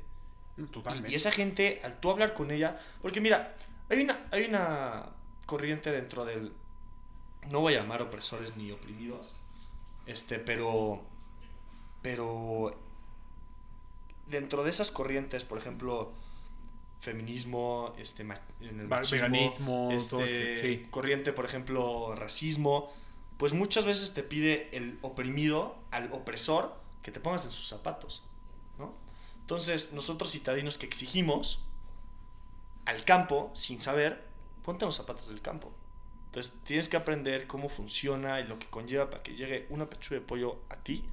[0.56, 1.12] Mm, Totalmente.
[1.12, 3.54] Y esa gente, al tú hablar con ella, porque mira,
[3.88, 5.10] hay una, hay una
[5.46, 6.52] corriente dentro del,
[7.50, 9.32] no voy a llamar opresores ni oprimidos,
[10.06, 11.02] este, pero,
[12.02, 12.78] pero
[14.26, 16.12] dentro de esas corrientes, por ejemplo,
[17.00, 20.86] feminismo, este, en el machismo, veganismo, este, este- sí.
[20.90, 22.92] corriente, por ejemplo, racismo,
[23.38, 28.22] pues muchas veces te pide el oprimido al opresor que te pongas en sus zapatos,
[28.78, 28.94] ¿no?
[29.40, 31.64] Entonces, nosotros citadinos que exigimos
[32.84, 34.24] al campo, sin saber,
[34.64, 35.72] ponte en los zapatos del campo.
[36.32, 40.18] Entonces, tienes que aprender cómo funciona y lo que conlleva para que llegue una pechuga
[40.20, 41.04] de pollo a ti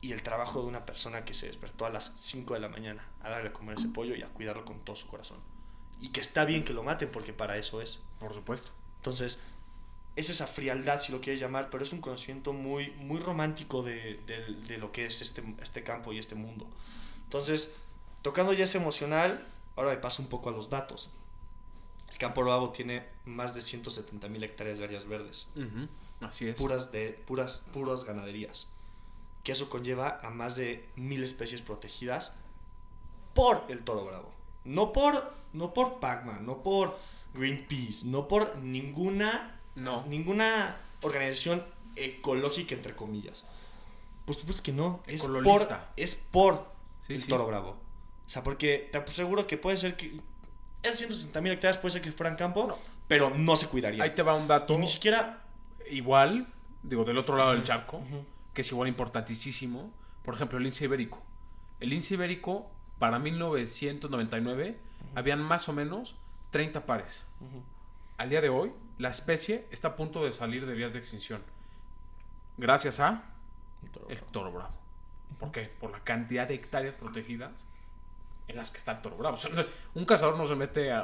[0.00, 3.04] y el trabajo de una persona que se despertó a las 5 de la mañana
[3.22, 5.38] a darle a comer ese pollo y a cuidarlo con todo su corazón.
[6.00, 8.00] Y que está bien que lo maten porque para eso es.
[8.18, 8.70] Por supuesto.
[8.96, 9.40] Entonces,
[10.16, 14.20] es esa frialdad, si lo quieres llamar, pero es un conocimiento muy, muy romántico de,
[14.26, 16.66] de- de lo que es este, este campo y este mundo.
[17.24, 17.74] Entonces,
[18.22, 19.46] tocando ya ese emocional,
[19.76, 21.10] ahora me paso un poco a los datos.
[22.12, 25.88] El campo bravo tiene más de 170 mil hectáreas de áreas verdes, Ujú,
[26.20, 26.56] Así es.
[26.56, 28.68] puras de puras puras ganaderías.
[29.42, 32.36] que eso conlleva a más de mil especies protegidas
[33.34, 34.30] por el toro bravo.
[34.64, 36.96] No por, no por Pac-Man, no por
[37.34, 40.04] Greenpeace, no por ninguna, No.
[40.06, 41.64] ninguna organización
[41.96, 43.44] ecológica, entre comillas.
[44.26, 45.00] Por supuesto que no.
[45.08, 46.66] Es por, es por
[47.08, 47.28] Sí, el sí.
[47.28, 47.70] toro bravo.
[48.26, 50.20] O sea, porque te aseguro que puede ser que.
[50.82, 52.78] Esas 160 mil hectáreas puede ser que fueran campo, No.
[53.08, 54.02] pero no se cuidaría.
[54.02, 55.40] Ahí te va un dato Y ni siquiera.
[55.90, 56.46] igual,
[56.82, 58.02] digo, del otro lado del charco,
[58.54, 59.92] que es igual importantísimo.
[60.24, 61.22] Por ejemplo, el lince ibérico.
[61.80, 64.76] El lince ibérico, para 1999,
[65.14, 66.14] habían más o menos
[66.50, 67.22] 30 pares.
[68.18, 71.42] Al día de hoy, la especie está a punto de salir de vías de extinción.
[72.56, 73.24] Gracias a
[73.82, 74.74] El toro el toro bravo.
[75.40, 75.62] ¿Por qué?
[75.80, 77.66] Por la cantidad de hectáreas protegidas
[78.48, 79.34] en las que está el toro bravo.
[79.34, 79.64] O sea, no-
[79.94, 81.02] un cazador no se mete a,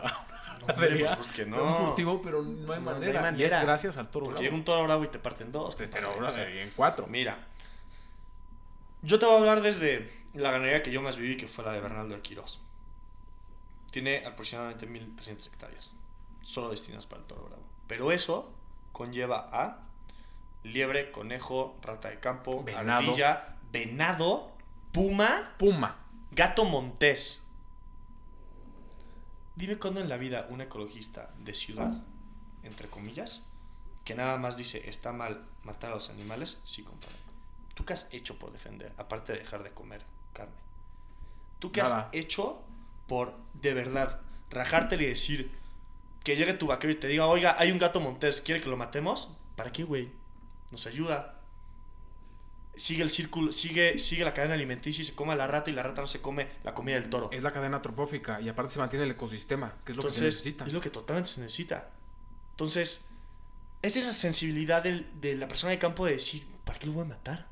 [0.64, 1.74] una pues, pues que con un no.
[1.76, 3.30] furtivo, pero no hay, No, no hay manera.
[3.32, 3.62] Y es manera.
[3.62, 4.42] gracias al toro Porque bravo.
[4.44, 5.76] llega un toro bravo y te parten dos.
[5.76, 7.06] Te- sea, brother, en cuatro.
[7.06, 7.38] Mira,
[9.02, 11.72] yo te voy a hablar desde la ganadería que yo más viví, que fue la
[11.72, 12.60] de Bernardo de Quirós.
[13.90, 15.96] Tiene aproximadamente 1300 hectáreas,
[16.42, 17.62] solo destinadas para el toro bravo.
[17.86, 18.52] Pero eso
[18.92, 19.78] conlleva a
[20.64, 22.90] liebre, conejo, rata de campo, Venado.
[23.10, 24.52] ardilla, venado,
[24.92, 25.96] puma, Puma.
[26.38, 27.42] Gato montés.
[29.56, 31.92] Dime cuándo en la vida un ecologista de ciudad,
[32.62, 33.44] entre comillas,
[34.04, 37.16] que nada más dice está mal matar a los animales, sí, compadre.
[37.74, 40.54] ¿Tú qué has hecho por defender, aparte de dejar de comer carne?
[41.58, 42.02] ¿Tú qué Nada.
[42.02, 42.62] has hecho
[43.08, 45.50] por, de verdad, rajártele y decir
[46.22, 48.76] que llegue tu vaquero y te diga, oiga, hay un gato montés, ¿quiere que lo
[48.76, 49.34] matemos?
[49.56, 50.12] ¿Para qué, güey?
[50.70, 51.37] Nos ayuda.
[52.78, 55.72] Sigue el círculo, sigue, sigue la cadena alimenticia y se come a la rata y
[55.74, 57.28] la rata no se come la comida del toro.
[57.32, 60.24] Es la cadena antropófica y aparte se mantiene el ecosistema, que es lo que se
[60.24, 60.64] necesita.
[60.64, 61.90] es lo que totalmente se necesita.
[62.52, 63.06] Entonces,
[63.82, 67.02] es esa sensibilidad del- de la persona de campo de decir, ¿para qué lo voy
[67.02, 67.46] a matar?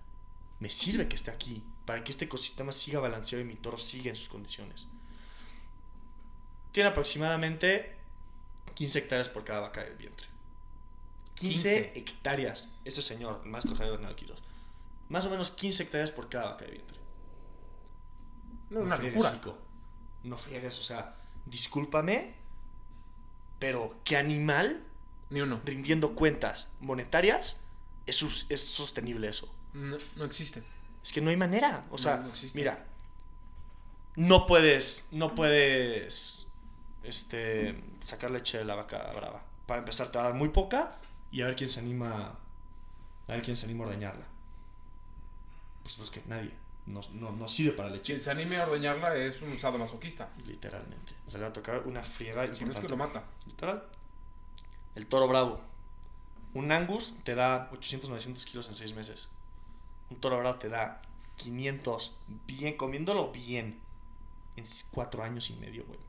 [0.60, 4.10] Me sirve que esté aquí, para que este ecosistema siga balanceado y mi toro siga
[4.10, 4.86] en sus condiciones.
[6.72, 7.96] Tiene aproximadamente
[8.74, 10.26] 15 hectáreas por cada vaca del vientre.
[11.34, 11.98] 15, 15.
[11.98, 12.70] hectáreas.
[12.84, 14.42] Ese señor, el maestro Javier Bernal Quiroz.
[15.08, 16.98] Más o menos 15 hectáreas por cada vaca de vientre.
[18.70, 19.32] No, No una friegues, locura.
[19.32, 19.58] Rico.
[20.24, 21.14] No friegues, o sea,
[21.44, 22.34] discúlpame,
[23.58, 24.82] pero ¿qué animal
[25.30, 25.60] Ni uno.
[25.64, 27.60] rindiendo cuentas monetarias
[28.06, 28.16] es,
[28.60, 29.52] sostenible eso?
[29.72, 30.62] No, no existe.
[31.04, 31.84] Es que no hay manera.
[31.90, 32.58] O sea, No, no existe.
[32.58, 32.86] mira,
[34.16, 36.48] no puedes, no puedes,
[37.04, 39.42] este, sacar leche de la vaca brava.
[39.66, 40.98] Para empezar te va a dar muy poca
[41.30, 42.36] y a ver quién se anima,
[43.28, 44.26] a ver quién se anima a ordeñarla.
[45.86, 46.50] Pues no es que nadie,
[46.86, 48.14] no, no, no sirve para leche.
[48.14, 50.30] Quien se anime a ordeñarla es un usado masoquista.
[50.44, 51.14] Literalmente.
[51.24, 53.22] O sea, le va a tocar una friega Si no es que lo mata.
[53.46, 53.84] Literal.
[54.96, 55.60] El toro bravo.
[56.54, 59.28] Un Angus te da 800, 900 kilos en 6 meses.
[60.10, 61.02] Un toro bravo te da
[61.36, 62.16] 500,
[62.48, 63.78] bien, comiéndolo bien,
[64.56, 66.00] en 4 años y medio, güey.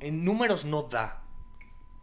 [0.00, 1.22] En números no da.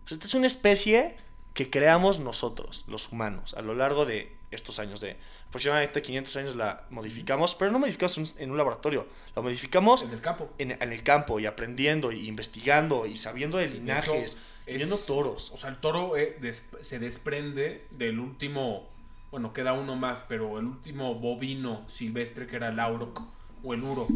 [0.06, 1.18] O sea, esta es una especie
[1.54, 5.00] que creamos nosotros, los humanos, a lo largo de estos años.
[5.00, 5.18] De
[5.48, 9.08] aproximadamente 500 años la modificamos, pero no modificamos en- en un laboratorio.
[9.36, 10.50] La modificamos El del campo.
[10.58, 15.52] en, en el campo y aprendiendo y investigando y sabiendo de linajes, es- viendo toros.
[15.52, 18.90] O sea, el toro eh, des- se desprende del último.
[19.32, 23.22] Bueno, queda uno más, pero el último bovino silvestre que era el auroc
[23.64, 24.08] o el uro.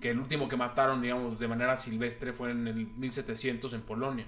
[0.00, 4.26] Que el último que mataron, digamos, de manera silvestre fue en el 1700 en Polonia.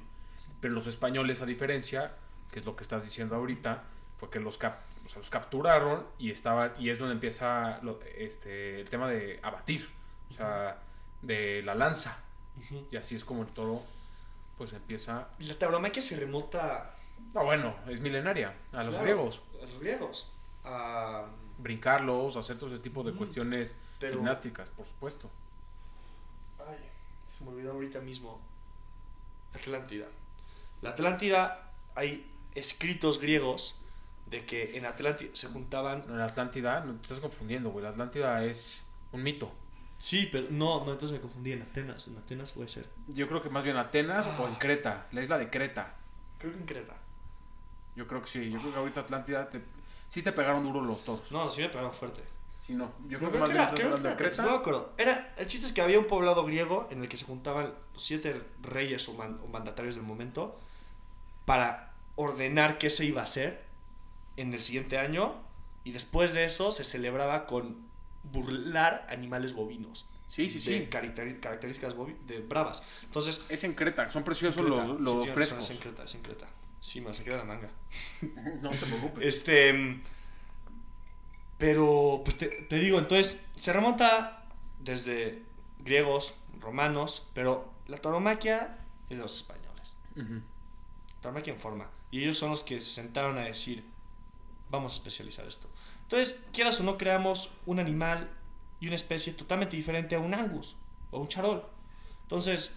[0.61, 2.13] Pero los españoles, a diferencia,
[2.53, 3.85] que es lo que estás diciendo ahorita,
[4.19, 4.81] fue que los, cap-
[5.11, 9.41] o sea, los capturaron y estaban y es donde empieza lo- este, el tema de
[9.43, 9.91] abatir,
[10.31, 10.79] o sea,
[11.21, 12.23] de la lanza.
[12.93, 13.83] Y así es como el toro
[14.57, 15.29] pues empieza...
[15.39, 16.95] La tauromaquia se remonta
[17.35, 19.43] Ah, bueno, es milenaria, a los griegos.
[19.63, 20.33] A los griegos.
[20.65, 21.27] A-
[21.59, 25.29] Brincarlos, hacer todo ese tipo de cuestiones pero- gimnásticas, por supuesto.
[26.67, 26.79] Ay,
[27.29, 28.41] se me olvidó ahorita mismo.
[29.55, 30.07] Atlántida.
[30.83, 33.80] La Atlántida, hay escritos griegos
[34.31, 36.05] de que en Atlántida se juntaban.
[36.09, 37.83] La Atlántida, no te estás confundiendo, güey.
[37.83, 39.51] La Atlántida es un mito.
[39.99, 41.53] Sí, pero no, no, entonces me confundí.
[41.53, 42.87] En Atenas, en Atenas puede ser.
[43.09, 44.59] Yo creo que más bien Atenas o en Ah.
[44.59, 45.95] Creta, la isla de Creta.
[46.39, 46.95] Creo que en Creta.
[47.97, 49.61] Yo creo que sí, yo creo que ahorita Atlántida te,
[50.09, 51.31] sí te pegaron duro los toros.
[51.33, 52.23] No, sí me pegaron fuerte.
[52.67, 52.93] Sí, no.
[53.09, 54.43] Yo creo que más bien era- estás hablando de Creta.
[54.45, 54.93] No me acuerdo.
[54.97, 58.03] Era, el chiste es que había un poblado griego en el que se juntaban los
[58.03, 60.59] siete reyes o, man- o mandatarios del momento
[61.45, 63.65] para ordenar qué se iba a hacer
[64.37, 65.35] en el siguiente año
[65.85, 67.79] y después de eso se celebraba con
[68.25, 70.07] burlar animales bovinos.
[70.29, 70.89] Sí, sí, de sí.
[70.91, 71.95] caracteri- características
[72.27, 72.83] de bravas.
[73.03, 74.85] Entonces, Es en Creta, son preciosos Creta.
[74.87, 75.59] los, Sí, los sí, frescos.
[75.65, 76.49] Es en Creta, es en Creta.
[76.81, 77.69] Sí, me se queda la manga.
[78.63, 79.27] No te preocupes.
[79.27, 80.01] Este.
[81.59, 84.45] Pero, pues te, te digo, entonces se remonta
[84.79, 85.43] desde
[85.81, 88.79] griegos, romanos, pero la tauromaquia
[89.11, 89.99] es de los españoles.
[90.17, 90.41] Ujú.
[91.21, 91.91] Tauromaquia en forma.
[92.11, 93.85] Y ellos son los que se sentaron a decir,
[94.71, 95.69] vamos a especializar esto.
[96.03, 98.31] Entonces, quieras o no, creamos un animal
[98.81, 100.77] y una especie totalmente diferente a un angus
[101.11, 101.65] o un charol.
[102.23, 102.73] Entonces,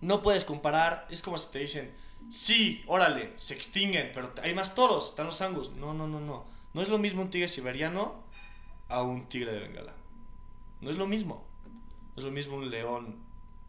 [0.00, 1.94] no puedes comparar, es como si te dicen,
[2.30, 5.72] sí, órale, se extinguen, pero hay más toros, están los angus.
[5.72, 6.44] No, no, no, no.
[6.74, 8.22] No es lo mismo un tigre siberiano
[8.88, 9.94] a un tigre de Bengala.
[10.80, 11.44] No es lo mismo.
[12.14, 13.16] No es lo mismo un león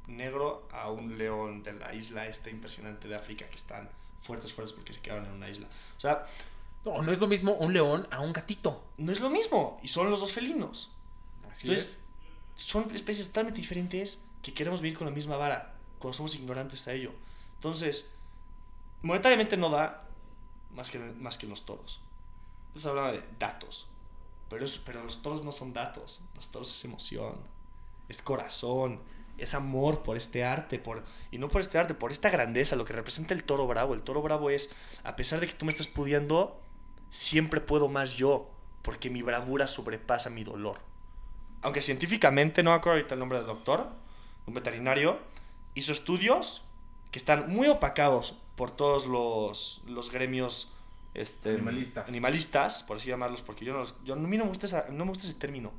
[0.08, 3.90] negro a un león de la isla esta impresionante de África que están
[4.22, 5.68] fuertes, fuertes porque se quedaron en una isla.
[5.98, 6.26] O sea,
[6.96, 8.84] No, no es lo mismo un león a un gatito.
[8.98, 9.80] no es lo mismo.
[9.84, 10.92] Y son los dos felinos.
[11.50, 12.00] Así Entonces,
[12.56, 16.94] son especies totalmente diferentes que queremos vivir con la misma vara cuando somos ignorantes a
[16.94, 17.12] ello.
[17.56, 18.12] Entonces,
[19.02, 20.04] monetariamente no da
[20.74, 22.02] más que, más que los toros.
[22.76, 23.88] Estamos hablando de datos.
[24.50, 26.22] Pero, es- pero los toros no son datos.
[26.36, 27.36] Los toros es emoción.
[28.10, 29.00] Es corazón.
[29.38, 30.80] Es amor por este arte.
[30.80, 32.76] Por, y no por este arte, por esta grandeza.
[32.76, 33.94] Lo que representa el toro bravo.
[33.94, 34.70] El toro bravo es,
[35.04, 36.60] a pesar de que tú me estás pudiendo,
[37.10, 38.50] siempre puedo más yo.
[38.82, 40.80] Porque mi bravura sobrepasa mi dolor
[41.62, 43.90] aunque científicamente, no me acuerdo ahorita el nombre del doctor,
[44.46, 45.20] un veterinario,
[45.74, 46.62] hizo estudios
[47.12, 50.72] que están muy opacados por todos los, los gremios
[51.16, 52.08] este, Animalistas.
[52.08, 54.86] animalistas, por así llamarlos, porque yo, no, los- yo, a mí no me, gusta esa-
[54.90, 55.72] no me gusta ese término.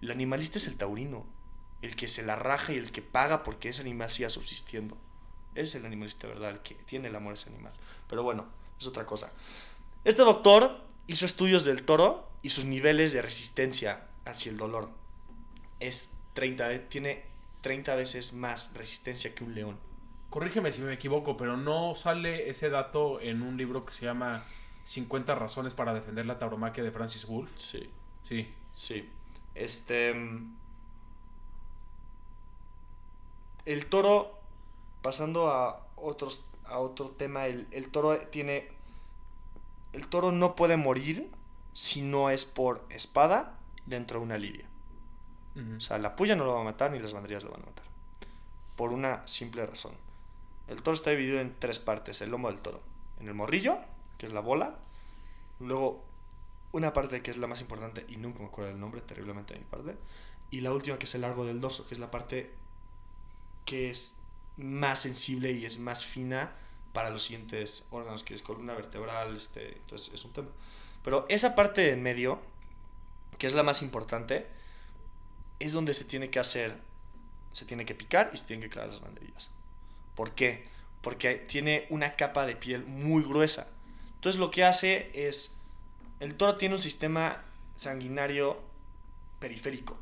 [0.00, 1.24] El animalista es el taurino,
[1.82, 4.96] el que se la raja y el que paga porque ese animal siga subsistiendo.
[5.54, 6.50] Es el animalista, ¿verdad?
[6.50, 7.72] El que tiene el amor a ese animal.
[8.08, 8.46] Pero bueno,
[8.80, 9.30] es otra cosa.
[10.04, 14.90] Este doctor hizo estudios del toro y sus niveles de resistencia hacia el dolor.
[15.80, 17.24] Es 30, ve- tiene
[17.62, 19.78] 30 veces más resistencia que un león.
[20.30, 24.44] Corrígeme si me equivoco, pero no sale ese dato en un libro que se llama
[24.84, 27.50] 50 razones para defender la tauromaquia de Francis Wolff.
[27.56, 27.88] Sí,
[28.28, 28.52] Sí.
[28.72, 29.08] sí.
[29.54, 30.12] Este.
[30.12, 30.54] mm,
[33.66, 34.38] El toro,
[35.02, 38.68] pasando a otros a otro tema, el, el toro tiene.
[39.94, 41.30] El toro no puede morir
[41.72, 44.66] si no es por espada dentro de una lidia.
[45.76, 47.66] O sea, la puya no lo va a matar ni las banderillas lo van a
[47.66, 47.84] matar.
[48.74, 49.92] Por una simple razón.
[50.66, 52.20] El toro está dividido en tres partes.
[52.22, 52.80] El lomo del toro.
[53.20, 53.78] En el morrillo,
[54.18, 54.74] que es la bola.
[55.60, 56.02] Luego,
[56.72, 59.60] una parte que es la más importante y nunca me acuerdo del nombre, terriblemente de
[59.60, 59.94] mi parte.
[60.50, 62.50] Y la última que es el largo del dorso, que es la parte
[63.64, 64.18] que es
[64.56, 66.52] más sensible y es más fina
[66.94, 70.48] para los siguientes órganos, que es columna vertebral, este, entonces es un tema.
[71.02, 72.40] Pero esa parte de en medio,
[73.36, 74.46] que es la más importante,
[75.58, 76.76] es donde se tiene que hacer,
[77.52, 79.50] se tiene que picar y se tienen que clavar las banderillas.
[80.14, 80.66] ¿Por qué?
[81.02, 83.68] Porque tiene una capa de piel muy gruesa.
[84.14, 85.58] Entonces lo que hace es,
[86.20, 87.42] el toro tiene un sistema
[87.74, 88.60] sanguinario
[89.40, 89.98] periférico.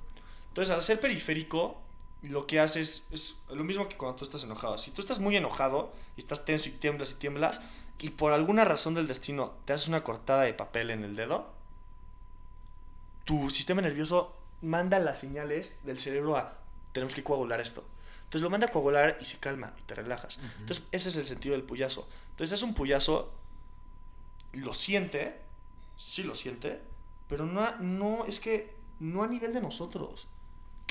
[0.49, 1.82] Entonces al ser periférico,
[2.23, 4.79] lo que hace es, lo mismo que cuando tú estás enojado.
[4.79, 7.61] Si tú estás muy enojado y estás tenso y tiemblas y tiemblas,
[7.99, 11.51] y por alguna razón del destino te haces una cortada de papel en el dedo,
[13.25, 16.59] tu sistema nervioso manda las señales del cerebro a
[16.93, 17.85] tenemos que coagular esto.
[18.25, 20.39] Entonces lo manda a coagular y se calma y te relajas.
[20.61, 22.09] Entonces ese es el sentido del puyazo.
[22.31, 23.33] Entonces es un puyazo,
[24.53, 25.41] lo siente,
[25.97, 26.81] sí lo siente,
[27.29, 30.29] pero no, no es que no a nivel de nosotros.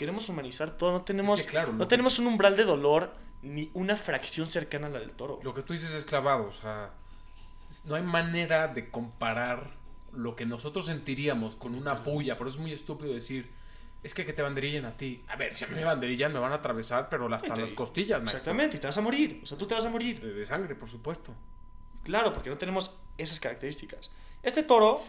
[0.01, 3.13] Queremos humanizar todo, no tenemos, Es que claro, no que- tenemos un umbral de dolor
[3.43, 5.39] ni una fracción cercana a la del toro.
[5.43, 6.89] Lo que tú dices es clavado, o sea,
[7.85, 9.69] no hay manera de comparar
[10.11, 13.51] lo que nosotros sentiríamos con una puya, por eso es muy estúpido decir,
[14.01, 15.23] es que que te banderillen a ti.
[15.27, 18.17] A ver, si a mí me banderillan me van a atravesar, pero hasta las costillas,
[18.19, 18.37] maestro.
[18.39, 19.39] Exactamente, y te vas a morir.
[19.43, 20.19] O sea, tú te vas a morir.
[20.19, 21.31] De, de sangre, por supuesto.
[22.03, 24.11] Claro, porque no tenemos esas características.
[24.41, 25.01] Este toro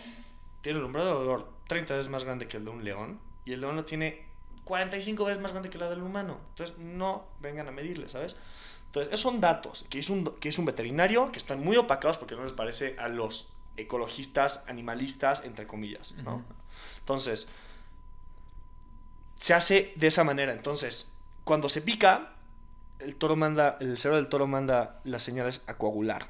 [0.61, 3.19] tiene el umbral de dolor 30 veces más grande que el de un león.
[3.47, 4.27] Y el león lo tiene
[4.65, 6.39] 45 veces más grande que la del humano.
[6.51, 8.37] Entonces, no vengan a medirle, ¿sabes?
[8.87, 12.19] Entonces, esos son datos que es un, que es un veterinario que están muy opacados
[12.19, 16.37] porque no les parece a los ecologistas, animalistas, entre comillas, ¿no?
[16.37, 16.45] Ujú.
[16.99, 17.49] Entonces,
[19.39, 20.53] se hace de esa manera.
[20.53, 21.13] Entonces,
[21.45, 22.35] cuando se pica,
[23.01, 26.29] el toro manda, el cerebro del toro manda las señales a coagular.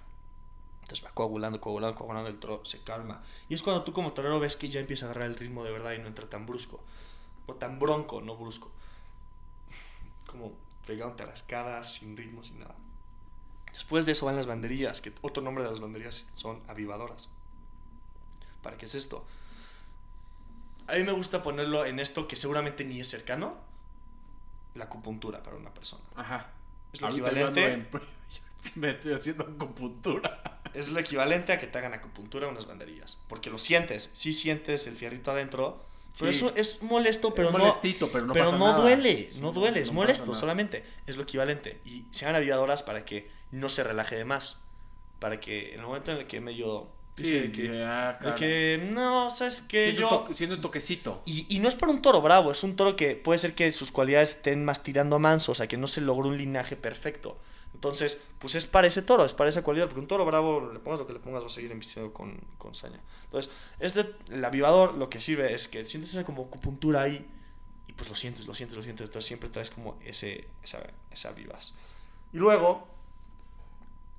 [0.83, 3.23] Entonces va coagulando, coagulando, coagulando, el toro se calma.
[3.49, 5.73] Y es cuando tú como torero ves que ya empieza a agarrar el ritmo de
[5.73, 6.81] verdad y no entra tan brusco.
[7.53, 8.70] O tan bronco, no brusco.
[10.27, 10.53] Como
[10.87, 12.74] pegado tarascadas, sin ritmo, sin nada.
[13.73, 17.29] Después de eso van las banderillas, que otro nombre de las banderillas son avivadoras.
[18.62, 19.24] ¿Para qué es esto?
[20.87, 23.57] A mí me gusta ponerlo en esto que seguramente ni es cercano.
[24.74, 26.03] La acupuntura para una persona.
[26.16, 26.51] Ajá.
[26.93, 27.73] Es lo Ahorita equivalente.
[27.73, 27.89] en-
[28.81, 30.61] me estoy haciendo acupuntura.
[30.74, 33.19] es lo equivalente a que te hagan acupuntura unas banderillas.
[33.29, 35.85] Porque lo sientes, sí sientes el fierrito adentro.
[36.19, 36.39] Pero Sí.
[36.39, 38.81] eso es molesto, pero Es no, molestito, pero no pero pasa no nada.
[38.81, 40.85] duele, no duele, es no molesto solamente.
[41.07, 41.81] Es lo equivalente.
[41.87, 44.63] Y sean avivadoras para que no se relaje de más.
[45.19, 48.89] Para que en el momento en el que medio Sí, de que, ya, de que
[48.91, 51.23] no, sabes que Siendo, yo to- siendo toquecito.
[51.27, 53.71] y, y no es por un toro bravo, es un toro que puede ser que
[53.73, 56.75] sus cualidades estén más tirando a manso, o sea, que no se logró un linaje
[56.75, 57.37] perfecto.
[57.74, 60.78] Entonces, pues es para ese toro, es para esa cualidad, porque un toro bravo, le
[60.78, 63.01] pongas lo que le pongas, va a seguir embistiendo con, con saña.
[63.24, 67.28] Entonces, este, el avivador lo que sirve es que sientes esa como acupuntura ahí,
[67.89, 70.81] y pues lo sientes, lo sientes, lo sientes, entonces siempre traes como ese, esa,
[71.11, 71.74] esa vivaz.
[72.32, 72.86] Y luego,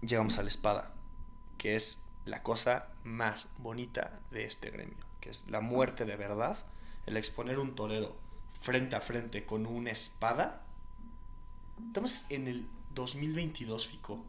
[0.02, 0.94] llegamos a la espada,
[1.58, 6.58] que es la cosa más bonita de este gremio, que es la muerte de verdad,
[7.06, 8.16] el exponer un torero
[8.62, 10.62] frente a frente con una espada.
[11.88, 14.24] Estamos en el 2022, Fico.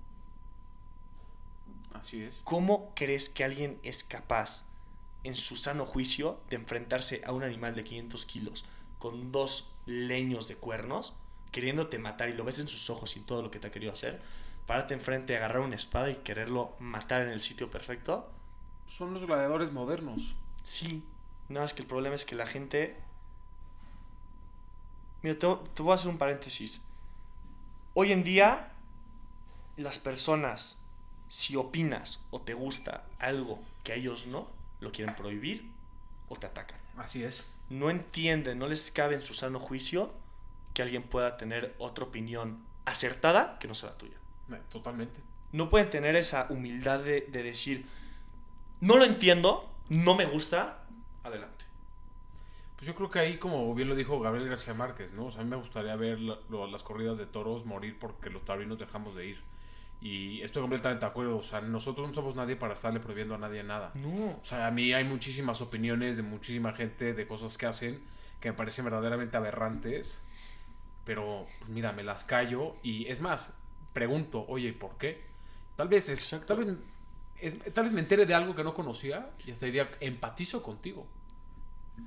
[1.93, 2.41] Así es.
[2.45, 4.67] ¿Cómo crees que alguien es capaz,
[5.23, 8.65] en su sano juicio, de enfrentarse a un animal de 500 kilos
[8.99, 11.15] con dos leños de cuernos,
[11.53, 13.73] queriéndote matar y lo ves en sus ojos y en todo lo que te ha
[13.73, 14.21] querido hacer?
[14.67, 18.31] Pararte enfrente, agarrar una espada y quererlo matar en el sitio perfecto.
[18.89, 20.35] Son los gladiadores modernos.
[20.63, 21.05] Sí,
[21.49, 22.97] nada más que el problema es que la gente...
[25.23, 26.83] Mira, te, te voy a hacer un paréntesis.
[27.95, 28.73] Hoy en día,
[29.77, 30.83] las personas,
[31.29, 34.49] si opinas o te gusta algo que a ellos no,
[34.81, 35.71] lo quieren prohibir
[36.29, 36.79] o te atacan.
[36.97, 37.47] Así es.
[37.71, 40.13] No entienden, no les cabe en su sano juicio
[40.75, 44.17] que alguien pueda tener otra opinión acertada que no sea la tuya
[44.53, 45.15] Eh, Totalmente.
[45.53, 47.87] no pueden tener esa humildad de, de decir,
[48.81, 50.83] no lo entiendo, no me gusta,
[51.23, 51.65] adelante.
[52.77, 55.27] Pues yo creo que ahí, como bien lo dijo Gabriel García Márquez, ¿no?
[55.27, 58.31] O sea, a mí me gustaría ver la- lo- las corridas de toros morir porque
[58.31, 59.41] los taurinos dejamos de ir.
[60.01, 61.39] Y estoy completamente de acuerdo.
[61.39, 63.93] O sea, nosotros no somos nadie para estarle prohibiendo a nadie nada.
[63.95, 64.33] No.
[64.33, 68.03] O sea, a mí hay muchísimas opiniones de muchísima gente de cosas que hacen
[68.41, 70.21] que me parecen verdaderamente aberrantes.
[71.05, 72.77] Pero, pues mira, me las callo.
[72.83, 73.55] Y es más,
[73.93, 75.23] pregunto, oye, ¿por qué?
[75.77, 76.45] Tal vez es.
[76.47, 76.77] Tal vez,
[77.41, 81.07] es- tal vez me entere de algo que no conocía y hasta diría, empatizo contigo.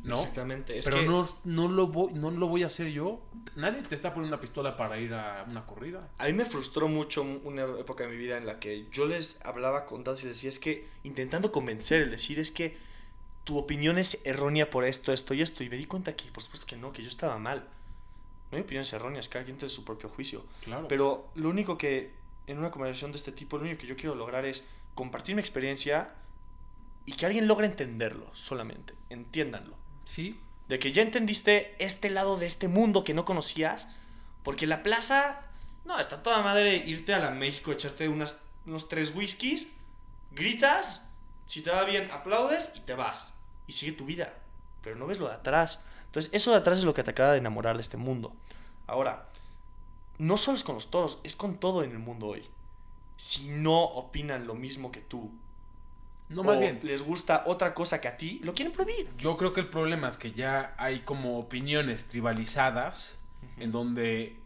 [0.04, 0.14] ¿No?
[0.14, 0.78] Exactamente.
[0.78, 3.22] Es Pero que no, no, lo voy, no lo voy a hacer yo.
[3.56, 6.10] Nadie te está poniendo una pistola para ir a una corrida.
[6.18, 9.44] a mí me frustró mucho una época de mi vida en la que yo les
[9.46, 12.78] hablaba con todos y les decía, es que intentando convencer, el decir, es que
[13.44, 15.64] tu opinión es errónea por esto, esto y esto.
[15.64, 17.68] Y me di cuenta que, por supuesto que no, que yo estaba mal.
[18.52, 20.46] No hay opiniones erróneas, cada quien tiene su propio juicio.
[20.64, 20.88] Claro.
[20.88, 22.12] Pero lo único que
[22.48, 25.42] en una conversación de este tipo, lo único que yo quiero lograr es compartir mi
[25.42, 26.12] experiencia
[27.08, 28.94] y que alguien logre entenderlo solamente.
[29.10, 29.76] Entiéndanlo.
[30.06, 33.90] sí, De que ya entendiste este lado de este mundo que no conocías.
[34.44, 35.40] Porque la plaza,
[35.86, 39.70] no, está toda madre irte a la México, echarte unas, unos tres whiskies,
[40.32, 41.10] gritas,
[41.46, 43.34] si te va bien, aplaudes y te vas.
[43.68, 44.34] Y sigue tu vida.
[44.84, 45.82] Pero no ves lo de atrás.
[46.08, 48.34] Entonces, eso de atrás es lo que te acaba de enamorar de este mundo.
[48.86, 49.30] Ahora,
[50.18, 52.46] no solo es con los toros, es con todo en el mundo hoy.
[53.16, 55.32] Si no opinan lo mismo que tú,
[56.30, 56.80] no o más bien.
[56.84, 59.10] les gusta otra cosa que a ti, lo quieren prohibir.
[59.18, 63.18] Yo creo que el problema es que ya hay como opiniones tribalizadas
[63.58, 64.38] en donde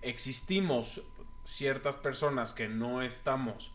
[0.00, 1.02] existimos
[1.44, 3.72] ciertas personas que no estamos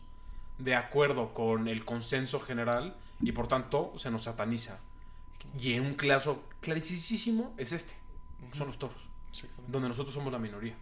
[0.58, 4.80] de acuerdo con el consenso general y por tanto se nos sataniza.
[5.58, 7.94] Y en un caso clarísimo es este,
[8.52, 9.00] son los toros,
[9.66, 10.74] donde nosotros somos la minoría.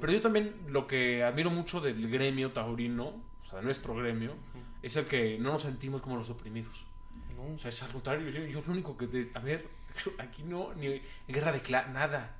[0.00, 4.34] Pero yo también lo que admiro mucho del gremio taurino, o sea, de nuestro gremio,
[4.82, 6.84] es el que no nos sentimos como los oprimidos.
[7.36, 8.28] No, O sea, es al contrario.
[8.30, 9.30] Yo, yo lo único que te.
[9.34, 9.68] A ver,
[10.18, 10.72] aquí no.
[10.74, 12.34] Ni guerra de cla nada.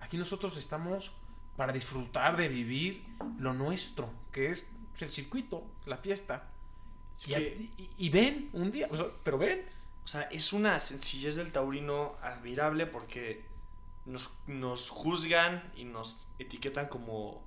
[0.00, 1.12] Aquí nosotros estamos
[1.56, 3.04] para disfrutar de vivir
[3.38, 6.48] lo nuestro, que es pues, el circuito, la fiesta.
[7.18, 8.88] Es Y, que- y- y ven un día.
[8.90, 9.62] o sea, pero ven.
[10.04, 13.44] O sea, es una sencillez del taurino admirable porque
[14.04, 17.40] nos, nos juzgan y nos etiquetan como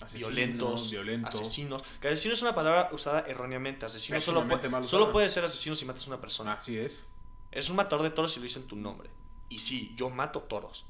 [0.00, 1.40] Asesinos, violentos, violentos.
[1.40, 1.82] asesinos.
[2.00, 3.86] Que asesino es una palabra usada erróneamente.
[3.86, 6.52] Asesino solo, puede- solo puede ser asesino si matas a una persona.
[6.54, 7.06] Así es.
[7.50, 9.08] Eres un matador de toros si lo dicen tu nombre.
[9.48, 10.84] Y sí, yo mato toros.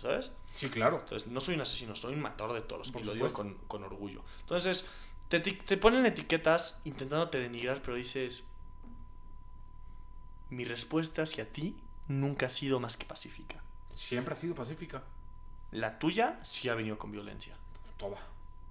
[0.00, 0.30] ¿Sabes?
[0.54, 1.00] Sí, claro.
[1.00, 2.90] Entonces, no soy un asesino, soy un matador de toros.
[2.90, 4.22] Por y lo digo con, con orgullo.
[4.40, 4.86] Entonces,
[5.28, 8.46] te, te ponen etiquetas intentándote denigrar, pero dices.
[10.50, 11.76] Mi respuesta hacia ti
[12.08, 13.62] nunca ha sido más que pacífica.
[13.94, 15.02] Siempre ha sido pacífica.
[15.72, 17.56] La tuya sí ha venido con violencia.
[17.96, 18.18] Toda.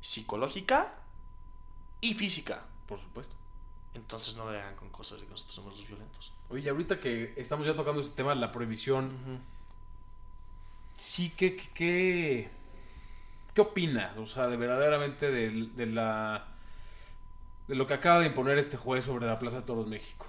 [0.06, 0.94] Psicológica
[2.00, 2.64] y física.
[2.88, 3.34] Por supuesto.
[3.96, 6.32] Entonces no me hagan con cosas de que nosotros somos los violentos.
[6.50, 9.42] Oye, ahorita que estamos ya tocando este tema de la prohibición,
[10.98, 12.50] sí que, que, que-
[13.56, 14.16] ¿qué opinas?
[14.18, 16.48] O sea, de verdaderamente de, de la
[17.68, 20.28] de lo que acaba de imponer este juez sobre la Plaza de Toros México.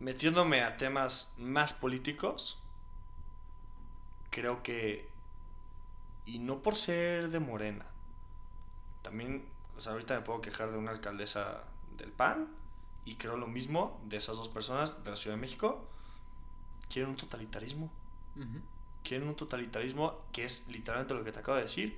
[0.00, 2.58] Metiéndome a temas más políticos,
[4.30, 5.08] creo que,
[6.26, 7.86] y no por ser de Morena,
[9.06, 9.44] también,
[9.78, 11.62] o sea, ahorita me puedo quejar de una alcaldesa
[11.96, 12.48] del PAN,
[13.04, 15.86] y creo lo mismo de esas dos personas de la Ciudad de México,
[16.90, 17.88] quieren un totalitarismo.
[19.04, 21.96] Quieren un totalitarismo que es literalmente lo que te acabo de decir.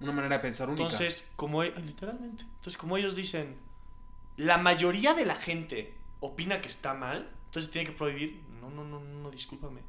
[0.00, 0.82] Una manera de pensar única.
[0.82, 2.42] Entonces, como e- literalmente.
[2.42, 3.56] Entonces, como ellos dicen,
[4.36, 8.42] la mayoría de la gente opina que está mal, entonces tiene que prohibir.
[8.60, 9.82] No, no, no, no, discúlpame.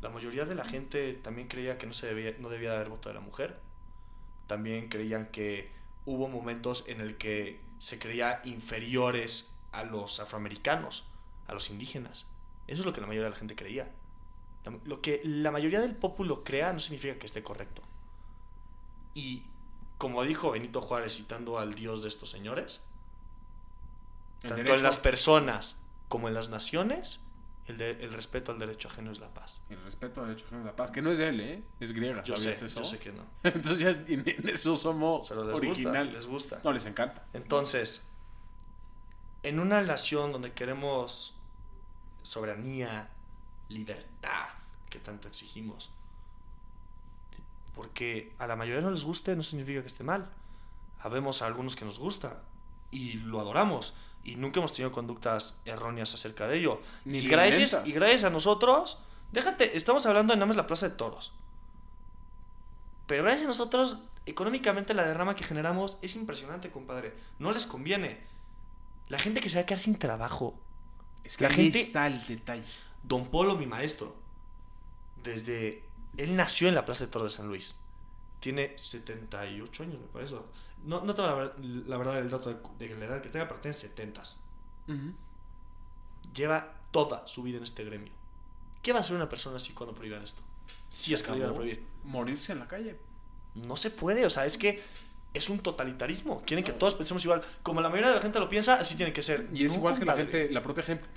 [0.00, 3.10] La mayoría de la gente también creía que no se debía, no debía haber voto
[3.10, 3.60] de la mujer.
[4.46, 11.06] También creían que hubo momentos en el que se creía inferiores a los afroamericanos,
[11.46, 12.26] a los indígenas.
[12.66, 13.90] Eso es lo que la mayoría de la gente creía.
[14.84, 17.82] Lo que la mayoría del pueblo crea no significa que esté correcto.
[19.14, 19.42] Y
[19.98, 22.86] como dijo Benito Juárez citando al Dios de estos señores,
[24.42, 27.24] El tanto derecho- en las personas como en las naciones,
[27.66, 29.62] el, de- el respeto al derecho ajeno es la paz.
[29.70, 31.62] El respeto al derecho ajeno de la paz, que no es él, ¿eh?
[31.80, 32.22] Es griega.
[32.24, 32.78] Yo sé, ¿sabías eso?
[32.80, 33.24] yo sé que no.
[33.44, 36.04] Entonces ya en eso somos Pero les original.
[36.06, 36.60] gusta, les gusta.
[36.64, 37.24] No, les encanta.
[37.32, 38.08] Entonces,
[39.42, 41.36] en una nación donde queremos
[42.22, 43.08] soberanía,
[43.68, 44.46] libertad,
[44.90, 45.90] que tanto exigimos,
[47.74, 50.28] porque a la mayoría no les guste no significa que esté mal.
[51.00, 52.42] Habemos a algunos que nos gusta
[52.90, 53.94] y lo adoramos
[54.24, 56.80] y nunca hemos tenido conductas erróneas acerca de ello.
[57.04, 57.88] Ni y, gracias, violentas.
[57.88, 58.98] y gracias a nosotros,
[59.32, 61.32] déjate, estamos hablando de nada más la Plaza de Toros.
[63.06, 67.14] Pero gracias a nosotros, económicamente la derrama que generamos es impresionante, compadre.
[67.38, 68.20] No les conviene.
[69.08, 70.54] La gente que se va a quedar sin trabajo.
[71.24, 72.64] Es La ahí gente- está el detalle.
[73.02, 74.14] Don Polo, mi maestro,
[75.22, 75.82] desde...
[76.16, 77.74] Él nació en la Plaza de Toros de San Luis.
[78.42, 80.34] Tiene 78 años, me parece.
[80.84, 81.52] No, no tengo la,
[81.86, 84.20] la verdad el dato de, de la edad que tenga, pero tiene 70.
[84.88, 85.14] Ujú.
[86.34, 88.12] Lleva toda su vida en este gremio.
[88.82, 90.42] ¿Qué va a hacer una persona así cuando prohíban esto?
[90.90, 91.84] Si es que lo iban a prohibir.
[92.02, 92.98] Morirse en la calle.
[93.54, 94.82] No se puede, o sea, es que
[95.34, 96.42] es un totalitarismo.
[96.44, 97.42] Quieren que todos pensemos igual.
[97.62, 99.48] Como la mayoría de la gente lo piensa, así tiene que ser.
[99.54, 101.08] Y es No, igual que la gente, la propia gente,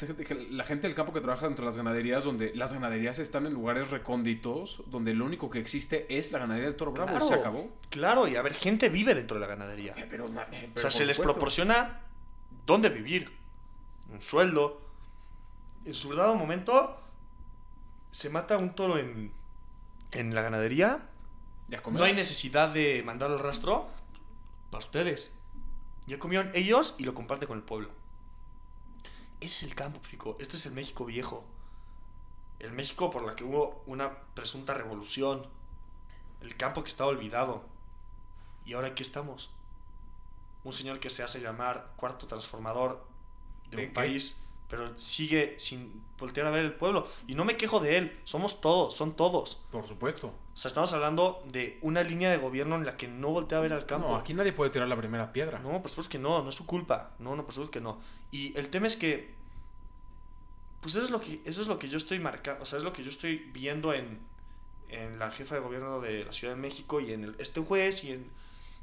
[0.52, 3.54] la gente del campo que trabaja dentro de las ganaderías, donde las ganaderías están en
[3.54, 7.10] lugares recónditos, donde lo único que existe es la ganadería del toro bravo.
[7.12, 7.70] Claro, y se acabó.
[7.90, 9.94] Claro, y a ver, gente vive dentro de la ganadería.
[9.98, 11.34] Eh, Pero, eh, O sea, se les supuesto.
[11.34, 12.00] proporciona
[12.66, 13.32] dónde vivir,
[14.12, 14.82] un sueldo.
[15.84, 17.00] En su dado momento,
[18.12, 19.32] se mata un toro en,
[20.14, 21.00] en la ganadería.
[21.68, 21.82] Ya.
[21.92, 23.90] No hay necesidad de mandarlo al rastro
[24.76, 25.34] para ustedes.
[26.06, 27.90] Ya comieron ellos y lo comparten con el pueblo.
[29.40, 30.36] Ese es el campo, Fico.
[30.38, 31.46] Este es el México viejo.
[32.60, 35.48] El México por la que hubo una presunta revolución.
[36.42, 37.64] El campo que estaba olvidado.
[38.66, 39.50] Y ahora aquí estamos.
[40.66, 43.08] Un señor que se hace llamar cuarto transformador
[43.70, 43.94] de, ¿De un qué?
[43.94, 47.08] país, pero sigue sin voltear a ver el pueblo.
[47.28, 48.20] Y no me quejo de él.
[48.24, 49.62] Somos todos, son todos.
[49.72, 50.28] Por supuesto.
[50.54, 53.62] O sea, estamos hablando de una línea de gobierno en la que no voltea a
[53.62, 54.08] ver al campo.
[54.10, 55.60] No, aquí nadie puede tirar la primera piedra.
[55.60, 57.12] No, por supuesto que no, no es su culpa.
[57.20, 58.00] No, no, por supuesto que no.
[58.32, 59.34] Y el tema es que.
[60.82, 62.64] Pues eso es lo que, eso es lo que yo estoy marcando.
[62.64, 64.20] O sea, es lo que yo estoy viendo en,
[64.90, 68.04] en la jefa de gobierno de la Ciudad de México y en el- este juez
[68.04, 68.30] y en.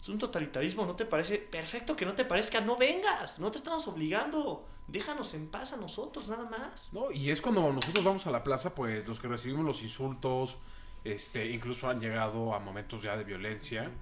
[0.02, 1.38] Es un totalitarismo, ¿no te parece?
[1.38, 4.66] Perfecto que no te parezca, no vengas, no te estamos obligando.
[4.88, 6.92] Déjanos en paz a nosotros, nada más.
[6.92, 10.56] No, y es cuando nosotros vamos a la plaza, pues los que recibimos los insultos,
[11.04, 13.92] este, incluso han llegado a momentos ya de violencia,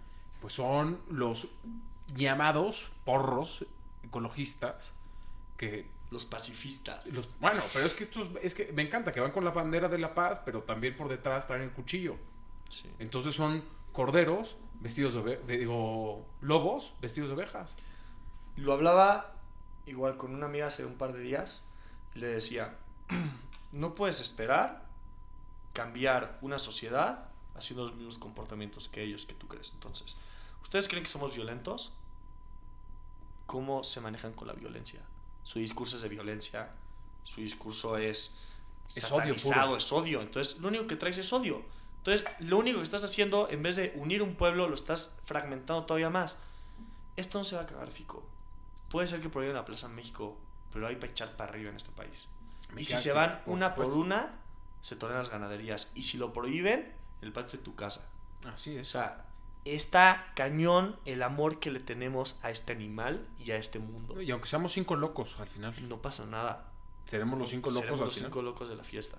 [0.40, 1.48] pues son los
[2.16, 3.66] llamados porros
[4.02, 4.92] ecologistas
[5.58, 7.12] que Los pacifistas.
[7.12, 9.88] los- bueno, pero es que estos es que me encanta que van con la bandera
[9.88, 12.16] de la paz, pero también por detrás traen el cuchillo.
[12.70, 12.90] Sí.
[12.98, 13.62] Entonces son
[13.92, 17.76] corderos vestidos de, de- digo, lobos vestidos de ovejas.
[18.56, 19.34] Lo hablaba
[19.86, 21.64] igual con una amiga hace un par de días.
[22.14, 22.76] Le decía,
[23.72, 24.84] no puedes esperar
[25.72, 29.72] cambiar una sociedad haciendo los mismos comportamientos que ellos que tú crees.
[29.74, 30.16] Entonces,
[30.62, 31.92] ¿ustedes creen que somos violentos?
[33.46, 35.00] ¿Cómo se manejan con la violencia?
[35.44, 36.70] Su discurso es de violencia,
[37.24, 38.34] su discurso es,
[38.94, 39.76] Es odio puro.
[39.76, 40.20] es odio.
[40.22, 41.62] Entonces, lo único que traes es odio.
[42.04, 45.84] Entonces, lo único que estás haciendo, en vez de unir un pueblo, lo estás fragmentando
[45.84, 46.38] todavía más.
[47.16, 48.22] Esto no se va a acabar, Fico.
[48.90, 50.36] Puede ser que prohíban la Plaza en México,
[50.72, 52.28] pero hay para echar para arriba en este país.
[52.72, 54.38] Me y si se van por una por una,
[54.80, 55.92] se tornan las ganaderías.
[55.94, 58.08] Y si lo prohíben, el patio de tu casa.
[58.46, 58.88] Así O es.
[58.88, 59.26] sea,
[59.66, 64.22] está cañón el amor que le tenemos a este animal y a este mundo.
[64.22, 66.70] Y aunque seamos cinco locos al final, No pasa nada.
[67.04, 68.30] seremos los cinco locos Seremos al los final.
[68.30, 69.18] cinco locos de la fiesta.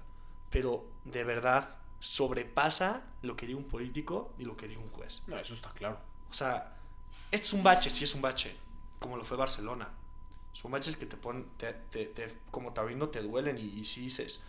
[0.50, 1.70] Pero de verdad
[2.02, 5.24] sobrepasa lo que diga un político y lo que diga un juez.
[5.28, 5.98] No, eso está claro.
[6.30, 6.76] O sea,
[7.32, 8.56] esto es un bache, sí es un bache.
[9.00, 9.88] como lo fue Barcelona.
[10.54, 14.02] Son matches que te ponen, te, te, te- como taurino te duelen y, y sí
[14.02, 14.44] dices,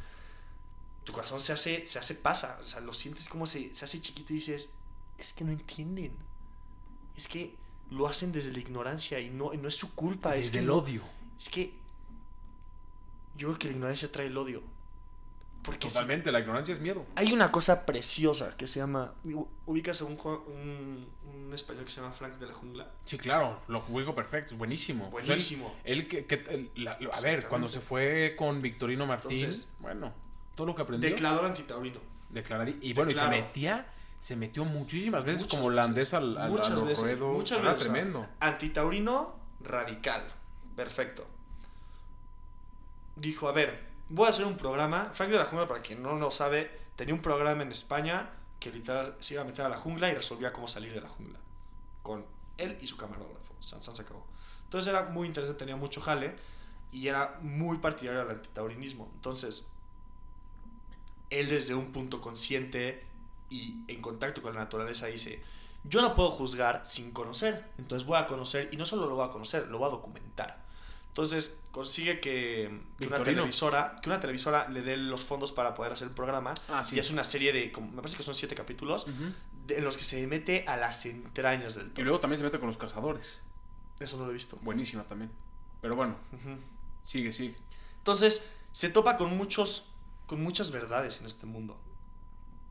[1.05, 4.01] tu corazón se hace, se hace pasa, o sea, lo sientes como se, se hace
[4.03, 4.71] chiquito y dices,
[5.19, 6.17] es que no entienden,
[7.17, 7.55] es que
[7.91, 10.71] lo hacen desde la ignorancia y no, no es su culpa, es Desde que el
[10.71, 11.03] odio.
[11.39, 11.73] es que
[13.37, 14.63] yo creo que la ignorancia trae el odio.
[15.63, 17.07] Porque si- Totalmente, la ignorancia es miedo.
[17.15, 19.13] hay una cosa preciosa que se llama.
[19.67, 20.19] Ubicas a un,
[20.49, 21.07] un,
[21.47, 22.91] un español que se llama Frank de la Jungla.
[23.05, 25.09] Sí, claro, lo ubico perfecto, es buenísimo.
[25.11, 25.73] Buenísimo.
[25.85, 30.13] Él, que, que- la- a ver, cuando se fue con Victorino Martín, Entonces, bueno,
[30.57, 32.01] todo lo que aprendió, Declarador antitaurino.
[32.31, 32.75] declararía.
[32.81, 33.87] Y bueno, y se metía,
[34.19, 37.73] se metió muchísimas veces Muchas como holandés al, al, Muchas a los veces, muchas Era
[37.73, 38.27] veces, o sea, tremendo.
[38.41, 40.25] Antitaurino radical.
[40.75, 41.25] Perfecto.
[43.17, 45.11] Dijo: A ver, voy a hacer un programa.
[45.13, 48.31] Frank de la Jungla, para quien no lo sabe, tenía un programa en España
[48.61, 51.09] que literal se iba a meter a la jungla y resolvía cómo salir de la
[51.09, 51.39] jungla.
[52.03, 52.25] Con
[52.59, 53.55] él y su camarógrafo.
[53.59, 54.27] San se acabó.
[54.65, 56.37] Entonces era muy interesante, tenía mucho jale
[56.93, 59.11] y era muy partidario del antitaurinismo.
[59.15, 59.69] Entonces,
[61.31, 63.05] él desde un punto consciente
[63.49, 65.43] y en contacto con la naturaleza dice,
[65.85, 69.27] yo no puedo juzgar sin conocer, entonces voy a conocer y no solo lo voy
[69.27, 70.62] a conocer, lo voy a documentar.
[71.13, 75.93] Entonces consigue que, que una televisora, que una televisora le dé los fondos para poder
[75.93, 76.97] hacer el programa Ah, sí.
[76.97, 79.33] y es una serie de, como- me parece que son siete capítulos, Ujú.
[79.67, 82.05] de- en los que se mete a las entrañas del Y toro.
[82.05, 83.41] luego también se mete con los cazadores.
[84.01, 84.59] Eso no lo he visto.
[84.63, 85.31] Buenísima también.
[85.83, 86.17] Pero bueno,
[87.05, 87.57] sigue, sigue.
[87.99, 89.89] Entonces, se topa con muchos
[90.27, 91.79] con muchas verdades en este mundo.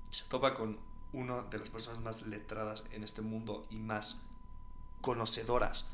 [0.09, 0.79] Se topa con
[1.13, 4.21] una de las personas más letradas en este mundo y más
[5.01, 5.89] conocedoras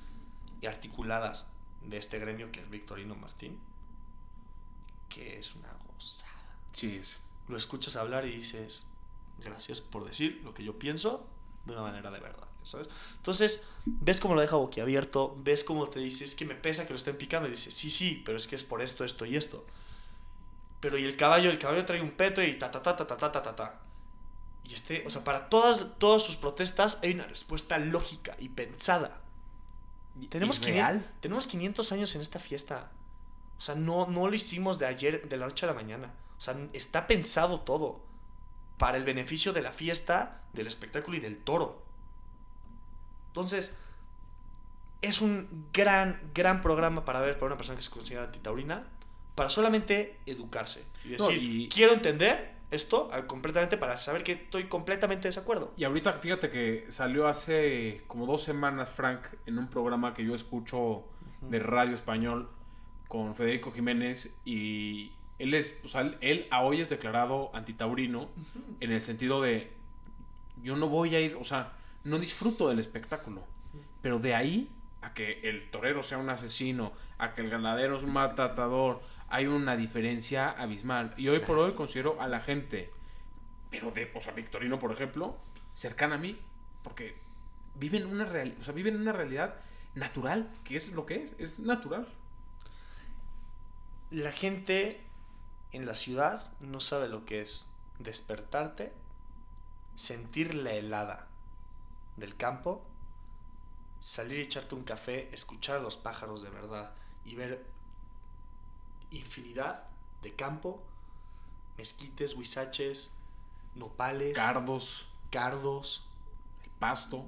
[0.62, 1.46] y articuladas
[1.88, 3.60] de este gremio que es Victorino Martín,
[5.10, 6.32] que es una gozada.
[6.72, 7.20] Sí, es.
[7.48, 8.86] Lo escuchas hablar y dices,
[9.40, 11.26] gracias por decir lo que yo pienso
[11.66, 12.88] de una manera de verdad, ¿sabes?
[13.18, 16.94] Entonces, ves cómo lo deja boquiabierto, ves cómo te dice, es que me pesa que
[16.94, 19.38] lo estén picando, y dices, sí, sí, pero es que es por esto, esto y
[19.38, 19.66] esto.
[20.80, 23.18] Pero y el caballo, el caballo trae un peto y ta ta ta ta ta
[23.18, 23.82] ta ta ta ta.
[24.64, 29.22] Y este, o sea, para todas, todas sus protestas hay una respuesta lógica y pensada.
[30.28, 31.12] Tenemos, ¿Y 500, real?
[31.20, 32.92] tenemos 500 años en esta fiesta.
[33.58, 36.12] O sea, no, no lo hicimos de ayer, de la noche a la mañana.
[36.38, 38.02] O sea, está pensado todo
[38.78, 41.82] para el beneficio de la fiesta, del espectáculo y del toro.
[43.28, 43.74] Entonces,
[45.02, 48.84] es un gran, gran programa para ver para una persona que se considera antitaurina,
[49.36, 54.66] para solamente educarse y No, decir, y- quiero entender esto completamente para saber que estoy
[54.66, 55.74] completamente de desacuerdo.
[55.78, 60.36] Y ahorita fíjate que salió hace como dos semanas Frank en un programa que yo
[60.36, 61.04] escucho
[61.42, 62.50] de radio español
[63.08, 68.28] con Federico Jiménez y él es, o sea, él- a hoy es declarado antitaurino
[68.80, 69.72] en el sentido de
[70.64, 71.74] yo no voy a ir, o sea,
[72.04, 73.44] no disfruto del espectáculo,
[74.02, 74.70] pero de ahí
[75.02, 79.00] a que el torero sea un asesino, a que el ganadero es un matador,
[79.30, 81.14] hay una diferencia abismal.
[81.18, 82.92] Y hoy por hoy considero a la gente,
[83.70, 85.38] pero de, o sea, Victorino, por ejemplo,
[85.74, 86.40] cercana a mí,
[86.84, 87.18] porque
[87.76, 88.26] viven una
[88.60, 89.56] o sea, viven una realidad
[89.96, 92.08] natural, que es lo que es, es natural.
[94.10, 95.02] La gente
[95.72, 98.94] en la ciudad no sabe lo que es despertarte,
[99.96, 101.28] sentir la helada
[102.16, 102.86] del campo,
[104.00, 106.94] salir y echarte un café, escuchar a los pájaros de verdad
[107.26, 107.66] y ver
[109.12, 109.88] infinidad
[110.22, 110.82] de campo,
[111.78, 113.12] mezquites, huizaches,
[113.76, 116.08] nopales, Cardos, cardos,
[116.64, 117.26] el pasto,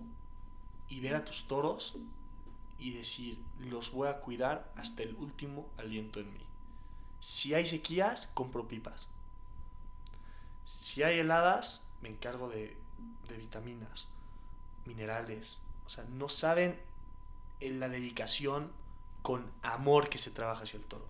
[0.89, 1.95] y ver a tus toros
[2.79, 6.39] y decir, los voy a cuidar hasta el último aliento en mí.
[7.19, 9.07] Si hay sequías, compro pipas.
[10.65, 12.77] Si hay heladas, me encargo de,
[13.27, 14.07] de vitaminas,
[14.85, 15.59] minerales.
[15.85, 16.79] O sea, no saben
[17.59, 18.71] en la dedicación
[19.21, 21.05] con amor que se trabaja hacia el toro.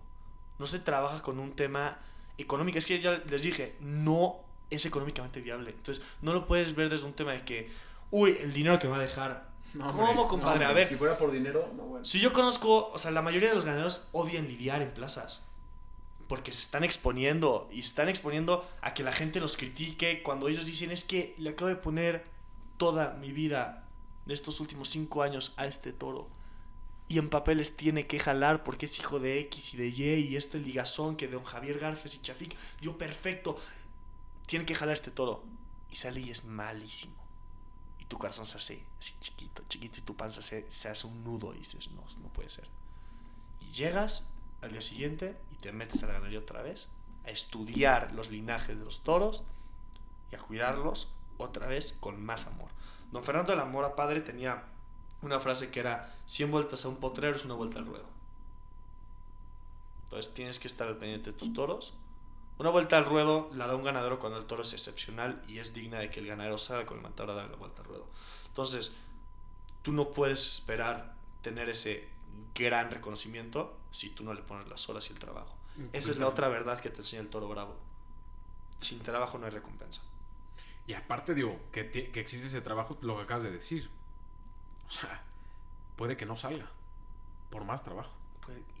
[0.60, 1.98] No se trabaja con un tema
[2.38, 2.78] económico.
[2.78, 4.36] Es que ya les dije, no
[4.68, 5.70] es económicamente viable.
[5.70, 7.70] Entonces, no lo puedes ver desde un tema de que,
[8.10, 9.48] uy, el dinero que me va a dejar.
[9.72, 10.64] No, ¿Cómo, hombre, compadre?
[10.64, 12.04] no, a ver, Si fuera por dinero, no, bueno.
[12.04, 15.46] si yo conozco, o sea, la mayoría de los ganaderos odian lidiar en plazas.
[16.28, 20.46] Porque se están exponiendo y se están exponiendo a que la gente los critique cuando
[20.48, 22.24] ellos dicen es que le acabo de poner
[22.76, 23.84] toda mi vida
[24.26, 26.28] de estos últimos cinco años a este toro.
[27.10, 30.36] Y en papeles tiene que jalar porque es hijo de X y de Y y
[30.36, 33.58] este ligazón que don Javier Garfes y Chafik dio perfecto.
[34.46, 35.42] Tiene que jalar este toro.
[35.90, 37.16] Y sale y es malísimo.
[37.98, 41.24] Y tu corazón se hace así chiquito, chiquito y tu panza se, se hace un
[41.24, 42.68] nudo y dices, no, no puede ser.
[43.58, 44.28] Y llegas
[44.62, 46.86] al día siguiente y te metes a la ganadería otra vez
[47.26, 49.42] a estudiar los linajes de los toros
[50.30, 52.68] y a cuidarlos otra vez con más amor.
[53.10, 54.62] Don Fernando de la Mora padre tenía
[55.22, 58.06] una frase que era 100 vueltas a un potrero es una vuelta al ruedo.
[60.04, 61.94] Entonces tienes que estar al pendiente de tus toros.
[62.58, 65.72] Una vuelta al ruedo la da un ganadero cuando el toro es excepcional y es
[65.72, 68.06] digna de que el ganadero salga con el matador a dar la vuelta al ruedo.
[68.48, 68.94] Entonces,
[69.82, 72.08] tú no puedes esperar tener ese
[72.54, 75.54] gran reconocimiento si tú no le pones las horas y el trabajo.
[75.92, 77.76] Esa es la otra verdad que te enseña el toro bravo.
[78.80, 80.02] Sin trabajo no hay recompensa.
[80.86, 83.88] Y aparte, digo, que, que existe ese trabajo, lo que acabas de decir.
[84.90, 85.22] O sea,
[85.96, 86.66] puede que no salga.
[87.50, 88.10] Por más trabajo.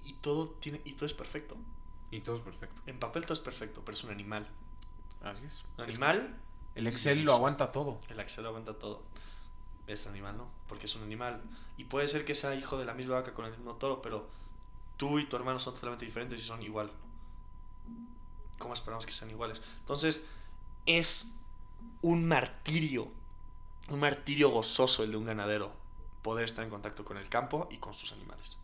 [0.04, 0.80] y todo tiene.
[0.84, 1.56] Y todo es perfecto.
[2.10, 2.82] Y todo es perfecto.
[2.86, 4.46] En papel todo es perfecto, pero es un animal.
[5.22, 5.62] Así es.
[5.78, 6.36] Un animal.
[6.74, 8.00] El Excel lo aguanta todo.
[8.08, 9.02] El Excel lo aguanta todo.
[9.86, 10.48] Es animal, ¿no?
[10.68, 11.42] Porque es un animal.
[11.76, 14.28] Y puede ser que sea hijo de la misma vaca con el mismo toro, pero
[14.96, 16.90] tú y tu hermano son totalmente diferentes y son igual.
[18.58, 19.62] ¿Cómo esperamos que sean iguales?
[19.80, 20.26] Entonces,
[20.86, 21.34] es
[22.02, 23.08] un martirio.
[23.88, 25.79] Un martirio gozoso el de un ganadero
[26.22, 28.58] poder estar en contacto con el campo y con sus animales.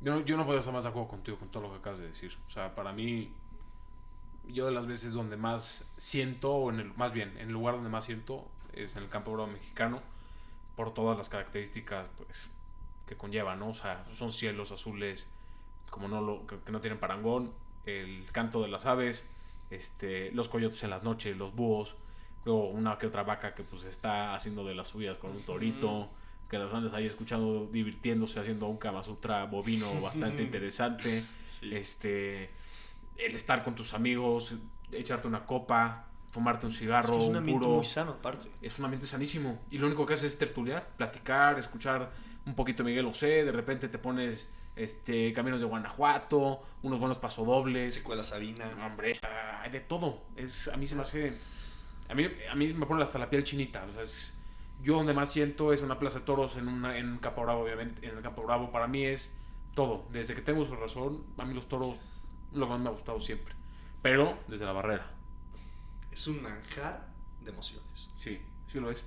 [0.00, 2.08] Yo, yo no puedo estar más de acuerdo contigo con todo lo que acabas de
[2.08, 2.36] decir.
[2.48, 3.32] O sea, para mí,
[4.48, 7.76] yo de las veces donde más siento, o en el, más bien, en el lugar
[7.76, 10.02] donde más siento, es en el campo bravo mexicano,
[10.76, 12.48] por todas las características pues,
[13.06, 13.68] que conlleva, ¿no?
[13.68, 15.28] O sea, son cielos azules,
[15.90, 17.52] como no lo, que, no tienen parangón,
[17.86, 19.24] el canto de las aves,
[19.70, 21.96] este, los coyotes en las noches, los búhos,
[22.44, 26.10] luego una que otra vaca que pues está haciendo de las suyas con un torito
[26.54, 31.24] que las andes ahí escuchando, divirtiéndose, haciendo un Kama Sutra bovino bastante interesante.
[31.62, 32.50] Este,
[33.16, 34.52] el estar con tus amigos,
[34.92, 38.48] echarte una copa, fumarte un cigarro, es un ambiente muy sano aparte.
[38.62, 39.60] Es un ambiente sanísimo.
[39.70, 42.10] Y lo único que haces es tertuliar, platicar, escuchar
[42.46, 47.96] un poquito Miguel José, de repente te pones este Caminos de Guanajuato, unos buenos pasodobles.
[47.96, 48.70] Secuela Sabina.
[48.86, 49.18] Hombre,
[49.60, 50.22] hay de todo.
[50.36, 51.36] Es, a mí se me hace...
[52.08, 53.84] A mí, a mí me pone hasta la piel chinita.
[53.88, 54.33] O sea, es,
[54.84, 58.06] yo donde más siento es una plaza de toros en, una, en Campo Bravo, obviamente.
[58.06, 59.32] En el Campo Bravo para mí es
[59.74, 60.04] todo.
[60.10, 61.96] Desde que tengo su razón, a mí los toros
[62.52, 63.54] lo más me ha gustado siempre.
[64.02, 65.10] Pero desde la barrera.
[66.12, 67.08] Es un manjar
[67.40, 68.10] de emociones.
[68.14, 68.38] Sí,
[68.70, 69.02] sí lo es.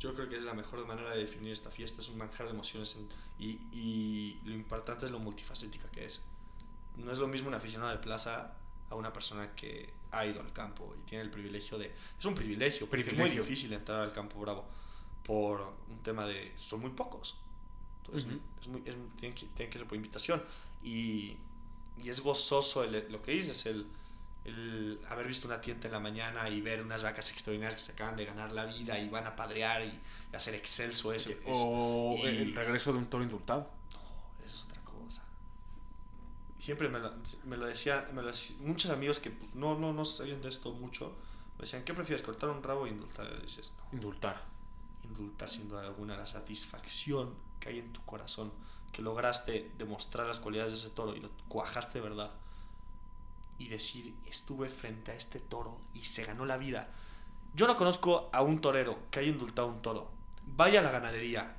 [0.00, 2.02] Yo creo que es la mejor manera de definir esta fiesta.
[2.02, 2.98] Es un manjar de emociones
[3.38, 6.24] y, y lo importante es lo multifacética que es.
[6.96, 8.54] No es lo mismo un aficionado de plaza
[8.90, 11.92] a una persona que ha ido al campo y tiene el privilegio de...
[12.18, 14.64] Es un privilegio, porque es muy difícil entrar al campo bravo
[15.24, 16.52] por un tema de...
[16.56, 17.36] Son muy pocos.
[18.04, 18.30] Entonces,
[18.60, 20.42] es muy, es, tienen, que, tienen, que, ser por invitación.
[20.82, 21.36] Y,
[22.02, 23.86] y es gozoso lo que dices, el,
[24.44, 27.92] el haber visto una tienda en la mañana y ver unas vacas extraordinarias que se
[27.92, 29.98] acaban de ganar la vida y van a padrear y,
[30.34, 31.30] hacer excelso eso.
[31.46, 33.77] o el regreso de un toro indultado
[36.58, 37.12] siempre me lo,
[37.44, 38.04] me lo decían,
[38.60, 41.16] muchos amigos que pues, no, no, no sabían de esto mucho,
[41.56, 43.26] me decían, ¿qué prefieres, cortar un rabo o indultar?
[43.38, 43.96] Y dices, no.
[43.96, 44.44] Indultar.
[45.04, 48.52] Indultar sin duda alguna la satisfacción que hay en tu corazón,
[48.92, 52.30] que lograste demostrar las cualidades de ese toro y lo cuajaste de verdad.
[53.58, 56.90] Y decir, estuve frente a este toro y se ganó la vida.
[57.54, 60.10] Yo no conozco a un torero que haya indultado un toro.
[60.46, 61.56] Vaya a la ganadería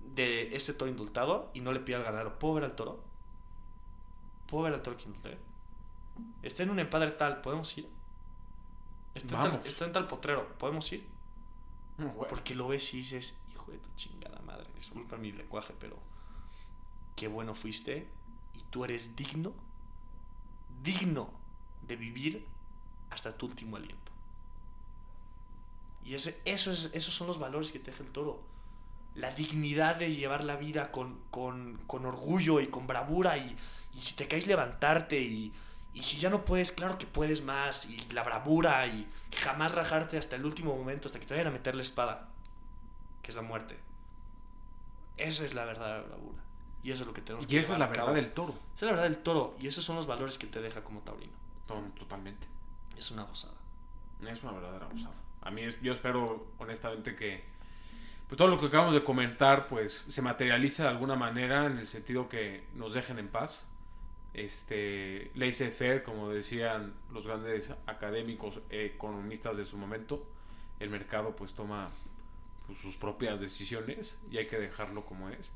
[0.00, 3.03] de ese toro indultado y no le pida al ganadero, ¿puedo ver al toro?
[4.54, 5.16] ¿Puedo ver al Tolkien
[6.44, 7.88] Está en un empadre tal, ¿podemos ir?
[9.12, 11.04] Está, en tal, potrero, ¿podemos ir?
[12.30, 15.98] Porque lo ves y dices, hijo de tu chingada madre, disculpa mi lenguaje, pero
[17.16, 18.06] qué bueno fuiste
[18.54, 19.52] y tú eres digno,
[20.84, 21.30] digno
[21.88, 22.46] de vivir
[23.10, 24.12] hasta tu último aliento.
[26.04, 28.40] Y ese, eso es, esos son los valores que te deja el toro.
[29.16, 33.56] La dignidad de llevar la vida con, con, con orgullo y con bravura y,
[33.96, 35.20] y si te caes, levantarte.
[35.20, 35.52] Y,
[35.92, 37.88] y si ya no puedes, claro que puedes más.
[37.90, 38.86] Y la bravura.
[38.86, 42.28] Y jamás rajarte hasta el último momento, hasta que te vayan a meter la espada.
[43.22, 43.78] Que es la muerte.
[45.16, 46.42] Esa es la verdadera bravura.
[46.82, 48.52] Y eso es lo que tenemos y esa es la verdad del toro.
[48.74, 49.56] Esa es la verdad del toro.
[49.58, 51.32] Y esos son los valores que te deja como taurino.
[51.98, 52.46] Totalmente.
[52.98, 53.54] Es una gozada.
[54.28, 55.14] Es una verdadera gozada.
[55.40, 57.42] A mí es, yo espero honestamente que
[58.28, 61.86] pues todo lo que acabamos de comentar pues se materializa de alguna manera en el
[61.86, 63.66] sentido que nos dejen en paz.
[64.34, 70.26] Este, laissez-faire, como decían los grandes académicos economistas de su momento,
[70.80, 71.90] el mercado pues toma
[72.66, 75.52] pues, sus propias decisiones y hay que dejarlo como es.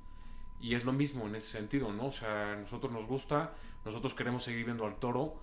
[0.61, 2.07] Y es lo mismo en ese sentido, ¿no?
[2.07, 5.35] O sea, a nosotros nos gusta, nosotros queremos seguir viendo al toro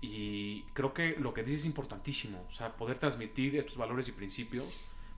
[0.00, 4.12] y creo que lo que dices es importantísimo, o sea, poder transmitir estos valores y
[4.12, 4.66] principios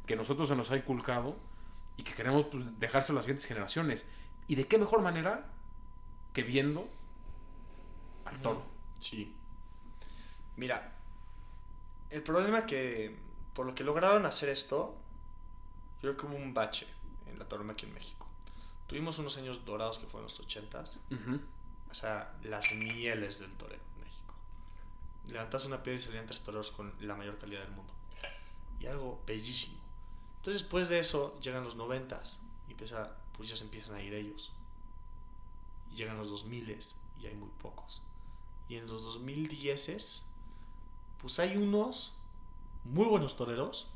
[0.06, 1.36] que nosotros se nos ha inculcado
[1.96, 4.04] y que queremos pues, dejárselo a las siguientes generaciones.
[4.46, 5.48] ¿Y de qué mejor manera
[6.32, 6.88] que viendo
[8.26, 8.62] al toro?
[8.98, 9.34] Sí.
[10.56, 10.92] Mira,
[12.10, 13.16] el problema que
[13.54, 14.94] por lo que lograron hacer esto,
[15.96, 16.86] yo creo que hubo un bache
[17.26, 18.26] en la tauromaquia en México.
[18.86, 20.98] Tuvimos unos años dorados que fueron los 80s.
[21.10, 21.40] Ujú.
[21.90, 24.34] O sea, las mieles del toreo en México.
[25.28, 27.92] Levantas una piedra y salían tres toreros con la mayor calidad del mundo.
[28.78, 29.78] Y algo bellísimo.
[30.36, 34.12] Entonces, después de eso, llegan los noventas y empieza, pues ya se empiezan a ir
[34.12, 34.52] ellos.
[35.90, 36.78] Y llegan los 2000
[37.20, 38.02] y hay muy pocos.
[38.68, 40.26] Y en los 2010
[41.20, 42.14] pues hay unos
[42.84, 43.88] muy buenos toreros,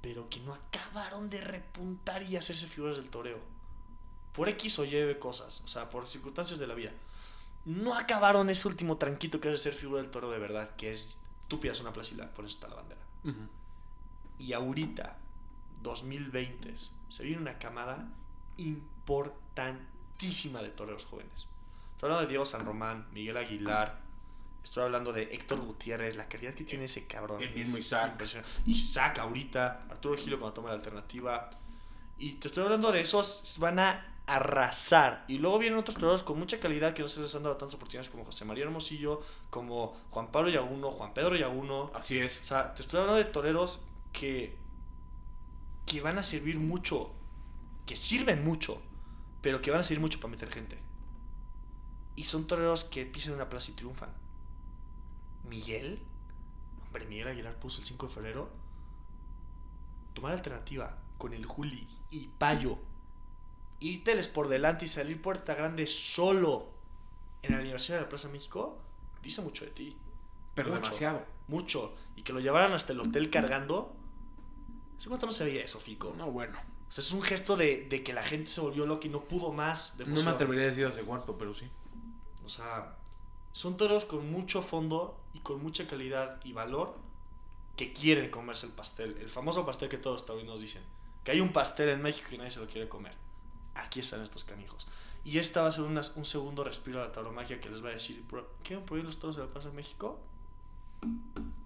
[0.00, 3.38] pero que no acabaron de repuntar y hacerse figuras del toreo.
[4.34, 6.92] Por X o Y cosas, o sea, por circunstancias de la vida.
[7.64, 11.18] No acabaron ese último tranquito que es ser figura del toreo de verdad, que es
[11.48, 13.00] tú pidas una plaza y la pones hasta la bandera.
[13.24, 13.48] Ujú.
[14.38, 15.18] Y ahorita,
[15.82, 16.74] 2020,
[17.08, 18.08] se viene una camada
[18.56, 21.46] importantísima de toreros jóvenes.
[22.00, 24.00] Estoy hablando de Diego San Román, Miguel Aguilar,
[24.64, 27.42] estoy hablando de Héctor Gutiérrez, la calidad que tiene ese cabrón.
[27.42, 28.24] El mismo Isaac.
[28.64, 31.50] Isaac ahorita, Arturo Gilo cuando toma la alternativa.
[32.16, 35.26] Y te estoy hablando de esos, van a arrasar.
[35.28, 37.74] Y luego vienen otros toreros con mucha calidad que no se les han dado tantas
[37.74, 39.20] oportunidades como José María Hermosillo,
[39.50, 41.90] como Juan Pablo Yaguno, Juan Pedro Yaguno.
[41.92, 42.40] Así es.
[42.40, 44.56] O sea, te estoy hablando de toreros que,
[45.84, 47.12] que van a servir mucho,
[47.84, 48.80] que sirven mucho,
[49.42, 50.89] pero que van a servir mucho para meter gente.
[52.16, 54.10] Y son toreros que pisan una plaza y triunfan.
[55.48, 56.00] Miguel,
[56.86, 58.50] hombre, Miguel Aguilar puso el 5 de febrero.
[60.14, 62.78] Tomar alternativa con el Juli y Payo.
[63.78, 66.66] Írteles por delante y salir puerta grande solo
[67.42, 68.78] en el aniversario de la Plaza México,
[69.22, 69.96] dice mucho de ti
[70.54, 70.80] Pero Mucho.
[70.82, 71.22] demasiado.
[71.48, 73.94] mucho y que lo llevaran hasta el hotel cargando.
[74.98, 76.12] ¿Hace cuánto no se veía eso, Fico?
[76.18, 76.58] No, bueno.
[76.86, 79.20] O sea, es un gesto de, de que la gente se volvió loca y no
[79.20, 79.96] pudo más.
[79.96, 81.70] De No me atrevería a decir hace cuánto, pero sí.
[82.44, 82.96] O sea,
[83.52, 86.94] son toros con mucho fondo y con mucha calidad y valor
[87.76, 89.16] que quieren comerse el pastel.
[89.20, 90.82] El famoso pastel que todos los taurinos dicen.
[91.24, 93.14] Que hay un pastel en México y nadie se lo quiere comer.
[93.74, 94.86] Aquí están estos canijos.
[95.24, 97.88] Y esta va a ser una- un segundo respiro a la tauromaquia que les va
[97.88, 100.18] a decir, "Bro, ¿quieren prohibir los toros de la Plaza México?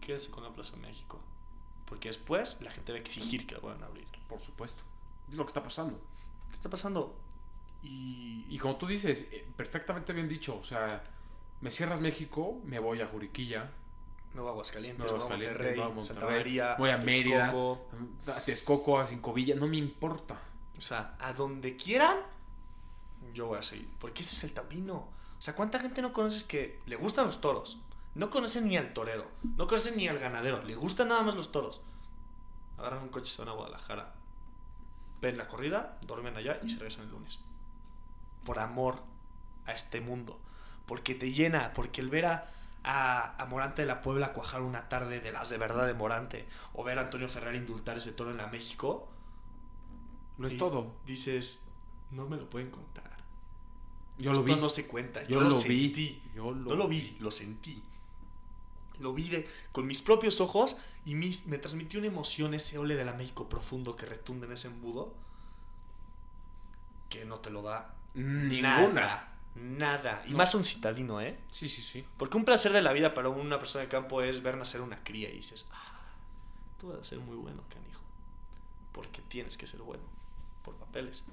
[0.01, 1.19] Quédense con la Plaza México.
[1.87, 4.07] Porque después la gente va a exigir que la vuelvan a abrir.
[4.29, 4.83] Por supuesto.
[5.29, 5.99] Es lo que está pasando.
[6.51, 7.15] ¿Qué está pasando?
[7.85, 10.59] Y, Y como tú dices, eh, perfectamente bien dicho.
[10.59, 11.05] O sea,
[11.61, 13.71] me cierras México, me voy a Juriquilla,
[14.35, 16.05] me voy a Aguascalientes, me voy a me voy a Aguascalientes, Monterrey, me voy a
[16.05, 17.87] Santa Monterrey, María, voy a Mérida, Texcoco.
[18.27, 20.41] a Texcoco, a Cincovilla, no me importa.
[20.77, 22.19] O sea, a donde quieran,
[23.33, 23.89] yo voy a seguir.
[24.01, 25.09] Porque ese es el taurino.
[25.39, 27.79] O sea, ¿cuánta gente no conoces que le gustan los toros?
[28.15, 31.51] No conocen ni al torero, no conocen ni al ganadero, le gustan nada más los
[31.51, 31.81] toros.
[32.79, 34.15] Agarran un coche se van a Guadalajara.
[35.21, 37.41] Ven la corrida, duermen allá y se regresan el lunes.
[38.45, 39.03] Por amor
[39.67, 40.39] a este mundo.
[40.87, 42.51] Porque te llena, porque el ver a,
[42.83, 46.47] a, a Morante de la Puebla cuajar una tarde de las de verdad de Morante,
[46.75, 49.09] o ver a Antonio Ferrer indultar ese toro en la México,
[50.39, 50.93] Lo es todo.
[51.07, 51.71] Dices,
[52.11, 53.05] no me lo pueden contar.
[54.19, 54.61] Yo lo Esto vi.
[54.61, 55.23] no se cuenta.
[55.23, 55.63] yo, Yo, lo, lo, vi.
[55.87, 56.23] sentí.
[56.35, 57.83] Yo lo, No lo vi, lo sentí.
[59.01, 62.95] Lo vi de- con mis propios ojos y mis- me transmitió una emoción ese ole
[62.95, 65.13] de la México profundo que retunde en ese embudo
[67.09, 69.29] que no te lo da Ninguna.
[69.57, 70.23] nada.
[70.27, 70.39] Y No.
[70.39, 71.39] más un citadino, ¿eh?
[71.51, 72.05] Sí, sí, sí.
[72.17, 75.03] Porque un placer de la vida para una persona de campo es ver nacer una
[75.05, 76.01] cría y dices, ah,
[76.79, 78.01] tú vas a ser muy bueno, canijo.
[78.93, 80.03] Porque tienes que ser bueno,
[80.65, 81.25] por papeles.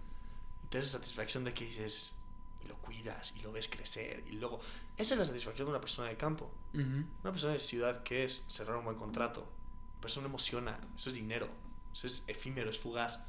[0.64, 2.18] Y te da esa satisfacción de que dices,
[2.64, 4.60] y lo cuidas, y lo ves crecer, y luego...
[4.98, 6.52] Esa es la satisfacción de una persona de campo.
[6.74, 9.48] Una persona de ciudad que es cerrar un buen contrato.
[10.00, 11.48] Pero eso no emociona, eso es dinero,
[11.94, 13.24] eso es efímero, es fugaz.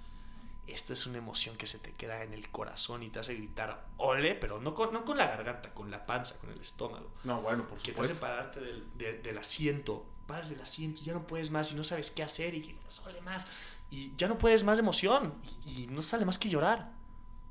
[0.67, 3.87] Esto es una emoción que se te queda en el corazón y te hace gritar,
[3.97, 7.43] ole, pero no con, no con la garganta, con la panza, con el estómago No,
[7.43, 8.21] bueno, por que te hace supuesto.
[8.21, 10.07] pararte del, de- del asiento.
[10.27, 12.75] Paras del asiento y ya no puedes más y no sabes qué hacer y te
[12.91, 13.47] sale más.
[13.91, 15.35] Y ya no puedes más de emoción
[15.67, 16.93] y, y no sale más que llorar.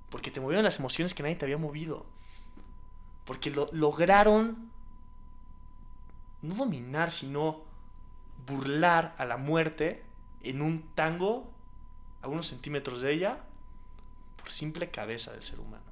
[0.10, 2.06] Porque te movieron las emociones que nadie te había movido.
[3.26, 4.72] Porque lo, lograron
[6.42, 7.62] no dominar, sino
[8.48, 10.04] burlar a la muerte
[10.42, 11.52] en un tango
[12.22, 13.44] a unos centímetros de ella
[14.38, 15.84] por simple cabeza del ser humano.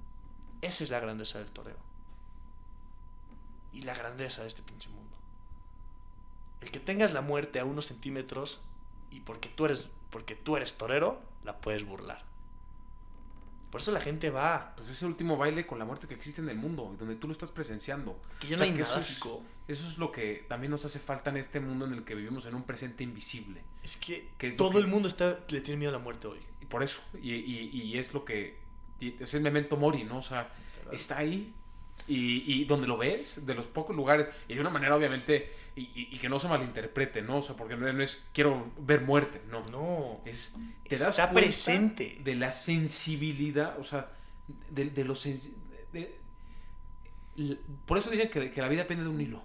[0.62, 1.78] Esa es la grandeza del toreo
[3.72, 5.16] y la grandeza de este pinche mundo.
[6.62, 8.62] El que tengas la muerte a unos centímetros
[9.12, 12.24] y porque tú eres, porque tú eres torero, la puedes burlar.
[13.72, 14.74] Por eso la gente va.
[14.76, 17.16] Pues es el último baile con la muerte que existe en el mundo y donde
[17.16, 18.20] tú lo estás presenciando.
[18.40, 19.20] Que ya O no hay que nada, eso es-.
[19.68, 22.46] Eso es lo que también nos hace falta en este mundo en el que vivimos
[22.48, 23.62] en un presente invisible.
[23.84, 26.04] Es que ¿Qué es lo todo que- el mundo está, le tiene miedo a la
[26.04, 26.40] muerte hoy.
[26.62, 28.58] Y por eso, y, y- y es lo que,
[29.00, 30.18] es el memento mori, ¿no?
[30.18, 30.52] O sea,
[30.92, 31.54] está ahí,
[32.10, 35.82] Y, y donde lo ves, de los pocos lugares, y de una manera obviamente, y,
[35.82, 37.38] y- y que no se malinterprete, ¿no?
[37.38, 39.64] O sea, porque no, es quiero ver muerte, no.
[39.70, 40.20] No.
[40.26, 40.56] Es,
[40.88, 42.18] te das Está cuenta presente.
[42.24, 44.10] de la sensibilidad, o sea,
[44.72, 45.54] de, de lo sensi-
[45.94, 46.18] de-
[47.38, 49.42] l- por eso dicen que, que la vida depende de un hilo.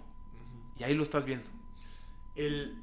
[0.77, 1.47] Y ahí lo estás viendo.
[2.35, 2.75] El,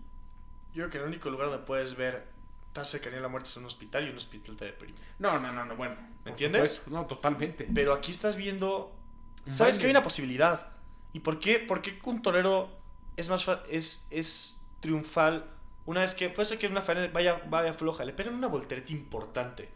[0.74, 2.26] yo creo que el único lugar donde puedes ver
[2.72, 4.96] tan cercanía a la muerte es un hospital y un hospital te deprime.
[5.18, 5.96] No, no, no, no, bueno.
[6.22, 6.70] por entiendes?
[6.74, 6.90] supuesto.
[6.98, 7.68] No, totalmente.
[7.74, 8.96] Pero aquí estás viendo.
[9.44, 10.68] Sabes que hay una posibilidad.
[11.12, 12.70] ¿Y por qué, por qué un torero
[13.16, 15.44] es más es, es triunfal
[15.84, 18.92] una vez que puede ser que una faena vaya, vaya floja, le pegan una voltereta
[18.92, 19.68] importante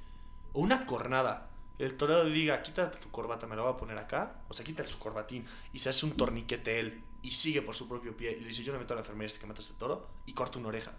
[0.53, 1.51] o una cornada?
[1.79, 4.41] El torero diga, quítate tu corbata, me la voy a poner acá.
[4.49, 7.89] O sea, quita su corbatín y se hace un torniquete él y sigue por su
[7.89, 9.63] propio pie y le dice, yo no meto a la enfermería este que mata a
[9.63, 10.93] este toro y corta una oreja.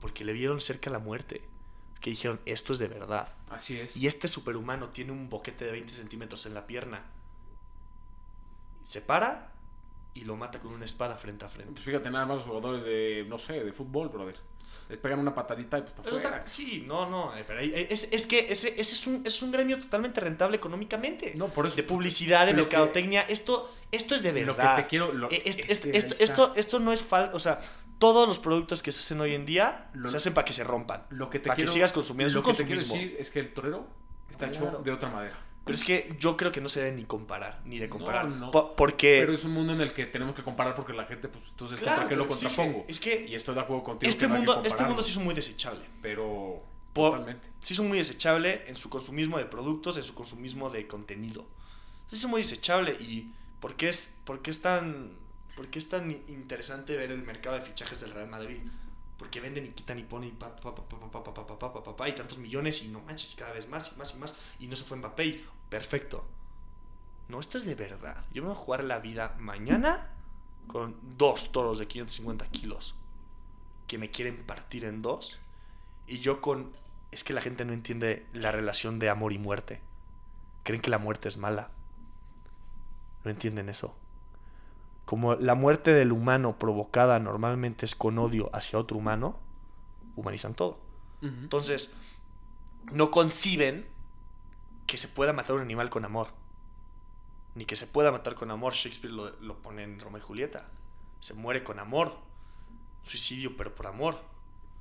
[0.00, 1.42] Porque le vieron cerca la muerte.
[2.00, 3.32] Que dijeron, esto es de verdad.
[3.48, 3.96] Así es.
[3.96, 7.04] Y este superhumano tiene un boquete de 20 centímetros en la pierna.
[8.92, 9.48] Se para
[10.12, 11.72] y lo mata con una espada frente a frente.
[11.72, 14.36] Pues fíjate, nada más los jugadores de, no sé, de fútbol, brother.
[14.90, 17.34] Les pegan una patadita y pues para otra- sí, no, no.
[17.34, 21.32] eh, Pero es, es que ese, ese es, un, es un gremio totalmente rentable económicamente.
[21.38, 21.76] No, por eso.
[21.76, 23.22] De publicidad, de Lo que- mercadotecnia.
[23.22, 24.76] Esto, esto es de Lo verdad.
[24.76, 25.12] que te quiero.
[25.14, 27.34] lo- Eh, es- es es- que esto, esto, esto no es falso.
[27.34, 27.62] O sea,
[27.98, 30.64] todos los productos que se hacen hoy en día Lo- se hacen para que se
[30.64, 31.04] rompan.
[31.08, 32.34] Lo que te para que quiero, sigas consumiendo.
[32.34, 33.86] Lo que te quiero decir es que el torero
[34.28, 34.68] está Claro.
[34.68, 35.38] hecho de otra madera.
[35.64, 38.26] Pero es que yo creo que no se debe ni comparar, ni de comparar.
[38.26, 38.50] No, no.
[38.50, 39.18] Po- porque.
[39.20, 41.78] Pero es un mundo en el que tenemos que comparar porque la gente, pues, entonces,
[41.80, 42.84] Claro, ¿contra qué lo contrapongo?
[42.88, 44.10] Es que Y estoy de acuerdo contigo.
[44.10, 45.82] este que no mundo, este mundo sí es muy desechable.
[46.02, 46.62] Pero.
[46.92, 47.48] Por- Totalmente.
[47.62, 51.46] sí son muy desechable en su consumismo de productos, en su consumismo de contenido.
[52.10, 53.30] Sí son muy desechable y
[53.60, 55.12] ¿por qué es, por qué es tan
[55.56, 58.58] por qué es tan interesante ver el mercado de fichajes del Real Madrid?
[59.22, 61.96] Porque venden y quitan y ponen y pa, pa, pa, pa, pa, pa, pa, pa,
[61.96, 64.66] pa, y tantos millones y no manches cada vez más y más y más y
[64.66, 66.24] no se fue Mbappé y perfecto.
[67.28, 68.24] No, esto es de verdad.
[68.32, 70.10] Yo me voy a jugar la vida mañana
[70.66, 72.96] con dos toros de 550 kilos
[73.86, 75.38] que me quieren partir en dos
[76.08, 76.72] y yo con...
[77.12, 79.80] Es que la gente no entiende la relación de amor y muerte.
[80.64, 81.70] Creen que la muerte es mala.
[83.22, 83.94] No entienden eso.
[85.04, 89.36] Como la muerte del humano provocada normalmente es con odio hacia otro humano,
[90.16, 90.78] humanizan todo.
[91.22, 91.94] Entonces,
[92.90, 93.86] no conciben
[94.86, 96.28] que se pueda matar a un animal con amor.
[97.54, 98.72] Ni que se pueda matar con amor.
[98.72, 100.68] Shakespeare lo, lo pone en Romeo y Julieta.
[101.20, 102.16] Se muere con amor.
[103.04, 104.18] Suicidio, pero por amor.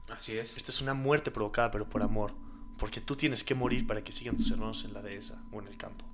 [0.10, 0.58] Así es.
[0.58, 2.34] Esta es una muerte provocada, pero por amor.
[2.78, 5.68] Porque tú tienes que morir para que sigan tus hermanos en la dehesa o en
[5.68, 6.06] el campo.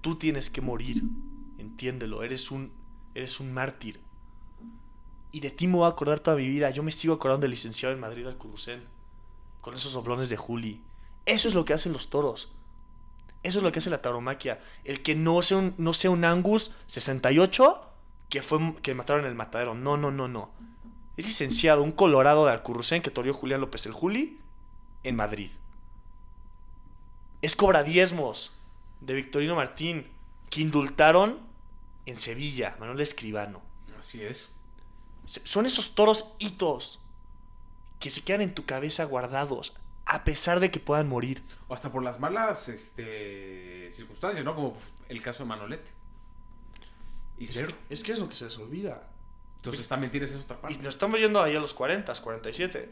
[0.00, 1.02] Tú tienes que morir.
[1.58, 2.22] Entiéndelo.
[2.22, 2.72] Eres un,
[3.14, 4.00] eres un mártir.
[5.30, 6.70] Y de ti me voy a acordar toda mi vida.
[6.70, 8.84] Yo me sigo acordando del licenciado en Madrid Alcurucén.
[9.60, 10.82] Con esos doblones de Juli.
[11.24, 12.52] Eso es lo que hacen los toros.
[13.42, 14.60] Eso es lo que hace la tauromaquia.
[14.84, 17.80] El que no sea un, no sea un Angus 68
[18.28, 19.74] que, fue, que mataron en el matadero.
[19.74, 20.50] No, no, no, no.
[21.16, 24.38] Es licenciado, un colorado de Alcurrucén que toreó Julián López el Juli
[25.02, 25.50] en Madrid.
[27.42, 28.56] Es cobra diezmos
[29.00, 30.06] de Victorino Martín
[30.48, 31.40] que indultaron
[32.06, 33.62] en Sevilla, Manuel Escribano.
[33.98, 34.54] Así es.
[35.24, 37.00] Son esos toros hitos
[38.00, 41.42] que se quedan en tu cabeza guardados a pesar de que puedan morir.
[41.68, 44.54] O hasta por las malas este, circunstancias, ¿no?
[44.54, 44.76] Como
[45.08, 45.90] el caso de Manolete.
[47.38, 47.44] Y.
[47.88, 49.08] Es que es lo que se les olvida.
[49.56, 50.76] Entonces también tienes esa otra Y parte.
[50.78, 52.90] nos estamos yendo ahí a los 40, 47.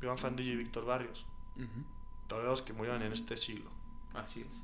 [0.00, 1.26] Iván Fandillo y Víctor Barrios.
[1.56, 1.84] Ujú.
[2.26, 3.70] Toreros que murieron en este siglo.
[4.14, 4.62] Así es.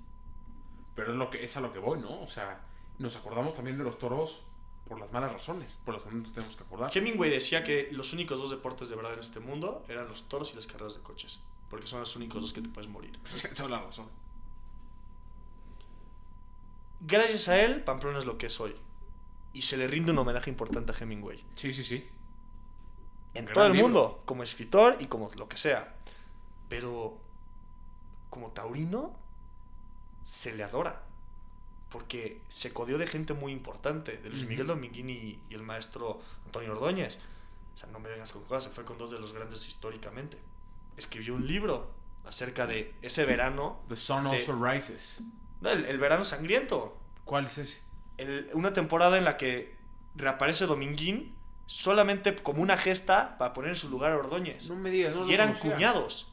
[0.94, 2.22] Pero es, lo que, es a lo que voy, ¿no?
[2.22, 2.60] O sea,
[3.00, 4.42] nos acordamos también de los toros
[4.86, 6.90] por las malas razones, por las que nos tenemos que acordar.
[6.94, 10.52] Hemingway decía que los únicos dos deportes de verdad en este mundo eran los toros
[10.52, 11.40] y las carreras de coches.
[11.70, 13.18] Porque son los únicos dos que te puedes morir.
[13.56, 14.06] Toda la razón.
[17.00, 18.76] Gracias a él, Pamplona es lo que es hoy.
[19.54, 21.42] Y se le rinde un homenaje importante a Hemingway.
[21.54, 22.06] Sí, sí, sí.
[23.32, 23.88] En Gran todo el libro.
[23.88, 25.96] mundo, como escritor y como lo que sea.
[26.68, 27.16] Pero
[28.28, 29.16] como taurino,
[30.24, 31.04] se le adora.
[31.90, 34.46] Porque se codió de gente muy importante, de Luis.
[34.46, 37.20] Miguel Dominguín y, y el maestro Antonio Ordóñez.
[37.74, 40.38] O sea, no me vengas con cosas, se fue con dos de los grandes históricamente.
[40.96, 41.90] Escribió un libro
[42.24, 45.20] acerca de ese verano, The Sun De- Also Rises.
[45.60, 46.96] no, el, el verano sangriento.
[47.24, 47.82] ¿Cuál es ese?
[48.18, 49.74] El- una temporada en la que
[50.14, 51.34] reaparece Dominguín
[51.66, 54.68] solamente como una gesta para poner en su lugar a Ordóñez.
[54.68, 55.72] No me digas, no y eran conocía.
[55.74, 56.29] cuñados.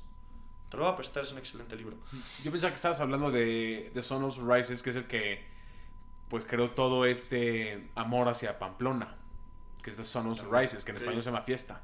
[0.70, 1.96] Te lo voy a prestar, es un excelente libro.
[2.44, 5.46] Yo pensaba que estabas hablando de The Sun Also Rises, que es el que
[6.30, 9.16] pues creó todo este amor hacia Pamplona.
[9.82, 11.04] Que es The Sun Also Rises, que en Sí.
[11.04, 11.82] español se llama Fiesta.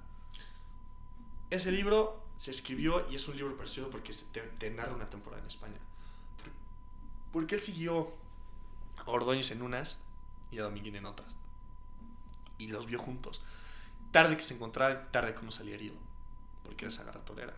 [1.50, 5.42] Ese libro se escribió y es un libro precioso porque te, te narra una temporada
[5.42, 5.78] en España.
[6.38, 6.52] Por-
[7.32, 8.12] Porque él siguió
[8.98, 10.06] a Ordóñez en unas
[10.52, 11.30] y a Dominguín en otras.
[12.58, 13.42] Y los vio juntos.
[14.12, 15.96] Tarde que se encontraban, tarde que uno salía herido.
[16.64, 17.54] Porque era esa garra torera.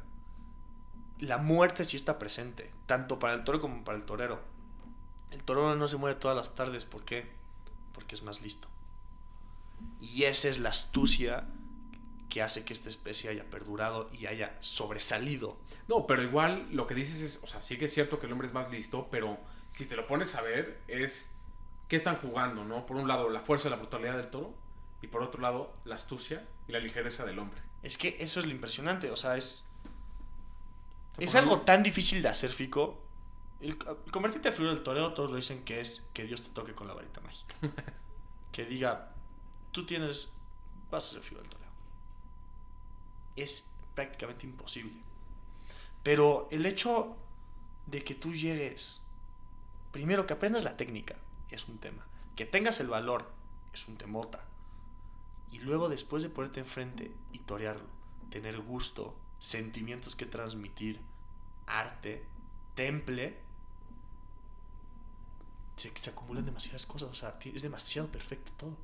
[1.20, 4.40] La muerte sí está presente, tanto para el toro como para el torero.
[5.32, 7.32] El toro no se muere todas las tardes, ¿por qué?
[7.94, 8.68] Porque es más listo.
[10.02, 11.48] Y esa es la astucia
[12.30, 15.58] que hace que esta especie haya perdurado y haya sobresalido.
[15.88, 18.32] No, pero igual lo que dices es, o sea, sí que es cierto que el
[18.32, 19.38] hombre es más listo, pero
[19.70, 21.32] si te lo pones a ver, es
[21.88, 22.86] qué están jugando, ¿no?
[22.86, 24.54] Por un lado, la fuerza y la brutalidad del toro,
[25.02, 27.62] y por otro lado, la astucia y la ligereza del hombre.
[27.84, 29.70] Es que eso es lo impresionante, o sea, es.
[31.18, 33.02] Es algo tan difícil de hacer, Fico.
[33.62, 36.50] El, el convertirte a figura del toreo, todos lo dicen que es que Dios te
[36.50, 37.56] toque con la varita mágica.
[38.52, 39.14] que diga,
[39.72, 40.34] tú tienes.
[40.92, 41.70] Vas a ser figura del toreo.
[43.36, 44.94] Es prácticamente imposible.
[46.04, 47.16] Pero el hecho
[47.88, 49.08] de que tú llegues.
[49.92, 51.16] Primero, que aprendas la técnica,
[51.50, 52.06] es un tema.
[52.36, 53.32] Que tengas el valor,
[53.74, 54.44] es un temota.
[55.52, 57.88] Y luego, después de ponerte enfrente y torearlo,
[58.30, 61.00] tener gusto, sentimientos que transmitir,
[61.68, 62.24] arte,
[62.76, 63.38] temple,
[65.76, 67.10] se, se acumulan demasiadas cosas.
[67.10, 68.78] O sea, es demasiado perfecto todo.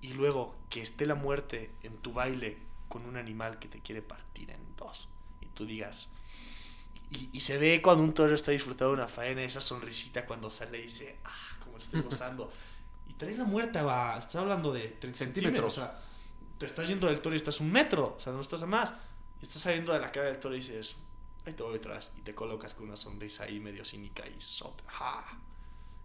[0.00, 2.58] Y luego, que esté la muerte en tu baile
[2.88, 5.08] con un animal que te quiere partir en dos.
[5.40, 6.08] Y tú digas.
[7.10, 10.50] Y, y se ve cuando un toro está disfrutando de una faena, esa sonrisita cuando
[10.50, 12.52] sale y dice, ah, como lo estoy gozando.
[13.08, 14.18] y traes la muerte, va.
[14.18, 15.74] Estás hablando de 30 Centímetros.
[15.74, 15.78] centímetros.
[15.78, 16.00] O sea,
[16.58, 18.16] te estás yendo del toro y estás un metro.
[18.16, 18.92] O sea, no estás a más.
[19.42, 20.96] Y estás saliendo de la cara del toro y dices,
[21.44, 22.12] ahí te voy detrás.
[22.16, 24.90] Y te colocas con una sonrisa ahí medio cínica y sopla.
[24.90, 25.24] ¡Ja!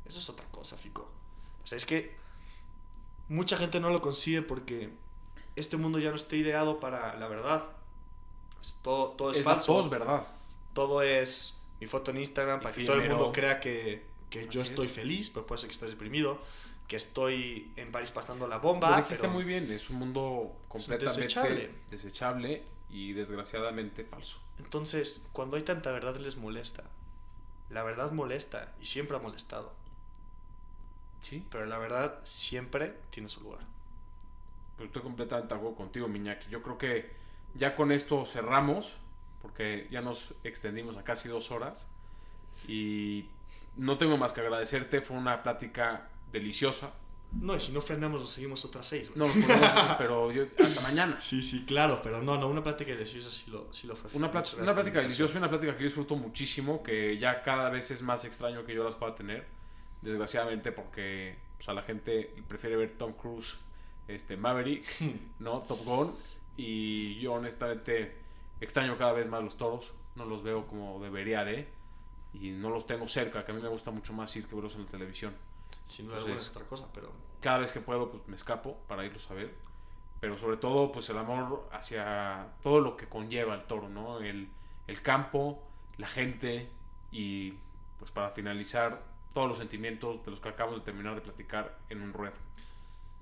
[0.06, 1.10] Eso es otra cosa, Fico.
[1.64, 2.16] O sea, es que
[3.30, 4.90] mucha gente no lo consigue porque
[5.56, 7.66] este mundo ya no está ideado para la verdad.
[8.62, 9.68] Es todo, todo es, Es falso.
[9.74, 10.28] Todo es verdad.
[10.74, 14.62] Todo es mi foto en Instagram para que todo el mundo crea que, que yo
[14.62, 14.94] estoy es.
[14.94, 16.40] feliz, pero puede ser que estés deprimido.
[16.88, 18.96] Que estoy en París pasando la Lo bomba.
[18.98, 21.72] dijiste pero- muy bien, es un mundo completamente desechable.
[21.90, 22.64] desechable.
[22.90, 24.40] Y desgraciadamente falso.
[24.60, 26.84] Entonces, cuando hay tanta verdad les molesta.
[27.70, 29.74] La verdad molesta y siempre ha molestado.
[31.22, 31.46] Sí.
[31.52, 33.62] Pero la verdad siempre tiene su lugar.
[34.78, 36.50] Pues estoy completamente de acuerdo contigo, Miñaki.
[36.50, 37.12] Yo creo que
[37.56, 38.94] ya con esto cerramos,
[39.42, 41.88] porque ya nos extendimos a casi dos horas.
[42.68, 43.26] Y
[43.76, 46.92] no tengo más que agradecerte, fue una plática deliciosa.
[47.32, 49.12] No, y si no frenamos, nos seguimos otras seis.
[49.14, 49.28] güey.
[49.28, 51.18] No pero yo, hasta mañana.
[51.20, 54.10] Sí, sí, claro, pero no, no, una plática deliciosa sí lo, sí lo fue.
[54.14, 57.70] Una, gracias una plática deliciosa y una plática que yo disfruto muchísimo, que ya cada
[57.70, 59.45] vez es más extraño que yo las pueda tener,
[60.02, 63.58] desgraciadamente porque pues, a la gente prefiere ver Tom Cruise,
[64.08, 64.86] este, Maverick,
[65.40, 65.60] ¿no?
[65.68, 66.16] Top Gun,
[66.56, 68.16] y yo honestamente
[68.62, 71.68] extraño cada vez más los toros, no los veo como debería de,
[72.34, 74.76] y no los tengo cerca, que a mí me gusta mucho más ir que verlos
[74.76, 75.34] en la televisión.
[75.88, 77.12] Sin duda alguna es otra cosa, pero
[77.42, 79.54] Cada vez que puedo, pues me escapo para irlos a ver.
[80.20, 84.20] Pero sobre todo, pues el amor hacia todo lo que conlleva el toro, ¿no?
[84.20, 84.50] El,
[84.88, 85.64] el campo,
[85.98, 86.70] la gente
[87.12, 87.54] y,
[88.00, 89.04] pues para finalizar,
[89.34, 92.34] todos los sentimientos de los que acabamos de terminar de platicar en un ruedo.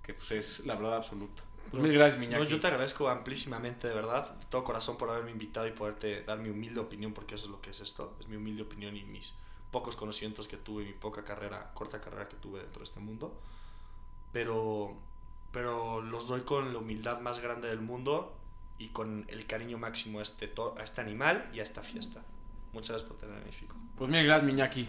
[0.01, 1.43] Que pues es la verdad absoluta.
[1.71, 2.43] Pues mil gracias, Miñaki.
[2.43, 6.23] No, yo te agradezco amplísimamente, de verdad, de todo corazón por haberme invitado y poderte
[6.23, 8.95] dar mi humilde opinión, porque eso es lo que es esto, es mi humilde opinión
[8.95, 9.35] y mis
[9.75, 13.01] pocos conocimientos que tuve y mi poca carrera, corta carrera que tuve dentro de este
[13.01, 13.37] mundo.
[14.31, 14.95] Pero,
[15.51, 18.33] pero los doy con la humildad más grande del mundo
[18.77, 22.23] y con el cariño máximo a este, a este animal y a esta fiesta.
[22.71, 23.75] Muchas gracias por tenerme, Fico.
[23.97, 24.87] Pues mil gracias, Miñaki.